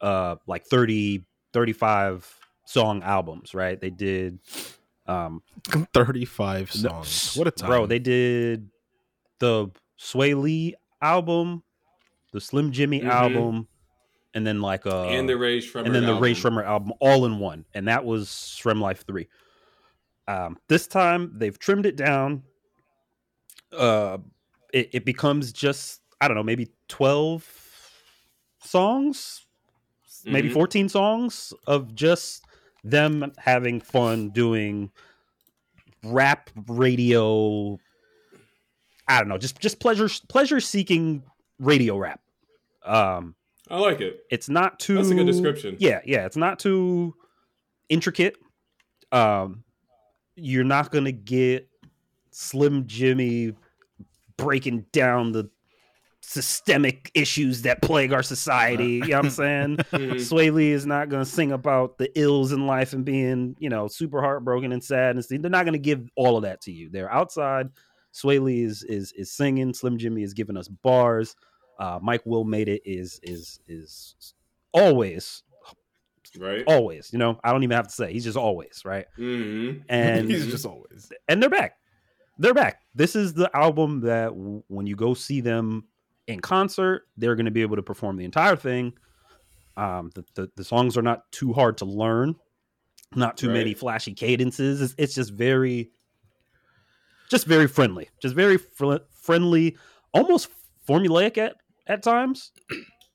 uh 0.00 0.36
like 0.46 0.66
30 0.66 1.24
35 1.52 2.38
song 2.66 3.02
albums 3.02 3.54
right 3.54 3.80
they 3.80 3.90
did 3.90 4.38
um 5.06 5.42
thirty-five 5.92 6.70
no, 6.82 6.88
songs. 6.88 7.36
What 7.36 7.46
a 7.46 7.50
time, 7.50 7.68
bro! 7.68 7.86
They 7.86 7.98
did 7.98 8.70
the 9.38 9.68
Swae 10.00 10.40
Lee 10.40 10.74
album, 11.02 11.62
the 12.32 12.40
Slim 12.40 12.72
Jxmmi 12.72 13.02
Mhm. 13.02 13.08
album, 13.10 13.68
and 14.32 14.46
then 14.46 14.62
like 14.62 14.86
uh, 14.86 15.02
and 15.02 15.28
the 15.28 15.36
Rae 15.36 15.58
Sremmurd 15.58 15.86
and 15.86 15.94
then 15.94 16.06
the 16.06 16.14
Rae 16.14 16.30
album. 16.34 16.42
Sremmurd 16.54 16.66
album, 16.66 16.92
all 17.00 17.26
in 17.26 17.38
one, 17.38 17.66
and 17.74 17.88
that 17.88 18.04
was 18.04 18.28
SremmLife 18.28 19.04
Three. 19.06 19.28
Um, 20.26 20.56
this 20.68 20.86
time 20.86 21.32
they've 21.36 21.58
trimmed 21.58 21.84
it 21.84 21.96
down. 21.96 22.42
Uh, 23.76 24.18
it, 24.72 24.90
it 24.94 25.04
becomes 25.04 25.52
just 25.52 26.00
I 26.24 26.28
don't 26.28 26.38
know, 26.38 26.42
maybe 26.42 26.70
twelve 26.88 27.46
songs, 28.62 29.44
maybe 30.24 30.48
Mhm. 30.48 30.52
fourteen 30.54 30.88
songs 30.88 31.52
of 31.66 31.94
just 31.94 32.46
them 32.82 33.30
having 33.36 33.78
fun 33.80 34.30
doing 34.30 34.90
rap 36.02 36.50
radio 36.68 37.78
i 39.08 39.18
don't 39.18 39.28
know 39.28 39.38
just 39.38 39.58
just 39.58 39.80
pleasure 39.80 40.06
pleasure 40.28 40.60
seeking 40.60 41.22
radio 41.58 41.96
rap 41.96 42.20
um 42.84 43.34
I 43.70 43.78
like 43.78 44.02
it. 44.02 44.20
it's 44.30 44.50
not 44.50 44.78
too 44.78 44.96
That's 44.96 45.10
a 45.10 45.14
good 45.14 45.24
description. 45.26 45.76
yeah 45.78 46.00
yeah 46.04 46.26
it's 46.26 46.36
not 46.36 46.58
too 46.58 47.14
intricate 47.88 48.36
um 49.12 49.64
you're 50.36 50.62
not 50.64 50.90
gonna 50.92 51.10
get 51.12 51.66
slim 52.30 52.84
jxmmi 52.84 53.56
breaking 54.36 54.84
down 54.92 55.32
the 55.32 55.48
systemic 56.26 57.10
issues 57.14 57.62
that 57.62 57.80
plague 57.82 58.12
our 58.12 58.22
society 58.22 58.94
you 58.94 59.00
know 59.08 59.16
what 59.18 59.24
i'm 59.26 59.30
saying 59.42 59.76
Mhm. 59.76 60.14
Swae 60.14 60.52
Lee 60.52 60.70
is 60.72 60.86
not 60.86 61.08
going 61.08 61.24
to 61.24 61.30
sing 61.30 61.52
about 61.52 61.98
the 61.98 62.10
ills 62.18 62.52
in 62.52 62.66
life 62.66 62.92
and 62.92 63.04
being, 63.04 63.54
you 63.58 63.68
know, 63.68 63.86
super 63.88 64.20
heartbroken 64.20 64.72
and 64.72 64.82
sad 64.82 65.16
and. 65.16 65.24
They're 65.42 65.50
not 65.50 65.64
going 65.64 65.74
to 65.74 65.78
give 65.78 66.08
all 66.16 66.36
of 66.36 66.42
that 66.42 66.60
to 66.62 66.72
you. 66.72 66.90
They're 66.90 67.12
outside. 67.12 67.68
Swae 68.12 68.40
Lee 68.42 68.62
is 68.62 68.82
is 68.84 69.12
is 69.12 69.30
singing. 69.30 69.72
Slim 69.74 69.98
Jxmmi 69.98 70.22
is 70.24 70.34
giving 70.34 70.56
us 70.56 70.68
bars. 70.68 71.36
Uh, 71.78 71.98
Mike 72.02 72.22
Will 72.24 72.44
made 72.44 72.68
it 72.68 72.82
is 72.84 73.20
is 73.22 73.60
is 73.68 74.34
always 74.72 75.42
right? 76.38 76.64
always. 76.66 77.10
You 77.12 77.18
know, 77.18 77.38
I 77.44 77.52
don't 77.52 77.62
even 77.62 77.76
have 77.76 77.88
to 77.88 77.94
say. 77.94 78.12
He's 78.12 78.24
just 78.24 78.36
always 78.38 78.82
right. 78.84 79.06
Mm-hmm. 79.18 79.80
And 79.88 80.30
he's 80.30 80.46
just 80.46 80.66
always. 80.66 81.10
and 81.28 81.42
they're 81.42 81.50
back. 81.50 81.76
They're 82.38 82.54
back. 82.54 82.80
This 82.94 83.14
is 83.14 83.32
the 83.34 83.50
album 83.56 84.00
that 84.00 84.28
w- 84.30 84.62
when 84.68 84.86
you 84.86 84.96
go 84.96 85.14
see 85.14 85.40
them 85.40 85.84
in 86.26 86.40
concert, 86.40 87.02
they're 87.16 87.34
going 87.36 87.44
to 87.46 87.50
be 87.50 87.62
able 87.62 87.76
to 87.76 87.82
perform 87.82 88.16
the 88.16 88.24
entire 88.24 88.56
thing. 88.56 88.92
Um, 89.76 90.10
the, 90.14 90.24
the 90.34 90.50
the 90.56 90.64
songs 90.64 90.96
are 90.96 91.02
not 91.02 91.30
too 91.32 91.52
hard 91.52 91.78
to 91.78 91.84
learn, 91.84 92.36
not 93.14 93.36
too 93.36 93.50
many 93.50 93.74
flashy 93.74 94.14
cadences. 94.14 94.80
It's, 94.80 94.94
it's 94.96 95.14
just 95.14 95.32
very, 95.32 95.90
just 97.28 97.46
very 97.46 97.66
friendly, 97.66 98.08
just 98.20 98.34
very 98.34 98.56
fr- 98.58 98.96
friendly, 99.10 99.76
almost 100.12 100.48
formulaic 100.88 101.38
at 101.38 101.56
at 101.86 102.02
times. 102.02 102.52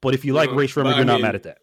But 0.02 0.14
if 0.14 0.26
you 0.26 0.34
like 0.34 0.50
No, 0.52 0.58
Rae 0.58 0.68
Sremmurd, 0.68 0.96
you're 0.98 1.06
not 1.06 1.16
mean- 1.16 1.22
mad 1.24 1.36
at 1.36 1.44
that, 1.44 1.60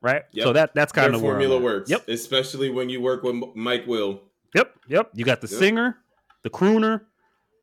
right? 0.00 0.22
Yep. 0.32 0.44
So 0.44 0.52
that 0.52 0.74
that's 0.74 0.92
kind 0.92 1.08
Their 1.08 1.16
of 1.16 1.22
where 1.22 1.32
formula 1.34 1.58
works. 1.60 1.90
Yep, 1.90 2.08
Especially 2.08 2.70
when 2.70 2.88
you 2.88 3.00
work 3.00 3.22
with 3.22 3.34
Mike 3.54 3.86
Will. 3.86 4.22
Yep, 4.54 4.74
yep. 4.88 5.10
You 5.14 5.24
got 5.24 5.40
the 5.40 5.48
Yep. 5.48 5.58
singer, 5.58 5.96
the 6.42 6.50
crooner, 6.50 7.02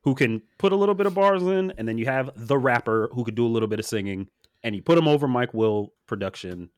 who 0.04 0.14
can 0.14 0.42
put 0.58 0.72
a 0.72 0.76
little 0.76 0.94
bit 0.94 1.06
of 1.06 1.14
bars 1.14 1.42
in, 1.42 1.72
and 1.78 1.88
then 1.88 1.98
you 1.98 2.04
have 2.06 2.30
the 2.36 2.58
rapper 2.58 3.08
who 3.12 3.24
could 3.24 3.34
do 3.34 3.46
a 3.46 3.48
little 3.48 3.68
bit 3.68 3.78
of 3.78 3.86
singing, 3.86 4.28
and 4.62 4.76
you 4.76 4.82
put 4.82 4.94
them 4.96 5.08
over 5.08 5.26
Mike 5.26 5.52
Will 5.54 5.92
production, 6.06 6.68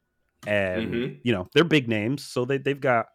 and 0.46 0.92
Mhm. 0.94 1.20
you 1.24 1.32
know 1.32 1.48
they're 1.52 1.64
big 1.64 1.88
names, 1.88 2.24
so 2.24 2.44
they 2.44 2.58
they've 2.58 2.80
got 2.80 3.06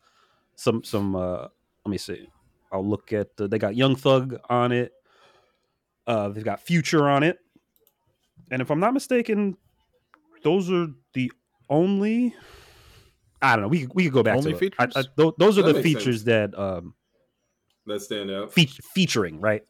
some 0.56 0.84
some. 0.84 1.16
uh 1.16 1.48
Let 1.86 1.90
me 1.92 1.98
see. 1.98 2.30
I'll 2.72 2.88
look 2.88 3.12
at 3.12 3.36
the, 3.38 3.48
they 3.48 3.58
got 3.58 3.76
Young 3.76 3.96
Thug 3.96 4.38
on 4.50 4.72
it. 4.72 4.94
Uh, 6.08 6.30
they've 6.30 6.44
got 6.44 6.60
Future 6.62 7.10
on 7.10 7.24
it, 7.24 7.40
and 8.52 8.62
if 8.62 8.70
I'm 8.70 8.80
not 8.80 8.94
mistaken, 8.94 9.58
those 10.44 10.70
are 10.72 10.88
the 11.14 11.32
only. 11.70 12.36
I 13.42 13.56
don't 13.56 13.64
know. 13.64 13.68
We 13.70 13.82
could- 13.82 13.96
we 13.96 14.04
could 14.04 14.14
go 14.14 14.22
back 14.24 14.38
Only 14.38 14.52
to. 14.52 14.56
I- 14.58 14.60
features? 14.60 14.94
I- 14.96 15.04
tho- 15.16 15.34
those 15.40 15.58
are 15.58 15.64
That 15.64 15.74
the 15.74 15.82
features 15.82 16.24
that 16.26 16.58
um, 16.60 16.94
That 17.88 18.02
stand 18.02 18.30
out. 18.30 18.54
fe- 18.54 18.66
featuring 18.94 19.40
right, 19.42 19.64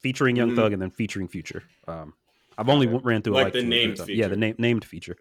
featuring 0.00 0.36
Young 0.36 0.50
Mhm. 0.50 0.56
Thug 0.56 0.72
and 0.72 0.80
then 0.82 0.90
featuring 0.90 1.28
Future. 1.28 1.62
Um, 1.88 2.14
I've 2.58 2.68
only 2.68 2.88
Okay. 2.88 2.98
ran 3.04 3.22
through 3.22 3.34
Like 3.34 3.44
like, 3.44 3.52
the 3.54 3.60
two 3.62 3.66
named 3.68 3.98
feature. 3.98 4.12
Yeah, 4.12 4.28
the 4.28 4.36
name 4.36 4.54
named 4.58 4.84
feature. 4.84 5.16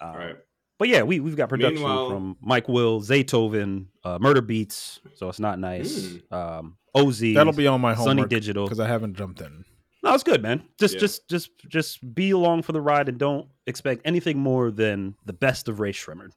All 0.00 0.16
right. 0.16 0.36
But 0.78 0.88
yeah, 0.88 1.02
we 1.02 1.20
we've 1.20 1.36
got 1.36 1.48
production 1.48 1.82
Meanwhile- 1.82 2.10
from 2.10 2.36
Mike 2.40 2.68
Will, 2.68 3.00
Zaytoven, 3.00 3.86
uh, 4.04 4.18
Murda 4.18 4.40
Beatz, 4.40 4.98
so 5.14 5.28
it's 5.28 5.38
not 5.40 5.58
nice. 5.58 6.02
Mm. 6.02 6.32
Um, 6.32 6.76
OZ, 6.94 7.34
That'll 7.34 7.52
be 7.52 7.66
on 7.66 7.80
my 7.80 7.94
Sonny 7.94 8.08
homework 8.08 8.30
Digital. 8.30 8.64
because 8.64 8.80
I 8.80 8.86
haven't 8.88 9.14
jumped 9.16 9.40
in. 9.40 9.64
No, 10.02 10.12
it's 10.14 10.22
good, 10.24 10.42
man. 10.42 10.62
Just 10.78 10.94
Yeah. 10.94 11.00
just 11.00 11.28
just 11.28 11.50
just 11.68 12.14
be 12.14 12.30
along 12.32 12.62
for 12.62 12.72
the 12.72 12.80
ride 12.80 13.08
and 13.08 13.18
don't 13.18 13.48
expect 13.66 14.02
anything 14.04 14.38
more 14.38 14.70
than 14.70 15.14
the 15.24 15.32
best 15.32 15.68
of 15.68 15.80
Rae 15.80 15.92
Sremmurd. 15.92 16.32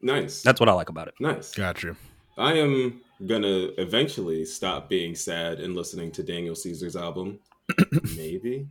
Nice. 0.00 0.42
That's 0.42 0.60
what 0.60 0.68
I 0.68 0.72
like 0.72 0.88
about 0.88 1.08
it. 1.08 1.14
nice. 1.20 1.54
Got 1.54 1.82
you. 1.82 1.96
I 2.36 2.52
am 2.54 3.00
gonna 3.26 3.70
eventually 3.78 4.44
stop 4.44 4.88
being 4.88 5.14
sad 5.14 5.60
and 5.60 5.74
listening 5.74 6.10
to 6.12 6.22
Daniel 6.22 6.54
Caesar's 6.54 6.96
album. 6.96 7.40
Maybe. 8.16 8.68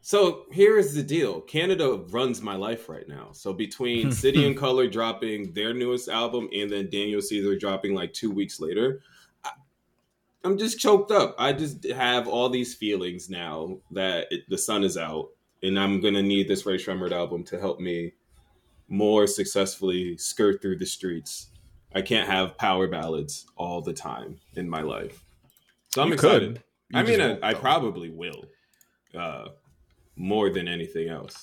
So 0.00 0.44
here's 0.52 0.92
the 0.92 1.02
deal. 1.02 1.40
Canada 1.40 2.02
runs 2.10 2.42
my 2.42 2.56
life 2.56 2.90
right 2.90 3.08
now. 3.08 3.28
So 3.32 3.54
between 3.54 4.12
City 4.24 4.46
and 4.46 4.54
Colour 4.54 4.86
dropping 4.86 5.52
their 5.54 5.72
newest 5.72 6.08
album 6.08 6.48
and 6.54 6.70
then 6.70 6.90
Daniel 6.90 7.22
Caesar 7.22 7.56
dropping 7.56 7.94
like 7.94 8.12
two 8.12 8.30
weeks 8.30 8.60
later, 8.60 9.00
I, 9.44 9.52
I'm 10.44 10.58
just 10.58 10.78
choked 10.78 11.10
up. 11.10 11.34
I 11.38 11.54
just 11.54 11.86
have 11.86 12.28
all 12.28 12.50
these 12.50 12.74
feelings 12.74 13.30
now 13.30 13.78
that 13.92 14.26
it, 14.30 14.42
the 14.50 14.58
sun 14.58 14.84
is 14.84 14.98
out, 14.98 15.30
and 15.62 15.80
I'm 15.80 16.02
gonna 16.02 16.22
need 16.22 16.48
this 16.48 16.66
Rae 16.66 16.76
Sremmurd 16.76 17.12
album 17.12 17.42
to 17.44 17.58
help 17.58 17.80
me 17.80 18.12
more 18.88 19.26
successfully 19.26 20.18
skirt 20.18 20.60
through 20.60 20.78
the 20.78 20.86
streets. 20.86 21.48
I 21.94 22.02
can't 22.02 22.28
have 22.28 22.58
power 22.58 22.88
ballads 22.88 23.46
all 23.56 23.80
the 23.80 23.92
time 23.92 24.40
in 24.54 24.68
my 24.68 24.82
life. 24.82 25.22
So 25.88 26.02
I'm 26.02 26.08
You 26.08 26.14
excited. 26.14 26.62
I 26.92 27.02
mean, 27.02 27.20
I, 27.20 27.38
I 27.42 27.54
probably 27.54 28.10
will, 28.10 28.44
uh, 29.16 29.48
more 30.16 30.50
than 30.50 30.68
anything 30.68 31.08
else. 31.08 31.36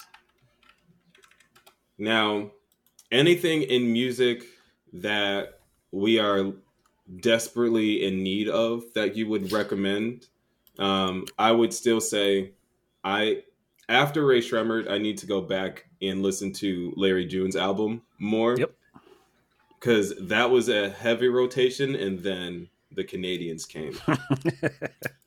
Now, 1.97 2.52
anything 3.12 3.64
in 3.64 3.91
music 3.91 4.43
that 4.93 5.60
we 5.91 6.20
are 6.20 6.54
desperately 7.20 8.06
in 8.06 8.24
need 8.24 8.47
of 8.47 8.84
that 8.93 9.16
you 9.16 9.28
would 9.28 9.52
recommend, 9.52 10.28
um, 10.80 11.26
I 11.38 11.52
would 11.52 11.74
still 11.74 12.02
say, 12.02 12.54
I 13.04 13.43
after 13.89 14.26
Rae 14.26 14.39
Sremmurd, 14.39 14.89
I 14.89 14.97
need 14.97 15.18
to 15.20 15.26
go 15.26 15.41
back 15.41 15.86
and 16.02 16.22
listen 16.22 16.54
to 16.54 16.93
Larry 16.95 17.26
June's 17.26 17.56
album 17.56 18.02
more. 18.20 18.56
Yep. 18.58 18.74
Because 19.82 20.14
that 20.22 20.50
was 20.50 20.70
a 20.70 20.90
heavy 20.90 21.28
rotation, 21.28 21.96
and 21.96 22.20
then 22.20 22.70
the 22.94 23.04
Canadians 23.04 23.66
came 23.66 23.98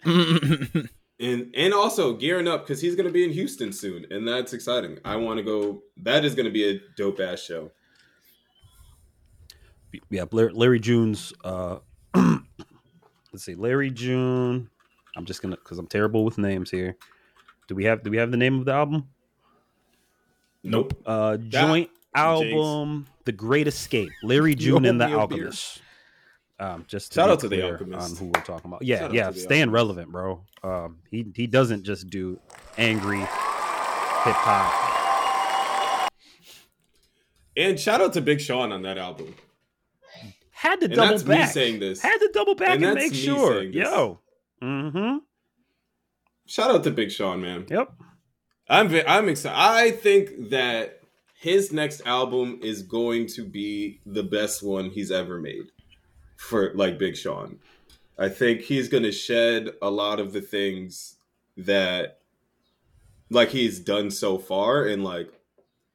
and 1.21 1.55
and 1.55 1.75
also 1.75 2.15
gearing 2.15 2.49
up 2.49 2.67
because 2.67 2.81
he's 2.81 2.95
going 2.95 3.07
to 3.07 3.13
be 3.13 3.25
in 3.25 3.31
Houston 3.31 3.73
soon, 3.73 4.07
and 4.11 4.27
that's 4.27 4.53
exciting. 4.53 4.99
I 5.05 5.17
want 5.17 5.39
to 5.39 5.43
go. 5.43 5.83
That 5.99 6.25
is 6.25 6.35
going 6.35 6.47
to 6.47 6.53
be 6.53 6.69
a 6.71 6.81
dope 6.97 7.21
ass 7.21 7.41
show. 7.41 7.71
yeah, 10.11 10.25
Larry, 10.31 10.53
Larry 10.53 10.81
June's. 10.81 11.33
Uh, 11.45 11.79
let's 12.15 13.45
see, 13.45 13.55
Larry 13.55 13.91
June. 13.91 14.69
I'm 15.17 15.25
just 15.25 15.43
gonna 15.43 15.57
because 15.57 15.79
I'm 15.79 15.87
terrible 15.87 16.25
with 16.25 16.39
names 16.39 16.71
here. 16.71 16.97
Do 17.69 17.75
we 17.75 17.85
have 17.85 18.03
do 18.03 18.11
we 18.11 18.17
have 18.17 18.31
the 18.31 18.37
name 18.37 18.59
of 18.59 18.65
the 18.65 18.73
album? 18.73 19.09
Nope. 20.65 21.01
Uh, 21.07 21.37
joint 21.37 21.91
album, 22.15 23.07
The 23.25 23.33
Great 23.33 23.67
Escape. 23.67 24.11
Larry 24.23 24.55
June 24.65 24.85
and 24.85 25.01
the 25.01 25.07
owe 25.07 25.09
me 25.09 25.15
a 25.15 25.27
beer. 25.29 25.37
Alchemist. 25.47 25.81
Um, 26.61 26.85
just 26.87 27.11
to 27.13 27.21
Shout 27.21 27.31
out 27.31 27.41
to 27.41 27.49
The 27.49 27.57
clear 27.57 27.73
Alchemist. 27.73 28.11
on 28.13 28.17
who 28.17 28.27
we're 28.27 28.45
talking 28.45 28.71
about. 28.71 28.83
Yeah, 28.83 29.01
Shout 29.01 29.15
yeah, 29.15 29.31
staying 29.33 29.71
relevant, 29.71 30.13
bro. 30.13 30.45
Um, 30.63 30.99
he 31.11 31.27
he 31.35 31.47
doesn't 31.47 31.83
just 31.85 32.09
do 32.09 32.39
angry 32.79 33.19
hip 33.19 33.29
hop. 34.37 36.11
And 37.57 37.79
shout 37.79 38.01
out 38.01 38.13
to 38.15 38.21
Big 38.21 38.41
Sean 38.41 38.73
on 38.73 38.83
that 38.83 38.99
album. 38.99 39.35
Had 40.51 40.81
to 40.81 40.87
And 40.87 40.95
double 40.95 41.09
that's 41.11 41.25
me 41.25 41.35
back. 41.37 41.53
saying 41.53 41.79
this. 41.81 42.01
Had 42.03 42.19
to 42.19 42.31
double 42.33 42.55
back 42.55 42.77
And 42.77 42.85
and, 42.85 42.95
make 42.95 43.15
sure. 43.15 43.63
Yo. 43.63 44.21
Mm-hmm. 44.63 45.19
Shout 46.47 46.71
out 46.75 46.85
to 46.85 46.91
Big 46.91 47.11
Sean, 47.11 47.41
man. 47.43 47.67
Yep. 47.69 47.93
I'm 48.69 48.95
I'm 49.07 49.29
excited. 49.29 49.57
I 49.57 49.91
think 49.91 50.51
that 50.51 51.01
his 51.35 51.73
next 51.73 52.01
album 52.07 52.61
is 52.63 52.83
going 52.83 53.27
to 53.27 53.45
be 53.45 54.01
the 54.07 54.23
best 54.23 54.63
one 54.63 54.91
he's 54.91 55.11
ever 55.11 55.39
made 55.39 55.67
for 56.37 56.73
like 56.75 56.99
Big 56.99 57.17
Sean. 57.17 57.59
I 58.19 58.29
think 58.29 58.63
he's 58.63 58.89
going 58.89 59.03
to 59.03 59.13
shed 59.13 59.71
a 59.83 59.91
lot 59.91 60.21
of 60.21 60.33
the 60.33 60.41
things 60.41 61.17
that 61.57 62.21
like 63.31 63.51
he's 63.51 63.81
done 63.81 64.11
so 64.11 64.39
far 64.39 64.87
and 64.87 65.03
like 65.03 65.29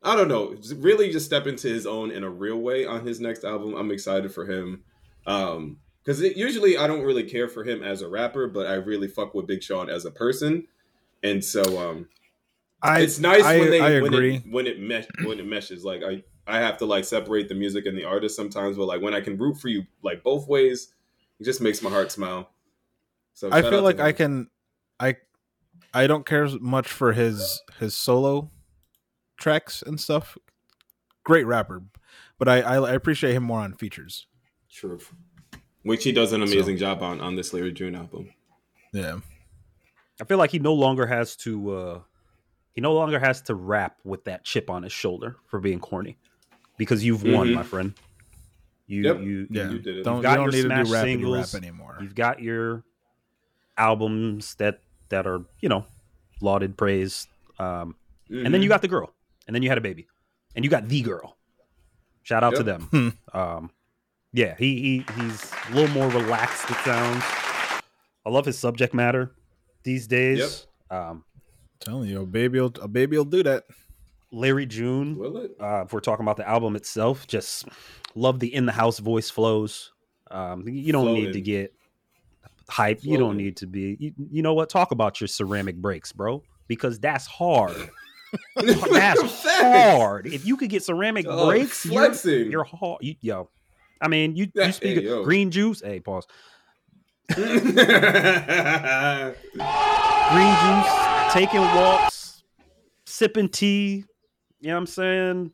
I 0.01 0.15
don't 0.15 0.29
know, 0.29 0.55
really 0.77 1.11
just 1.11 1.25
step 1.25 1.45
into 1.45 1.67
his 1.67 1.85
own 1.85 2.11
in 2.11 2.23
a 2.23 2.29
real 2.29 2.57
way 2.57 2.85
on 2.85 3.05
his 3.05 3.19
next 3.19 3.43
album. 3.43 3.75
I'm 3.75 3.91
excited 3.91 4.33
for 4.33 4.45
him. 4.45 4.83
Um 5.25 5.77
cuz 6.05 6.21
usually 6.21 6.77
I 6.77 6.87
don't 6.87 7.03
really 7.03 7.23
care 7.23 7.47
for 7.47 7.63
him 7.63 7.81
as 7.83 8.01
a 8.01 8.09
rapper, 8.09 8.47
but 8.47 8.67
I 8.67 8.75
really 8.75 9.07
fuck 9.07 9.33
with 9.33 9.47
Big 9.47 9.63
Sean 9.63 9.89
as 9.89 10.05
a 10.05 10.11
person. 10.11 10.67
And 11.23 11.43
so 11.43 11.63
um 11.79 12.07
I, 12.81 13.01
it's 13.01 13.19
nice 13.19 13.43
I, 13.43 13.59
when 13.59 13.69
they 13.71 13.81
I 13.81 14.01
when 14.01 14.13
agree. 14.13 14.35
it 14.37 14.43
when 14.49 14.67
it 14.67 14.79
mesh 14.79 15.05
when 15.25 15.39
it 15.39 15.45
meshes. 15.45 15.83
Like 15.83 16.01
I 16.03 16.23
I 16.47 16.59
have 16.59 16.77
to 16.77 16.85
like 16.85 17.03
separate 17.05 17.49
the 17.49 17.55
music 17.55 17.85
and 17.85 17.97
the 17.97 18.05
artist 18.05 18.35
sometimes, 18.35 18.77
but 18.77 18.85
like 18.85 19.01
when 19.01 19.13
I 19.13 19.21
can 19.21 19.37
root 19.37 19.59
for 19.59 19.67
you 19.67 19.83
like 20.01 20.23
both 20.23 20.47
ways, 20.47 20.93
it 21.39 21.43
just 21.43 21.61
makes 21.61 21.81
my 21.81 21.89
heart 21.89 22.11
smile. 22.11 22.49
So 23.33 23.49
I 23.51 23.61
feel 23.61 23.81
like 23.83 23.99
I 23.99 24.11
can, 24.11 24.49
I, 24.99 25.15
I 25.93 26.07
don't 26.07 26.25
care 26.25 26.43
as 26.43 26.59
much 26.59 26.87
for 26.87 27.13
his 27.13 27.61
his 27.79 27.95
solo 27.95 28.49
tracks 29.37 29.81
and 29.81 29.99
stuff. 29.99 30.37
Great 31.23 31.45
rapper, 31.45 31.83
but 32.37 32.47
I 32.49 32.61
I, 32.61 32.75
I 32.79 32.93
appreciate 32.93 33.33
him 33.33 33.43
more 33.43 33.59
on 33.59 33.73
features. 33.73 34.25
True, 34.71 34.99
Which 35.83 36.03
he 36.03 36.11
does 36.11 36.33
an 36.33 36.41
amazing 36.41 36.77
So- 36.77 36.81
job 36.81 37.03
on 37.03 37.21
on 37.21 37.35
this 37.35 37.53
Larry 37.53 37.71
June 37.71 37.95
album. 37.95 38.33
Yeah, 38.93 39.19
I 40.19 40.23
feel 40.25 40.37
like 40.37 40.51
he 40.51 40.59
no 40.59 40.73
longer 40.73 41.05
has 41.05 41.35
to 41.37 41.71
uh 41.71 41.99
he 42.79 42.81
no 42.81 42.93
longer 42.93 43.19
has 43.19 43.41
to 43.41 43.55
rap 43.55 43.97
with 44.05 44.23
that 44.23 44.45
chip 44.45 44.69
on 44.69 44.83
his 44.83 44.93
shoulder 44.93 45.35
for 45.47 45.59
being 45.59 45.81
corny. 45.81 46.15
Because 46.77 47.03
you've 47.03 47.23
won, 47.23 47.47
Mhm. 47.49 47.55
my 47.55 47.63
friend. 47.63 47.93
You 48.87 49.03
Yep. 49.03 49.19
you 49.21 49.47
yeah. 49.51 49.69
You 49.71 49.79
did 49.79 49.97
it. 49.97 50.03
Don't 50.03 50.15
You've 50.15 50.23
you 50.23 50.29
got 50.29 50.35
don't 50.37 50.43
your 50.45 50.51
need 50.53 50.61
to 50.61 50.67
smash 50.67 50.87
do 50.87 50.93
rappity 50.93 51.03
singles. 51.03 51.53
rap 51.53 51.61
anymore. 51.61 51.97
you've 52.01 52.15
got 52.15 52.41
your 52.41 52.85
albums 53.77 54.55
that 54.55 54.79
that 55.09 55.27
are, 55.27 55.41
you 55.59 55.67
know, 55.67 55.85
lauded, 56.41 56.77
praised. 56.77 57.27
Um 57.59 57.95
and 58.29 58.53
then 58.53 58.61
you 58.61 58.67
Mhm. 58.69 58.71
got 58.71 58.81
the 58.81 58.87
girl. 58.87 59.13
And 59.45 59.53
then 59.53 59.61
you 59.61 59.67
had 59.67 59.77
a 59.77 59.81
baby. 59.81 60.07
And 60.55 60.63
you 60.63 60.71
got 60.71 60.87
the 60.87 61.01
girl. 61.01 61.37
Shout 62.23 62.45
out 62.45 62.55
to 62.55 62.63
them. 62.63 63.17
um 63.33 63.71
yeah, 64.31 64.55
he, 64.57 64.79
he 64.79 65.05
he's 65.21 65.51
a 65.69 65.73
little 65.75 65.93
more 65.93 66.07
relaxed, 66.09 66.69
it 66.69 66.77
sounds. 66.85 67.23
I 68.25 68.29
love 68.29 68.45
his 68.45 68.57
subject 68.57 68.93
matter 68.93 69.35
these 69.83 70.07
days. 70.07 70.65
Um 70.89 71.25
telling 71.79 72.09
you, 72.09 72.21
a 72.21 72.25
baby 72.25 72.59
will 72.59 72.73
a 72.81 72.87
baby 72.87 73.17
will 73.17 73.25
do 73.25 73.43
that. 73.43 73.65
Larry 74.31 74.65
June. 74.65 75.17
Will 75.17 75.37
it? 75.37 75.51
Uh, 75.59 75.83
if 75.85 75.93
we're 75.93 75.99
talking 76.01 76.23
about 76.23 76.37
the 76.37 76.47
album 76.47 76.75
itself, 76.75 77.25
just 77.27 77.65
love 78.15 78.39
the 78.39 78.53
in 78.53 78.65
the 78.65 78.71
house 78.71 78.99
voice 78.99 79.29
flows. 79.29 79.91
Um, 80.29 80.67
you 80.67 80.93
don't 80.93 81.13
need 81.13 81.33
to 81.33 81.41
get 81.41 81.73
hype. 82.69 83.03
You 83.03 83.17
don't 83.17 83.37
need 83.37 83.57
to 83.57 83.67
be. 83.67 83.97
You, 83.99 84.13
you 84.31 84.41
know 84.43 84.53
what? 84.53 84.69
Talk 84.69 84.91
about 84.91 85.19
your 85.19 85.27
ceramic 85.27 85.77
breaks, 85.77 86.11
bro, 86.11 86.43
because 86.67 86.99
that's 86.99 87.25
hard. 87.25 87.75
That's 88.55 88.79
Facts. 89.43 89.97
hard. 89.97 90.27
If 90.27 90.45
you 90.45 90.55
could 90.55 90.69
get 90.69 90.83
ceramic 90.83 91.25
Dog, 91.25 91.47
breaks, 91.49 91.83
you're, 91.83 91.93
flexing. 91.93 92.51
you're 92.51 92.63
hard. 92.63 92.99
You, 93.01 93.15
yo, 93.21 93.49
I 93.99 94.07
mean, 94.07 94.35
you 94.35 94.51
Yeah, 94.53 94.67
you 94.67 94.71
speak 94.71 94.99
hey, 94.99 95.07
of 95.07 95.23
green 95.23 95.49
juice. 95.49 95.81
Hey, 95.81 95.99
pause. 95.99 96.27
Green 97.35 97.45
juice, 100.61 101.33
taking 101.33 101.61
walks, 101.61 102.43
sipping 103.05 103.49
tea. 103.49 104.05
You 104.61 104.69
know 104.69 104.73
what 104.75 104.79
I'm 104.79 104.85
saying? 104.87 105.51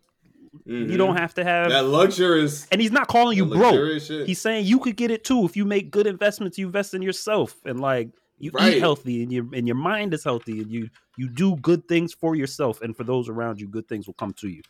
You 0.65 0.97
don't 0.97 1.17
have 1.17 1.33
to 1.35 1.43
have. 1.43 1.67
Mm-hmm. 1.67 1.73
that 1.73 1.85
luxurious. 1.97 2.67
and 2.71 2.81
he's 2.81 2.91
not 2.91 3.07
calling 3.07 3.37
you 3.37 3.45
that 3.45 3.55
broke. 3.57 4.01
shit. 4.01 4.25
He's 4.25 4.39
saying 4.41 4.65
you 4.65 4.79
could 4.79 4.95
get 4.95 5.11
it 5.11 5.23
too 5.23 5.45
if 5.45 5.55
you 5.57 5.65
make 5.65 5.91
good 5.91 6.07
investments. 6.07 6.57
You 6.57 6.65
invest 6.67 6.93
in 6.93 7.01
yourself 7.01 7.55
and 7.65 7.79
like 7.79 8.09
you 8.39 8.51
Right. 8.53 8.75
eat 8.75 8.79
healthy 8.79 9.23
and 9.23 9.31
your 9.31 9.45
and 9.53 9.67
your 9.67 9.75
mind 9.75 10.13
is 10.13 10.23
healthy 10.23 10.61
and 10.61 10.71
you 10.71 10.89
you 11.17 11.29
do 11.29 11.55
good 11.57 11.87
things 11.87 12.13
for 12.13 12.35
yourself 12.35 12.81
and 12.81 12.95
for 12.95 13.03
those 13.03 13.29
around 13.29 13.59
you. 13.59 13.67
Good 13.67 13.87
things 13.87 14.07
will 14.07 14.13
come 14.15 14.33
to 14.33 14.47
you. 14.49 14.61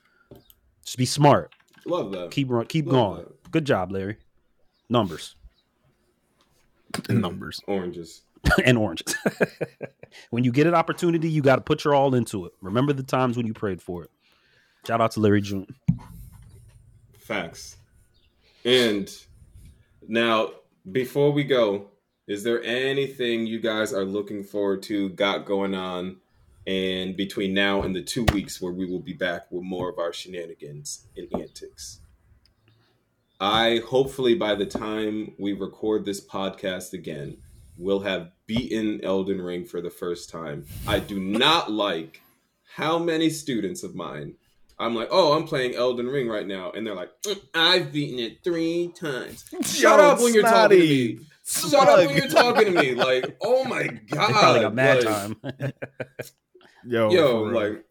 Just 0.84 0.98
be 0.98 1.06
smart. 1.06 1.54
Love 1.86 2.12
that. 2.12 2.32
Keep 2.32 2.50
run. 2.52 2.66
Keep 2.66 2.88
Love 2.88 2.94
going. 3.18 3.26
Good 3.52 3.66
job, 3.66 3.92
Larry. 3.92 4.18
Numbers 4.90 5.36
numbers. 7.10 7.62
Oranges. 7.68 8.22
and 8.66 8.78
oranges. 8.78 9.16
when 10.30 10.44
you 10.44 10.52
get 10.52 10.68
an 10.68 10.76
opportunity, 10.76 11.30
you 11.30 11.42
got 11.42 11.56
to 11.56 11.62
put 11.62 11.84
your 11.84 11.96
all 11.96 12.14
into 12.16 12.46
it. 12.46 12.54
Remember 12.62 12.94
the 12.94 13.04
times 13.04 13.38
when 13.38 13.48
you 13.48 13.54
prayed 13.54 13.82
for 13.82 14.04
it. 14.04 14.12
Shout 14.86 15.02
out 15.02 15.12
to 15.12 15.20
Larry 15.20 15.42
June. 15.42 15.68
Facts. 17.18 17.78
And 18.64 19.10
now, 20.08 20.52
before 20.92 21.32
we 21.32 21.44
go, 21.44 21.88
is 22.28 22.44
there 22.44 22.64
anything 22.64 23.46
you 23.46 23.60
guys 23.60 23.94
are 23.94 24.06
looking 24.06 24.44
forward 24.44 24.84
to, 24.84 25.10
got 25.10 25.46
going 25.46 25.76
on, 25.76 26.18
and 26.68 27.16
between 27.16 27.54
now 27.54 27.84
and 27.84 27.96
the 27.96 28.02
two 28.02 28.26
weeks 28.34 28.62
where 28.62 28.72
we 28.74 28.86
will 28.86 29.00
be 29.00 29.14
back 29.14 29.52
with 29.52 29.64
more 29.64 29.90
of 29.90 30.00
our 30.00 30.12
shenanigans 30.12 31.08
and 31.16 31.28
antics? 31.34 32.02
I 33.40 33.82
hopefully 33.86 34.36
by 34.36 34.56
the 34.56 34.66
time 34.66 35.34
we 35.38 35.54
record 35.54 36.06
this 36.06 36.26
podcast 36.26 36.94
again, 36.94 37.38
will 37.78 38.00
have 38.02 38.32
beaten 38.48 39.04
Elden 39.04 39.42
Ring 39.42 39.66
for 39.66 39.82
the 39.82 39.90
first 39.90 40.30
time. 40.30 40.66
I 40.88 41.00
do 41.00 41.20
not 41.20 41.72
like 41.72 42.22
how 42.76 42.98
many 42.98 43.30
students 43.30 43.84
of 43.84 43.96
mine 43.96 44.36
I'm 44.78 44.94
like, 44.94 45.08
oh, 45.10 45.34
I'm 45.34 45.46
playing 45.46 45.76
Elden 45.76 46.08
Ring 46.08 46.28
right 46.28 46.46
now, 46.46 46.72
and 46.72 46.86
they're 46.86 46.96
like, 46.96 47.10
"Mm, 47.26 47.40
I've 47.54 47.94
beaten 47.94 48.20
it 48.20 48.44
three 48.44 48.92
times. 49.00 49.46
Shut 49.64 50.00
Yo, 50.00 50.06
up 50.06 50.20
when 50.20 50.34
you're 50.34 50.44
talking 50.44 50.78
to 50.80 50.84
me. 50.84 51.20
snotty. 51.44 51.72
Shut 51.72 51.88
up 51.88 52.08
when 52.08 52.18
you're 52.18 52.28
talking 52.28 52.66
to 52.74 52.82
me. 52.82 52.94
Like, 52.94 53.38
oh 53.42 53.64
my 53.64 53.84
They 53.84 54.00
probably 54.10 54.34
god, 54.34 54.62
got 54.64 54.76
mad 54.76 55.04
like, 55.04 55.06
time. 55.06 55.74
Yo, 56.88 57.10
yo, 57.10 57.42
like, 57.44 57.85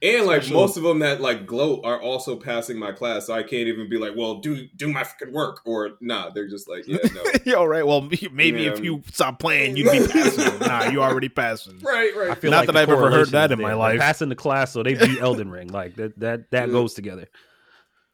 and 0.00 0.26
like 0.26 0.42
Especially- 0.42 0.54
most 0.56 0.76
of 0.76 0.82
them 0.84 1.00
that 1.00 1.20
like 1.20 1.46
gloat 1.46 1.80
are 1.84 2.00
also 2.00 2.36
passing 2.36 2.78
my 2.78 2.92
class, 2.92 3.26
so 3.26 3.34
I 3.34 3.42
can't 3.42 3.68
even 3.68 3.88
be 3.88 3.98
like, 3.98 4.12
well, 4.16 4.36
do 4.36 4.66
do 4.76 4.88
my 4.92 5.02
fucking 5.04 5.32
work, 5.32 5.60
or 5.64 5.90
nah, 6.00 6.30
they're 6.30 6.48
just 6.48 6.68
like, 6.68 6.86
yeah, 6.86 6.98
no, 7.14 7.22
Yo, 7.44 7.64
right. 7.64 7.86
Well, 7.86 8.02
maybe 8.32 8.62
Yeah. 8.62 8.72
if 8.72 8.80
you 8.84 9.02
stop 9.12 9.38
playing, 9.40 9.76
you'd 9.76 9.90
be 9.90 10.06
passing. 10.12 10.58
nah, 10.60 10.84
you 10.90 11.02
already 11.02 11.28
passing. 11.28 11.78
right, 11.80 12.14
right. 12.16 12.30
I 12.30 12.34
feel 12.34 12.50
Not 12.50 12.58
like 12.58 12.66
that 12.68 12.76
I've 12.76 12.90
ever 12.90 13.10
heard 13.10 13.28
that 13.30 13.50
in 13.52 13.60
my 13.60 13.74
life. 13.74 13.98
Passing 13.98 14.28
the 14.28 14.36
class, 14.36 14.72
so 14.72 14.82
they 14.82 14.94
beat 14.94 15.20
Elden 15.20 15.50
Ring. 15.50 15.68
Like 15.68 15.96
that, 15.96 16.18
that, 16.20 16.50
that 16.52 16.68
Yeah. 16.68 16.72
goes 16.72 16.94
together. 16.94 17.28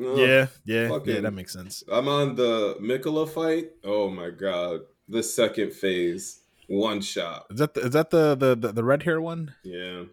Ugh. 0.01 0.19
Yeah, 0.19 0.47
yeah, 0.65 0.89
Fucking- 0.89 1.15
yeah. 1.15 1.21
That 1.21 1.33
makes 1.35 1.53
sense. 1.53 1.85
I'm 1.93 2.09
on 2.09 2.35
the 2.35 2.77
Miquella 2.81 3.29
fight. 3.29 3.71
Oh 3.85 4.09
my 4.11 4.31
god, 4.31 4.81
the 5.09 5.23
second 5.23 5.73
phase, 5.73 6.41
one 6.67 7.01
shot. 7.01 7.47
Is 7.51 7.59
that 7.59 7.75
the, 7.75 7.81
is 7.83 7.91
that 7.91 8.11
the 8.11 8.35
the 8.35 8.57
the, 8.57 8.73
the 8.73 8.83
red 8.85 9.03
hair 9.05 9.21
one? 9.21 9.55
Yeah. 9.63 10.05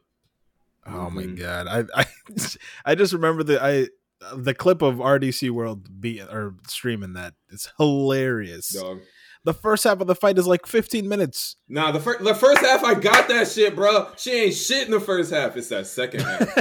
Oh 0.85 1.09
my 1.09 1.23
Mhm. 1.23 1.37
god, 1.39 1.67
I 1.67 1.83
I 2.01 2.05
I 2.85 2.95
just 2.95 3.13
remember 3.13 3.43
the 3.43 3.63
I 3.63 3.87
the 4.35 4.53
clip 4.53 4.81
of 4.81 4.95
RDC 4.97 5.49
World 5.51 6.01
be 6.01 6.21
or 6.21 6.55
streaming 6.67 7.13
that. 7.13 7.33
It's 7.49 7.69
hilarious. 7.77 8.69
Dog. 8.69 8.99
The 9.43 9.53
first 9.55 9.83
half 9.85 9.99
of 10.01 10.05
the 10.05 10.13
fight 10.13 10.37
is 10.37 10.45
like 10.45 10.67
15 10.67 11.07
minutes. 11.09 11.55
Nah, 11.67 11.91
the 11.91 11.99
first 11.99 12.23
the 12.23 12.35
first 12.35 12.61
half 12.61 12.83
I 12.83 12.93
got 12.93 13.27
that 13.29 13.47
shit, 13.47 13.75
bro. 13.75 14.09
She 14.17 14.31
ain't 14.31 14.53
shit 14.53 14.85
in 14.85 14.91
the 14.91 14.99
first 14.99 15.31
half. 15.31 15.57
It's 15.57 15.69
that 15.69 15.87
second 15.87 16.21
half. 16.21 16.55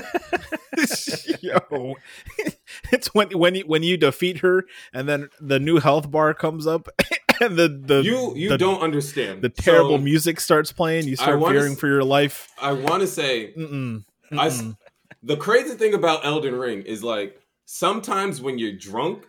Yo, 1.42 1.94
it's 2.92 3.12
when 3.14 3.30
when 3.32 3.54
you 3.54 3.64
when 3.66 3.82
you 3.82 3.96
defeat 3.96 4.38
her 4.38 4.64
and 4.94 5.08
then 5.08 5.28
the 5.40 5.58
new 5.58 5.78
health 5.78 6.10
bar 6.10 6.32
comes 6.34 6.66
up 6.66 6.88
and 7.40 7.56
the 7.58 7.68
the 7.68 8.02
you 8.02 8.32
you 8.34 8.48
the, 8.48 8.56
don't 8.58 8.80
understand 8.80 9.42
the 9.42 9.48
terrible 9.50 9.98
So, 9.98 10.02
music 10.02 10.40
starts 10.40 10.72
playing. 10.72 11.06
You 11.06 11.16
start 11.16 11.42
fearing 11.42 11.72
s- 11.72 11.78
for 11.78 11.86
your 11.86 12.04
life. 12.04 12.48
I 12.60 12.72
want 12.72 13.02
to 13.02 13.06
say 13.06 13.52
Mm-mm. 13.56 14.04
I 14.32 14.48
Mm-mm. 14.48 14.76
the 15.22 15.36
crazy 15.36 15.74
thing 15.74 15.94
about 15.94 16.24
Elden 16.24 16.54
Ring 16.54 16.82
is 16.82 17.02
like 17.02 17.40
sometimes 17.64 18.40
when 18.40 18.58
you're 18.58 18.72
drunk, 18.76 19.24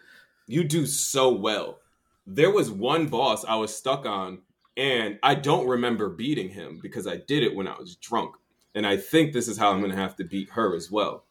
you 0.47 0.63
do 0.63 0.85
so 0.85 1.29
well. 1.31 1.79
There 2.27 2.51
was 2.51 2.69
one 2.69 3.07
boss 3.07 3.43
I 3.45 3.55
was 3.55 3.75
stuck 3.75 4.05
on, 4.05 4.39
and 4.77 5.17
I 5.23 5.35
don't 5.35 5.67
remember 5.67 6.09
beating 6.09 6.49
him 6.49 6.79
because 6.81 7.07
I 7.07 7.17
did 7.17 7.43
it 7.43 7.55
when 7.55 7.67
I 7.67 7.75
was 7.77 7.95
drunk. 7.95 8.35
And 8.73 8.85
I 8.87 8.95
think 8.97 9.33
this 9.33 9.47
is 9.47 9.57
how 9.57 9.71
I'm 9.71 9.81
gonna 9.81 9.95
have 9.95 10.15
to 10.17 10.23
beat 10.23 10.49
her 10.51 10.75
as 10.75 10.89
well. 10.91 11.25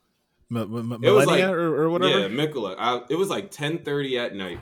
M- 0.51 0.57
m- 0.93 1.01
It 1.03 1.11
was 1.11 1.27
like- 1.27 1.45
or, 1.45 1.83
or 1.85 1.91
whatever. 1.91 2.18
Yeah, 2.21 2.29
Miquella. 2.29 2.75
I, 2.79 3.03
it 3.09 3.14
was 3.14 3.29
like 3.31 3.51
10:30 3.51 4.18
at 4.18 4.35
night. 4.35 4.59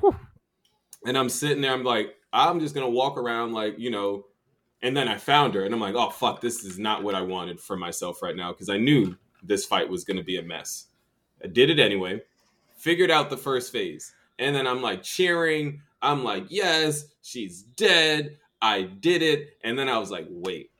And 1.06 1.16
I'm 1.16 1.28
sitting 1.28 1.60
there, 1.62 1.72
I'm 1.72 1.84
like, 1.84 2.14
I'm 2.32 2.60
just 2.60 2.74
gonna 2.74 2.90
walk 2.90 3.16
around 3.16 3.52
like, 3.52 3.78
you 3.78 3.90
know, 3.90 4.26
and 4.82 4.96
then 4.96 5.08
I 5.08 5.16
found 5.18 5.54
her 5.54 5.64
and 5.64 5.74
I'm 5.74 5.80
like, 5.80 5.94
oh 5.94 6.10
fuck, 6.10 6.40
this 6.40 6.64
is 6.64 6.78
not 6.78 7.02
what 7.02 7.14
I 7.14 7.22
wanted 7.22 7.60
for 7.60 7.76
myself 7.76 8.22
right 8.22 8.36
now, 8.36 8.52
because 8.52 8.68
I 8.68 8.78
knew 8.78 9.16
this 9.42 9.64
fight 9.64 9.88
was 9.88 10.04
gonna 10.04 10.22
be 10.24 10.36
a 10.38 10.42
mess. 10.42 10.86
I 11.42 11.46
did 11.48 11.70
it 11.70 11.78
anyway, 11.78 12.22
figured 12.76 13.10
out 13.10 13.30
the 13.30 13.36
first 13.36 13.72
phase, 13.72 14.12
and 14.38 14.54
then 14.54 14.66
I'm 14.66 14.82
like 14.82 15.02
cheering, 15.02 15.82
I'm 16.02 16.24
like, 16.24 16.46
yes, 16.48 17.06
she's 17.22 17.62
dead, 17.62 18.36
I 18.62 18.82
did 18.82 19.22
it, 19.22 19.56
and 19.64 19.78
then 19.78 19.88
I 19.88 19.98
was 19.98 20.10
like, 20.10 20.26
wait. 20.30 20.70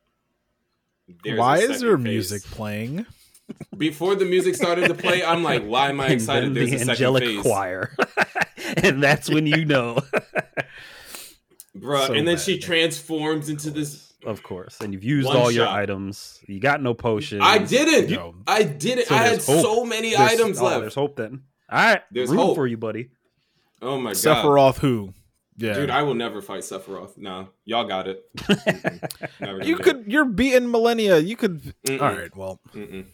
there's 1.24 1.38
Why 1.38 1.59
is 1.59 1.66
second 1.68 1.86
there 1.86 1.96
phase. 1.96 2.05
music 2.05 2.42
playing? 2.44 3.07
Before 3.78 4.14
the 4.14 4.24
music 4.26 4.55
started 4.57 4.88
to 4.88 4.94
play, 4.94 5.24
I'm 5.24 5.42
like, 5.42 5.64
why 5.64 5.88
am 5.88 6.01
I 6.01 6.05
And 6.07 6.14
excited? 6.14 6.55
then 6.55 6.55
There's 6.55 6.70
the 6.70 6.76
a 6.76 6.78
second 6.80 6.90
angelic 6.90 7.22
phase. 7.24 7.40
choir, 7.42 7.96
and 8.82 9.03
that's 9.03 9.30
when 9.30 9.46
you 9.46 9.64
know, 9.64 9.99
Bruh, 11.81 12.07
So 12.09 12.12
and 12.14 12.26
then 12.26 12.37
bad. 12.37 12.45
she 12.45 12.59
transforms 12.59 13.49
into 13.49 13.70
this. 13.70 14.12
of 14.26 14.43
course. 14.43 14.79
And 14.81 14.93
you've 14.93 15.05
used 15.05 15.29
One 15.29 15.37
all 15.37 15.51
your 15.51 15.68
items. 15.68 16.41
You 16.47 16.61
got 16.61 16.83
no 16.83 16.95
potions. 16.95 17.43
I 17.45 17.59
didn't. 17.59 18.11
Yo. 18.11 18.35
I 18.47 18.62
didn't. 18.64 19.07
So 19.07 19.14
I 19.14 19.18
had 19.18 19.43
hope. 19.43 19.62
so 19.62 19.85
many 19.85 20.11
There's- 20.11 20.33
items 20.33 20.59
oh, 20.61 20.64
left. 20.64 20.81
There's 20.83 20.95
hope 20.95 21.16
then. 21.16 21.43
All 21.70 21.79
right, 21.79 22.03
There's 22.11 22.31
rooting 22.31 22.47
hope. 22.47 22.55
for 22.57 22.66
you, 22.66 22.76
buddy. 22.79 23.11
Oh 23.83 23.99
my 24.01 24.11
god, 24.11 24.16
Sephiroth 24.16 24.79
who? 24.79 25.12
Yeah. 25.57 25.74
dude! 25.74 25.91
I 25.91 26.03
will 26.03 26.14
never 26.14 26.41
fight 26.41 26.61
Sephiroth. 26.62 27.18
No, 27.18 27.49
y'all 27.64 27.85
got 27.85 28.09
it. 28.09 28.24
You 29.41 29.47
gonna 29.47 29.64
do 29.64 29.76
could 29.76 30.05
you're 30.07 30.24
beating 30.24 30.68
Malenia. 30.68 31.24
You 31.24 31.37
could 31.37 31.74
Mm-mm. 31.85 32.01
All 32.01 32.12
right, 32.16 32.35
well. 32.37 32.61
Mm-mm. 32.74 33.05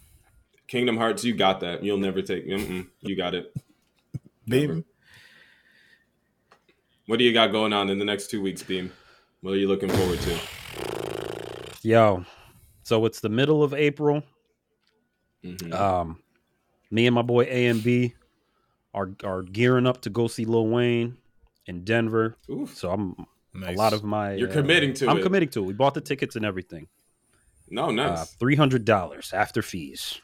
Kingdom 0.69 0.97
Hearts, 0.97 1.25
you 1.25 1.35
got 1.35 1.61
that. 1.61 1.83
You'll 1.83 1.99
never 1.99 2.23
take. 2.23 2.47
Mm-mm. 2.47 2.87
You 3.01 3.17
got 3.17 3.35
it. 3.35 3.53
Beam. 4.49 4.85
What 7.07 7.19
do 7.19 7.25
you 7.25 7.33
got 7.33 7.53
going 7.53 7.73
on 7.73 7.91
in 7.91 7.99
the 7.99 8.05
next 8.05 8.29
two 8.31 8.41
weeks, 8.41 8.63
Beam? 8.63 8.93
What 9.43 9.53
are 9.53 9.57
you 9.59 9.69
looking 9.69 9.91
forward 9.91 10.19
to? 10.21 10.39
Yo, 11.83 12.25
so 12.83 13.05
it's 13.05 13.21
the 13.21 13.29
middle 13.29 13.63
of 13.63 13.75
April. 13.75 14.23
Mhm. 15.45 15.73
Um, 15.75 16.23
me 16.91 17.07
and 17.07 17.15
my 17.15 17.21
boy 17.23 17.43
A 17.45 17.67
and 17.67 17.83
B 17.83 18.15
are 18.95 19.11
are 19.23 19.43
gearing 19.43 19.87
up 19.87 20.01
to 20.03 20.11
go 20.11 20.29
see 20.29 20.47
Lil 20.47 20.67
Wayne 20.69 21.19
in 21.67 21.85
Denver. 21.85 22.37
Oof. 22.49 22.75
So 22.75 22.91
I'm 22.91 23.27
Nice. 23.53 23.75
a 23.77 23.79
lot 23.79 23.93
of 23.93 24.03
my. 24.03 24.33
You're 24.35 24.49
uh, 24.49 24.53
committing 24.53 24.95
to 24.95 25.09
I'm 25.11 25.19
it. 25.19 25.23
committing 25.23 25.49
to 25.51 25.61
it. 25.63 25.67
We 25.67 25.73
bought 25.75 25.95
the 25.95 26.01
tickets 26.01 26.37
and 26.37 26.45
everything. 26.45 26.89
No, 27.69 27.89
Uh, 27.89 27.93
nice. 27.93 28.35
Three 28.37 28.57
hundred 28.57 28.85
dollars 28.87 29.33
after 29.35 29.61
fees. 29.61 30.21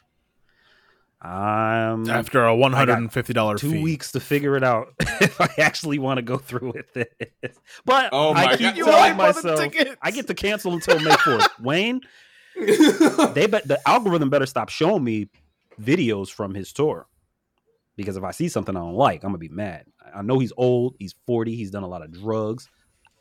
Um, 1.23 2.09
after 2.09 2.43
a 2.45 2.55
one 2.55 2.73
hundred 2.73 2.97
and 2.97 3.13
fifty 3.13 3.31
dollar 3.31 3.55
two 3.55 3.73
fee. 3.73 3.83
weeks 3.83 4.11
to 4.13 4.19
figure 4.19 4.57
it 4.57 4.63
out 4.63 4.87
if 4.99 5.39
I 5.39 5.49
actually 5.59 5.99
want 5.99 6.17
to 6.17 6.23
go 6.23 6.37
through 6.37 6.71
with 6.73 6.97
it. 6.97 7.31
But 7.85 8.09
Oh 8.11 8.33
I 8.33 8.57
keep 8.57 8.59
God. 8.59 8.75
Telling 8.75 8.93
already 8.93 9.17
bought 9.17 9.35
the 9.35 9.71
myself. 9.71 9.97
I 10.01 10.11
get 10.11 10.27
to 10.27 10.33
cancel 10.33 10.73
until 10.73 10.99
May 10.99 11.15
fourth. 11.17 11.47
Wayne, 11.59 12.01
they 12.55 13.47
bet 13.47 13.67
the 13.67 13.79
algorithm 13.85 14.31
better 14.31 14.47
stop 14.47 14.69
showing 14.69 15.03
me 15.03 15.29
videos 15.79 16.29
from 16.31 16.55
his 16.55 16.73
tour 16.73 17.07
because 17.95 18.17
if 18.17 18.23
I 18.23 18.31
see 18.31 18.49
something 18.49 18.75
I 18.75 18.79
don't 18.79 18.95
like, 18.95 19.23
I'm 19.23 19.29
gonna 19.29 19.37
be 19.37 19.49
mad. 19.49 19.85
I 20.13 20.23
know 20.23 20.39
he's 20.39 20.53
old, 20.57 20.95
he's 20.97 21.13
40, 21.27 21.55
he's 21.55 21.69
done 21.71 21.83
a 21.83 21.87
lot 21.87 22.01
of 22.01 22.11
drugs. 22.11 22.67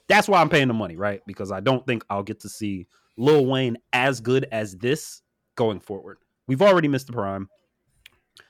That's 0.09 0.27
why 0.27 0.41
I'm 0.41 0.49
paying 0.49 0.69
the 0.69 0.75
money, 0.75 0.97
right? 0.97 1.21
Because 1.27 1.53
I 1.53 1.61
don't 1.61 1.87
think 1.87 2.05
I'll 2.09 2.23
get 2.23 2.41
to 2.41 2.49
see 2.49 2.87
Lil 3.17 3.47
Wayne 3.47 3.77
as 3.93 4.21
good 4.21 4.47
as 4.51 4.77
this 4.77 5.23
going 5.55 5.81
forward. 5.81 6.19
We've 6.47 6.63
already 6.63 6.89
missed 6.89 7.07
the 7.07 7.13
prime. 7.13 7.49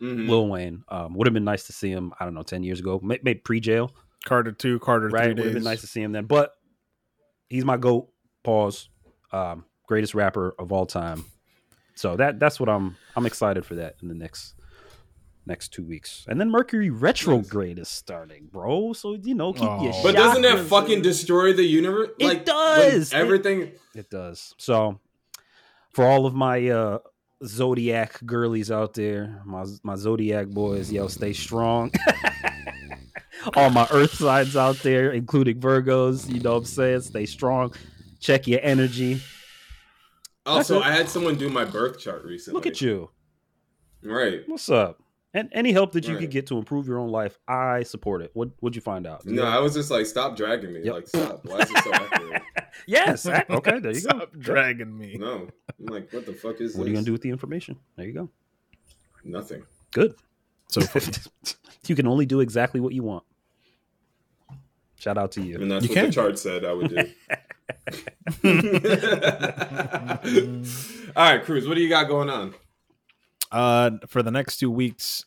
Mhm. 0.01 0.29
Lil 0.29 0.49
Wayne. 0.49 0.85
Um, 0.89 1.15
would 1.15 1.27
have 1.27 1.35
been 1.35 1.45
nice 1.45 1.65
to 1.65 1.73
see 1.73 1.91
him. 1.91 2.13
I 2.21 2.25
don't 2.25 2.35
know, 2.35 2.43
ten 2.43 2.63
years 2.63 2.81
ago, 2.81 3.01
maybe 3.03 3.35
pre 3.35 3.61
jail. 3.61 3.95
Carter 4.25 4.53
two, 4.53 4.79
Carter 4.81 5.09
Right, 5.09 5.25
three 5.25 5.35
would 5.35 5.45
have 5.45 5.55
been 5.55 5.63
nice 5.65 5.81
to 5.81 5.87
see 5.87 6.03
him 6.03 6.13
then. 6.13 6.27
But 6.27 6.53
he's 7.49 7.65
my 7.65 7.77
goat. 7.77 8.09
Pause. 8.43 8.89
Um, 9.33 9.65
greatest 9.87 10.15
rapper 10.15 10.55
of 10.59 10.73
all 10.73 10.87
time. 10.87 11.25
So 11.95 12.17
that 12.17 12.39
that's 12.39 12.59
what 12.61 12.69
I'm 12.69 12.97
I'm 13.17 13.27
excited 13.27 13.65
for 13.67 13.75
that 13.77 13.97
in 14.03 14.09
the 14.09 14.15
next 14.15 14.55
next 15.47 15.69
two 15.73 15.85
weeks. 15.85 16.25
And 16.29 16.41
then 16.41 16.51
Mercury 16.51 16.91
retrograde 16.91 17.79
is 17.79 17.89
starting, 17.89 18.49
bro. 18.53 18.93
So 18.93 19.15
you 19.23 19.35
know, 19.35 19.53
keep 19.53 19.63
your 19.63 19.93
Oh. 19.95 20.03
But 20.03 20.15
doesn't 20.15 20.43
that 20.43 20.67
fucking 20.67 21.03
destroy 21.03 21.53
the 21.53 21.65
universe? 21.65 22.11
It 22.19 22.27
like, 22.27 22.37
when 22.39 22.45
does. 22.47 23.13
It- 23.13 23.17
everything. 23.17 23.73
It 23.95 24.11
does. 24.11 24.55
So 24.59 25.01
for 25.93 26.05
all 26.07 26.27
of 26.27 26.35
my 26.35 26.69
uh 26.69 26.99
zodiac 27.45 28.21
girlies 28.25 28.71
out 28.71 28.95
there, 28.95 29.43
my 29.45 29.65
my 29.83 29.97
zodiac 29.97 30.49
boys, 30.49 30.93
yo, 30.93 31.09
stay 31.09 31.33
strong. 31.33 31.91
all 33.57 33.71
my 33.71 33.87
earth 33.91 34.15
signs 34.15 34.57
out 34.57 34.77
there, 34.77 35.13
including 35.13 35.61
Virgos, 35.61 36.33
you 36.33 36.41
know 36.41 36.53
what 36.53 36.59
I'm 36.59 36.65
saying? 36.65 37.01
Stay 37.03 37.27
strong. 37.27 37.73
Check 38.21 38.47
your 38.47 38.61
energy. 38.63 39.21
Also, 40.47 40.81
I 40.81 40.91
had 40.91 41.09
someone 41.09 41.37
do 41.37 41.49
my 41.49 41.65
birth 41.65 41.99
chart 41.99 42.25
recently. 42.25 42.57
Look 42.57 42.67
at 42.67 42.81
you. 42.81 43.11
Right. 44.03 44.43
What's 44.47 44.69
up? 44.71 45.03
And 45.33 45.49
any 45.53 45.71
help 45.73 45.93
that 45.93 46.07
you 46.09 46.15
Right. 46.15 46.23
could 46.23 46.31
get 46.33 46.47
to 46.49 46.59
improve 46.59 46.89
your 46.89 46.99
own 46.99 47.11
life, 47.11 47.39
I 47.47 47.85
support 47.85 48.21
it. 48.23 48.31
What 48.35 48.51
would 48.63 48.75
you 48.75 48.83
find 48.83 49.07
out? 49.07 49.25
No, 49.25 49.45
I 49.45 49.61
was 49.61 49.75
just 49.75 49.89
like, 49.91 50.07
stop 50.07 50.37
dragging 50.37 50.73
me. 50.73 50.81
Yep. 50.83 50.95
Like, 50.95 51.07
stop. 51.09 51.45
Why 51.45 51.59
is 51.61 51.71
it 51.71 51.85
so 51.85 51.93
accurate? 51.93 52.43
Yes. 52.87 53.27
Eh, 53.27 53.43
okay, 53.51 53.79
there 53.79 53.93
you 53.93 54.01
go. 54.01 54.09
Stop 54.09 54.33
dragging 54.39 54.97
me. 54.97 55.17
No. 55.19 55.49
I'm 55.79 55.87
like, 55.87 56.13
what 56.13 56.25
the 56.27 56.33
fuck 56.33 56.61
is 56.61 56.75
What 56.75 56.87
are 56.87 56.91
you 56.91 56.95
gonna 56.95 57.05
do 57.05 57.13
with 57.13 57.21
the 57.23 57.29
information? 57.29 57.77
There 57.97 58.07
you 58.07 58.13
go. 58.13 58.29
Nothing. 59.25 59.65
Good. 59.93 60.15
So 60.69 60.81
you 61.89 61.97
can 61.97 62.07
only 62.07 62.27
do 62.27 62.39
exactly 62.39 62.79
what 62.81 62.93
you 62.95 63.03
want. 63.03 63.25
Shout 65.01 65.19
out 65.19 65.33
to 65.33 65.43
you. 65.43 65.57
And 65.61 65.69
that's 65.71 65.83
You 65.85 65.89
what 65.89 65.95
can. 65.97 66.07
the 66.07 66.13
chart 66.13 66.39
said 66.39 66.65
I 66.65 66.73
would 66.73 66.89
do. 66.91 66.97
All 71.17 71.25
right, 71.25 71.43
Cruz, 71.45 71.67
what 71.67 71.75
do 71.75 71.81
you 71.81 71.89
got 71.89 72.07
going 72.09 72.31
on? 72.31 72.55
Uh, 73.51 73.91
for 74.09 74.23
the 74.23 74.31
next 74.31 74.59
two 74.59 74.71
weeks, 74.71 75.25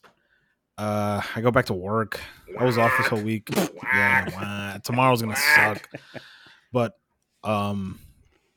uh, 0.78 1.22
I 1.36 1.42
go 1.42 1.52
back 1.52 1.66
to 1.68 1.74
work. 1.74 2.20
I 2.58 2.64
was 2.64 2.78
off 2.78 2.92
this 2.98 3.08
whole 3.08 3.22
week. 3.22 3.50
Yeah, 3.84 4.30
wah. 4.34 4.78
tomorrow's 4.80 5.22
gonna 5.22 5.36
suck. 5.36 5.90
But 6.72 6.98
um, 7.44 8.00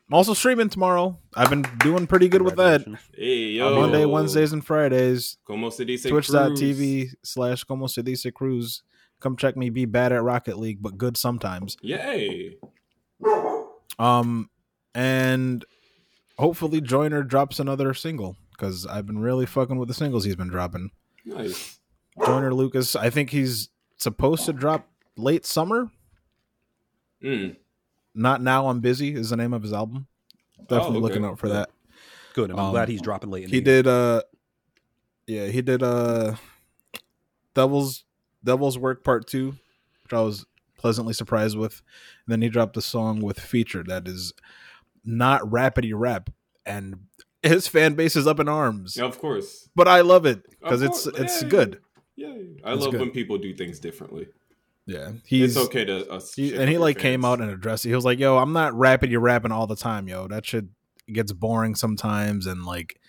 I'm 0.08 0.14
also 0.14 0.34
streaming 0.34 0.68
tomorrow. 0.68 1.18
I've 1.34 1.50
been 1.50 1.62
doing 1.78 2.06
pretty 2.06 2.28
good 2.28 2.42
with 2.42 2.56
that. 2.56 2.84
Hey, 3.14 3.48
yo. 3.50 3.74
On 3.74 3.80
Monday, 3.80 4.04
Wednesdays, 4.04 4.52
and 4.52 4.64
Fridays. 4.64 5.36
Como 5.44 5.70
se 5.70 5.84
dice 5.84 6.04
Twitch.tv 6.04 7.10
slash 7.22 7.64
como 7.64 7.86
se 7.86 8.02
dice 8.02 8.32
cruz. 8.32 8.82
Come 9.20 9.36
check 9.36 9.56
me 9.56 9.70
be 9.70 9.84
bad 9.84 10.12
at 10.12 10.22
Rocket 10.22 10.58
League, 10.58 10.80
but 10.80 10.96
good 10.96 11.16
sometimes. 11.16 11.76
Yay. 11.82 12.56
Um, 13.98 14.50
and 14.94 15.64
hopefully 16.38 16.80
Joyner 16.80 17.22
drops 17.22 17.58
another 17.58 17.94
single 17.94 18.36
because 18.56 18.86
I've 18.86 19.06
been 19.06 19.18
really 19.18 19.46
fucking 19.46 19.76
with 19.78 19.88
the 19.88 19.94
singles 19.94 20.24
he's 20.24 20.36
been 20.36 20.48
dropping. 20.48 20.90
Nice. 21.24 21.78
Joyner 22.24 22.54
Lucas, 22.54 22.96
I 22.96 23.10
think 23.10 23.30
he's 23.30 23.68
supposed 23.98 24.46
to 24.46 24.52
drop 24.52 24.88
late 25.16 25.44
summer. 25.44 25.90
Mm. 27.22 27.56
Not 28.14 28.42
now. 28.42 28.68
I'm 28.68 28.80
busy 28.80 29.14
is 29.14 29.30
the 29.30 29.36
name 29.36 29.52
of 29.52 29.62
his 29.62 29.72
album. 29.72 30.06
Definitely 30.68 30.84
Oh, 30.84 30.88
okay. 30.90 30.98
looking 31.00 31.24
out 31.24 31.38
for 31.38 31.48
that. 31.50 31.70
Good. 32.34 32.50
I'm 32.50 32.58
Um, 32.58 32.70
glad 32.72 32.88
he's 32.88 33.02
dropping 33.02 33.30
late. 33.30 33.44
In 33.44 33.50
He 33.50 33.60
the 33.60 33.70
year. 33.70 33.82
did. 33.82 33.86
uh 33.86 34.22
Yeah, 35.26 35.46
he 35.46 35.62
did. 35.62 35.82
uh 35.82 36.36
Devil's 37.54 38.04
Devil's 38.44 38.78
Work 38.78 39.02
Part 39.04 39.26
Two, 39.26 39.56
which 40.02 40.12
I 40.12 40.20
was 40.20 40.46
pleasantly 40.78 41.12
surprised 41.14 41.56
with. 41.56 41.82
And 42.26 42.32
then 42.32 42.42
he 42.42 42.48
dropped 42.48 42.76
a 42.76 42.82
song 42.82 43.20
with 43.20 43.40
feature 43.40 43.82
that 43.84 44.06
is 44.06 44.32
not 45.04 45.42
rapidy 45.42 45.92
rap, 45.94 46.30
and 46.64 47.06
his 47.50 47.68
fan 47.68 47.94
base 47.94 48.16
is 48.16 48.26
up 48.26 48.40
in 48.40 48.48
arms. 48.48 48.96
Yeah, 48.96 49.04
of 49.04 49.18
course. 49.18 49.68
But 49.74 49.88
I 49.88 50.00
love 50.02 50.26
it 50.26 50.42
because 50.60 50.82
it's 50.82 51.04
course. 51.04 51.18
it's 51.18 51.42
Yeah, 51.42 51.48
good. 51.48 51.80
Yeah. 52.16 52.28
I 52.64 52.72
It's 52.72 52.82
love 52.82 52.92
good. 52.92 53.00
when 53.00 53.10
people 53.10 53.38
do 53.38 53.54
things 53.54 53.78
differently. 53.78 54.28
Yeah, 54.86 55.12
he's 55.24 55.56
it's 55.56 55.66
okay 55.66 55.84
to 55.84 56.08
uh, 56.08 56.20
he, 56.36 56.54
and 56.56 56.68
he 56.70 56.78
like 56.78 56.94
your 56.96 57.02
came 57.02 57.24
out 57.24 57.40
and 57.40 57.50
addressed 57.50 57.84
it. 57.84 57.88
He 57.88 57.94
was 57.96 58.04
like, 58.04 58.20
"Yo, 58.20 58.38
I'm 58.38 58.52
not 58.52 58.72
rapidy 58.72 59.20
rapping 59.20 59.50
all 59.50 59.66
the 59.66 59.74
time, 59.74 60.06
yo. 60.06 60.28
That 60.28 60.46
shit 60.46 60.66
gets 61.12 61.32
boring 61.32 61.74
sometimes, 61.74 62.46
and 62.46 62.64
like, 62.64 63.00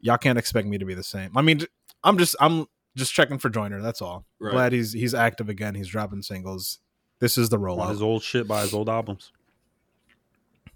y'all 0.00 0.16
can't 0.16 0.38
expect 0.38 0.66
me 0.66 0.78
to 0.78 0.86
be 0.86 0.94
the 0.94 1.02
same. 1.04 1.36
I 1.36 1.42
mean, 1.42 1.60
I'm 2.02 2.16
just 2.16 2.34
I'm 2.40 2.66
just 2.96 3.12
checking 3.12 3.36
for 3.38 3.50
Joyner. 3.50 3.82
That's 3.82 4.00
all. 4.00 4.24
Right. 4.40 4.52
Glad 4.52 4.72
he's 4.72 4.94
he's 4.94 5.12
active 5.12 5.50
again. 5.50 5.74
He's 5.74 5.88
dropping 5.88 6.22
singles. 6.22 6.78
This 7.18 7.36
is 7.36 7.50
the 7.50 7.58
By 7.58 7.64
rollout. 7.66 7.90
his 7.90 8.00
old 8.02 8.22
shit 8.22 8.48
by 8.48 8.62
his 8.62 8.72
old 8.72 8.88
albums. 8.88 9.30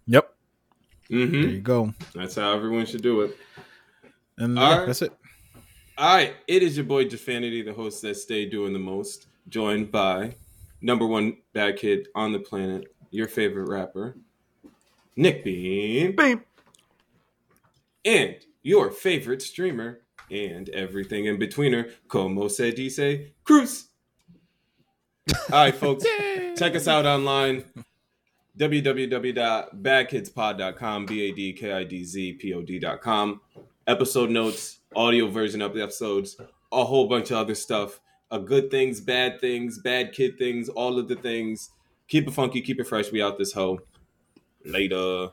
yep. 0.06 0.33
Mhm. 1.10 1.30
There 1.30 1.50
you 1.50 1.60
go. 1.60 1.92
That's 2.14 2.36
how 2.36 2.52
everyone 2.54 2.86
should 2.86 3.02
do 3.02 3.22
it. 3.22 3.36
And 4.38 4.58
All 4.58 4.70
yeah, 4.70 4.78
right. 4.78 4.86
that's 4.86 5.02
it. 5.02 5.12
All 5.96 6.16
right, 6.16 6.34
it 6.48 6.62
is 6.62 6.76
your 6.76 6.86
boy 6.86 7.04
Defanity, 7.08 7.62
the 7.62 7.72
host 7.72 8.02
that 8.02 8.16
stay 8.16 8.46
doing 8.46 8.72
the 8.72 8.80
most, 8.80 9.26
joined 9.48 9.92
by 9.92 10.34
number 10.80 11.06
one 11.06 11.36
bad 11.52 11.76
kid 11.76 12.08
on 12.16 12.32
the 12.32 12.40
planet, 12.40 12.92
your 13.10 13.28
favorite 13.28 13.68
rapper, 13.68 14.16
Nick 15.14 15.44
Bean, 15.44 16.16
Beam. 16.16 16.42
and 18.04 18.34
your 18.62 18.90
favorite 18.90 19.40
streamer, 19.40 20.00
and 20.32 20.68
everything 20.70 21.26
in 21.26 21.38
betweener, 21.38 21.90
como 22.08 22.48
se 22.48 22.72
dice, 22.72 23.28
Cruz. 23.44 23.86
All 25.52 25.64
right, 25.64 25.74
folks, 25.74 26.04
check 26.56 26.74
us 26.74 26.88
out 26.88 27.06
online 27.06 27.64
www.badkidzpod.com 28.58 31.06
b-a-d-k-i-d-z-p-o-d.com 31.06 33.40
episode 33.86 34.30
notes 34.30 34.78
audio 34.94 35.28
version 35.28 35.60
of 35.60 35.74
the 35.74 35.82
episodes 35.82 36.36
a 36.72 36.84
whole 36.84 37.08
bunch 37.08 37.30
of 37.30 37.38
other 37.38 37.54
stuff. 37.54 38.00
Uh, 38.30 38.38
good 38.38 38.70
things 38.70 39.00
bad 39.00 39.40
things 39.40 39.78
bad 39.78 40.12
kid 40.12 40.38
things 40.38 40.68
all 40.68 40.98
of 40.98 41.08
the 41.08 41.16
things. 41.16 41.70
Keep 42.08 42.28
it 42.28 42.32
funky 42.32 42.60
keep 42.60 42.80
it 42.80 42.86
fresh. 42.86 43.10
We 43.12 43.22
out 43.22 43.38
this 43.38 43.52
hoe. 43.52 43.78
Later 44.64 45.30